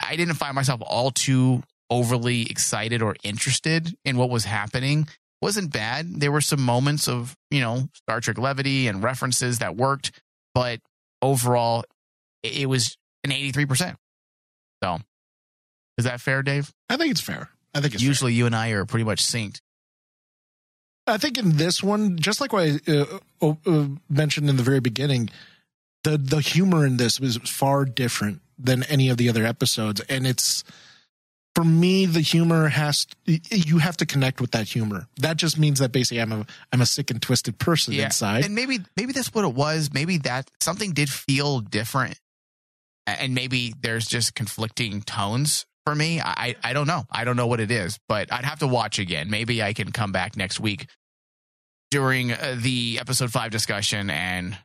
I 0.00 0.16
didn't 0.16 0.34
find 0.34 0.54
myself 0.54 0.80
all 0.84 1.10
too 1.10 1.62
overly 1.90 2.42
excited 2.42 3.02
or 3.02 3.16
interested 3.22 3.94
in 4.04 4.16
what 4.16 4.30
was 4.30 4.44
happening. 4.44 5.08
Wasn't 5.40 5.72
bad. 5.72 6.20
There 6.20 6.32
were 6.32 6.40
some 6.40 6.60
moments 6.60 7.08
of, 7.08 7.36
you 7.50 7.60
know, 7.60 7.88
Star 7.94 8.20
Trek 8.20 8.38
levity 8.38 8.88
and 8.88 9.02
references 9.02 9.60
that 9.60 9.76
worked, 9.76 10.12
but 10.54 10.80
overall, 11.22 11.84
it, 12.42 12.68
was 12.68 12.96
an 13.24 13.30
83%. 13.30 13.96
So, 14.82 14.98
is 15.96 16.04
that 16.04 16.20
fair, 16.20 16.42
Dave? 16.42 16.72
I 16.88 16.96
think 16.96 17.10
it's 17.10 17.20
fair. 17.20 17.50
I 17.74 17.80
think 17.80 17.94
it's 17.94 18.02
fair. 18.02 18.08
Usually 18.08 18.32
you 18.32 18.46
and 18.46 18.54
I 18.54 18.70
are 18.70 18.84
pretty 18.84 19.04
much 19.04 19.22
synced. 19.22 19.60
I 21.08 21.18
think 21.18 21.38
in 21.38 21.56
this 21.56 21.82
one, 21.82 22.18
just 22.18 22.40
like 22.40 22.52
what 22.52 22.64
I 22.64 22.92
uh, 22.92 23.54
uh, 23.66 23.86
mentioned 24.08 24.48
in 24.48 24.56
the 24.56 24.62
very 24.62 24.80
beginning, 24.80 25.30
the 26.04 26.18
the 26.18 26.40
humor 26.40 26.86
in 26.86 26.96
this 26.96 27.20
was 27.20 27.36
far 27.38 27.84
different 27.84 28.40
than 28.58 28.82
any 28.84 29.08
of 29.08 29.16
the 29.16 29.28
other 29.28 29.44
episodes, 29.44 30.00
and 30.08 30.26
it's 30.26 30.64
for 31.54 31.64
me 31.64 32.06
the 32.06 32.20
humor 32.20 32.68
has 32.68 33.06
you 33.26 33.78
have 33.78 33.96
to 33.98 34.06
connect 34.06 34.40
with 34.40 34.52
that 34.52 34.68
humor. 34.68 35.08
That 35.16 35.36
just 35.36 35.58
means 35.58 35.80
that 35.80 35.92
basically 35.92 36.20
I'm 36.20 36.32
a 36.32 36.46
I'm 36.72 36.80
a 36.80 36.86
sick 36.86 37.10
and 37.10 37.20
twisted 37.20 37.58
person 37.58 37.94
inside. 37.94 38.44
And 38.44 38.54
maybe 38.54 38.78
maybe 38.96 39.12
that's 39.12 39.32
what 39.34 39.44
it 39.44 39.54
was. 39.54 39.90
Maybe 39.92 40.18
that 40.18 40.50
something 40.60 40.92
did 40.92 41.10
feel 41.10 41.60
different, 41.60 42.18
and 43.06 43.34
maybe 43.34 43.74
there's 43.80 44.06
just 44.06 44.34
conflicting 44.34 45.02
tones 45.02 45.66
for 45.84 45.94
me. 45.94 46.20
I 46.20 46.54
I 46.62 46.72
don't 46.72 46.86
know. 46.86 47.04
I 47.10 47.24
don't 47.24 47.36
know 47.36 47.46
what 47.46 47.60
it 47.60 47.70
is, 47.70 47.98
but 48.08 48.32
I'd 48.32 48.44
have 48.44 48.60
to 48.60 48.68
watch 48.68 48.98
again. 48.98 49.30
Maybe 49.30 49.62
I 49.62 49.72
can 49.72 49.90
come 49.90 50.12
back 50.12 50.36
next 50.36 50.60
week 50.60 50.86
during 51.90 52.32
uh, 52.32 52.56
the 52.58 52.98
episode 53.00 53.30
five 53.30 53.50
discussion 53.50 54.10
and 54.10 54.56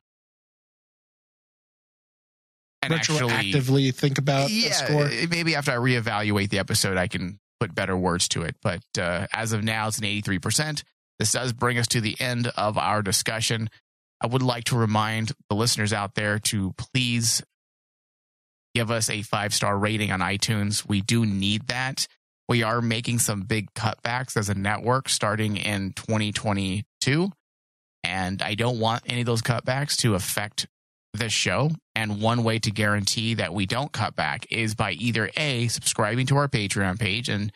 and 2.84 2.93
actually 2.93 3.19
Retroactively 3.19 3.95
think 3.95 4.17
about 4.17 4.49
the 4.49 4.53
yeah, 4.53 4.71
score. 4.71 5.09
maybe 5.30 5.55
after 5.55 5.71
I 5.71 5.76
reevaluate 5.76 6.49
the 6.49 6.59
episode, 6.59 6.97
I 6.97 7.07
can 7.07 7.39
put 7.59 7.74
better 7.74 7.95
words 7.95 8.28
to 8.30 8.43
it. 8.43 8.57
But 8.61 8.84
uh, 8.99 9.28
as 9.32 9.53
of 9.53 9.63
now, 9.63 9.88
it's 9.88 9.99
an 9.99 10.03
83%. 10.03 10.84
This 11.19 11.32
does 11.32 11.53
bring 11.53 11.78
us 11.78 11.88
to 11.89 12.01
the 12.01 12.19
end 12.19 12.51
of 12.57 12.78
our 12.78 13.01
discussion. 13.01 13.69
I 14.19 14.28
would 14.28 14.41
like 14.41 14.65
to 14.65 14.78
remind 14.78 15.32
the 15.49 15.55
listeners 15.55 15.93
out 15.93 16.15
there 16.15 16.39
to 16.39 16.74
please 16.78 17.41
give 18.76 18.91
us 18.91 19.09
a 19.09 19.21
five 19.21 19.53
star 19.53 19.78
rating 19.78 20.11
on 20.11 20.19
iTunes. 20.19 20.88
We 20.88 21.01
do 21.01 21.26
need 21.26 21.67
that. 21.67 22.07
We 22.49 22.63
are 22.63 22.82
making 22.82 23.19
some 23.19 23.41
big 23.41 23.74
cutbacks 23.74 24.36
as 24.36 24.49
a 24.49 24.55
network 24.55 25.07
starting 25.07 25.55
in 25.57 25.93
2022. 25.93 26.84
And 28.04 28.41
I 28.41 28.56
don't 28.56 28.80
want 28.80 29.04
any 29.08 29.22
of 29.22 29.26
those 29.26 29.41
cutbacks 29.41 29.95
to 29.97 30.16
affect 30.16 30.68
this 31.14 31.32
show. 31.32 31.72
And 31.95 32.22
one 32.22 32.43
way 32.43 32.60
to 32.60 32.72
guarantee 32.72 33.36
that 33.36 33.54
we 33.54 33.66
don't 33.66 33.91
cut 33.91 34.16
back 34.16 34.45
is 34.51 34.76
by 34.76 34.91
either 34.91 35.30
A, 35.38 35.68
subscribing 35.68 36.26
to 36.28 36.38
our 36.38 36.47
Patreon 36.47 36.99
page 36.99 37.30
and 37.30 37.51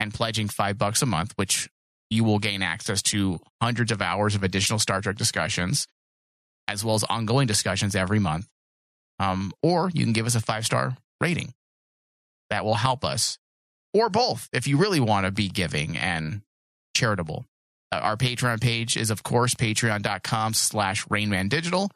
and 0.00 0.12
pledging 0.12 0.48
five 0.48 0.78
bucks 0.78 1.00
a 1.02 1.06
month, 1.06 1.32
which 1.36 1.68
you 2.10 2.24
will 2.24 2.40
gain 2.40 2.60
access 2.60 3.00
to 3.02 3.38
hundreds 3.60 3.92
of 3.92 4.02
hours 4.02 4.34
of 4.34 4.42
additional 4.42 4.80
Star 4.80 5.00
Trek 5.00 5.16
discussions, 5.16 5.86
as 6.66 6.84
well 6.84 6.96
as 6.96 7.04
ongoing 7.04 7.46
discussions 7.46 7.94
every 7.94 8.18
month. 8.18 8.48
Um, 9.20 9.52
or 9.62 9.90
you 9.94 10.02
can 10.02 10.12
give 10.12 10.26
us 10.26 10.34
a 10.34 10.40
five 10.40 10.66
star 10.66 10.96
rating. 11.20 11.54
That 12.50 12.64
will 12.64 12.74
help 12.74 13.04
us. 13.04 13.38
Or 13.94 14.08
both, 14.08 14.48
if 14.52 14.66
you 14.66 14.76
really 14.76 15.00
want 15.00 15.26
to 15.26 15.30
be 15.30 15.48
giving 15.48 15.96
and 15.96 16.42
charitable. 16.94 17.46
Uh, 17.92 17.98
our 17.98 18.16
Patreon 18.16 18.60
page 18.60 18.96
is, 18.96 19.10
of 19.10 19.22
course, 19.22 19.54
patreon.com 19.54 20.54
slash 20.54 21.04
rainmandigital. 21.06 21.90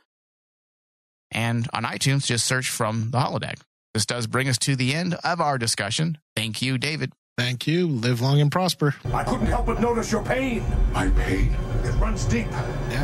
And 1.30 1.66
on 1.72 1.84
iTunes, 1.84 2.26
just 2.26 2.46
search 2.46 2.68
from 2.68 3.10
the 3.10 3.18
holodeck. 3.18 3.60
This 3.94 4.04
does 4.04 4.26
bring 4.26 4.48
us 4.48 4.58
to 4.58 4.76
the 4.76 4.94
end 4.94 5.14
of 5.24 5.40
our 5.40 5.56
discussion. 5.56 6.18
Thank 6.36 6.60
you, 6.60 6.76
David. 6.76 7.12
Thank 7.38 7.66
you. 7.66 7.88
Live 7.88 8.20
long 8.20 8.40
and 8.40 8.52
prosper. 8.52 8.94
I 9.12 9.24
couldn't 9.24 9.46
help 9.46 9.66
but 9.66 9.80
notice 9.80 10.12
your 10.12 10.22
pain. 10.22 10.62
My 10.92 11.08
pain? 11.10 11.54
It 11.82 11.92
runs 11.98 12.24
deep. 12.24 12.46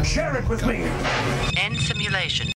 Share 0.05 0.37
it 0.37 0.49
with 0.49 0.65
me. 0.67 0.85
End 1.57 1.77
simulation. 1.79 2.49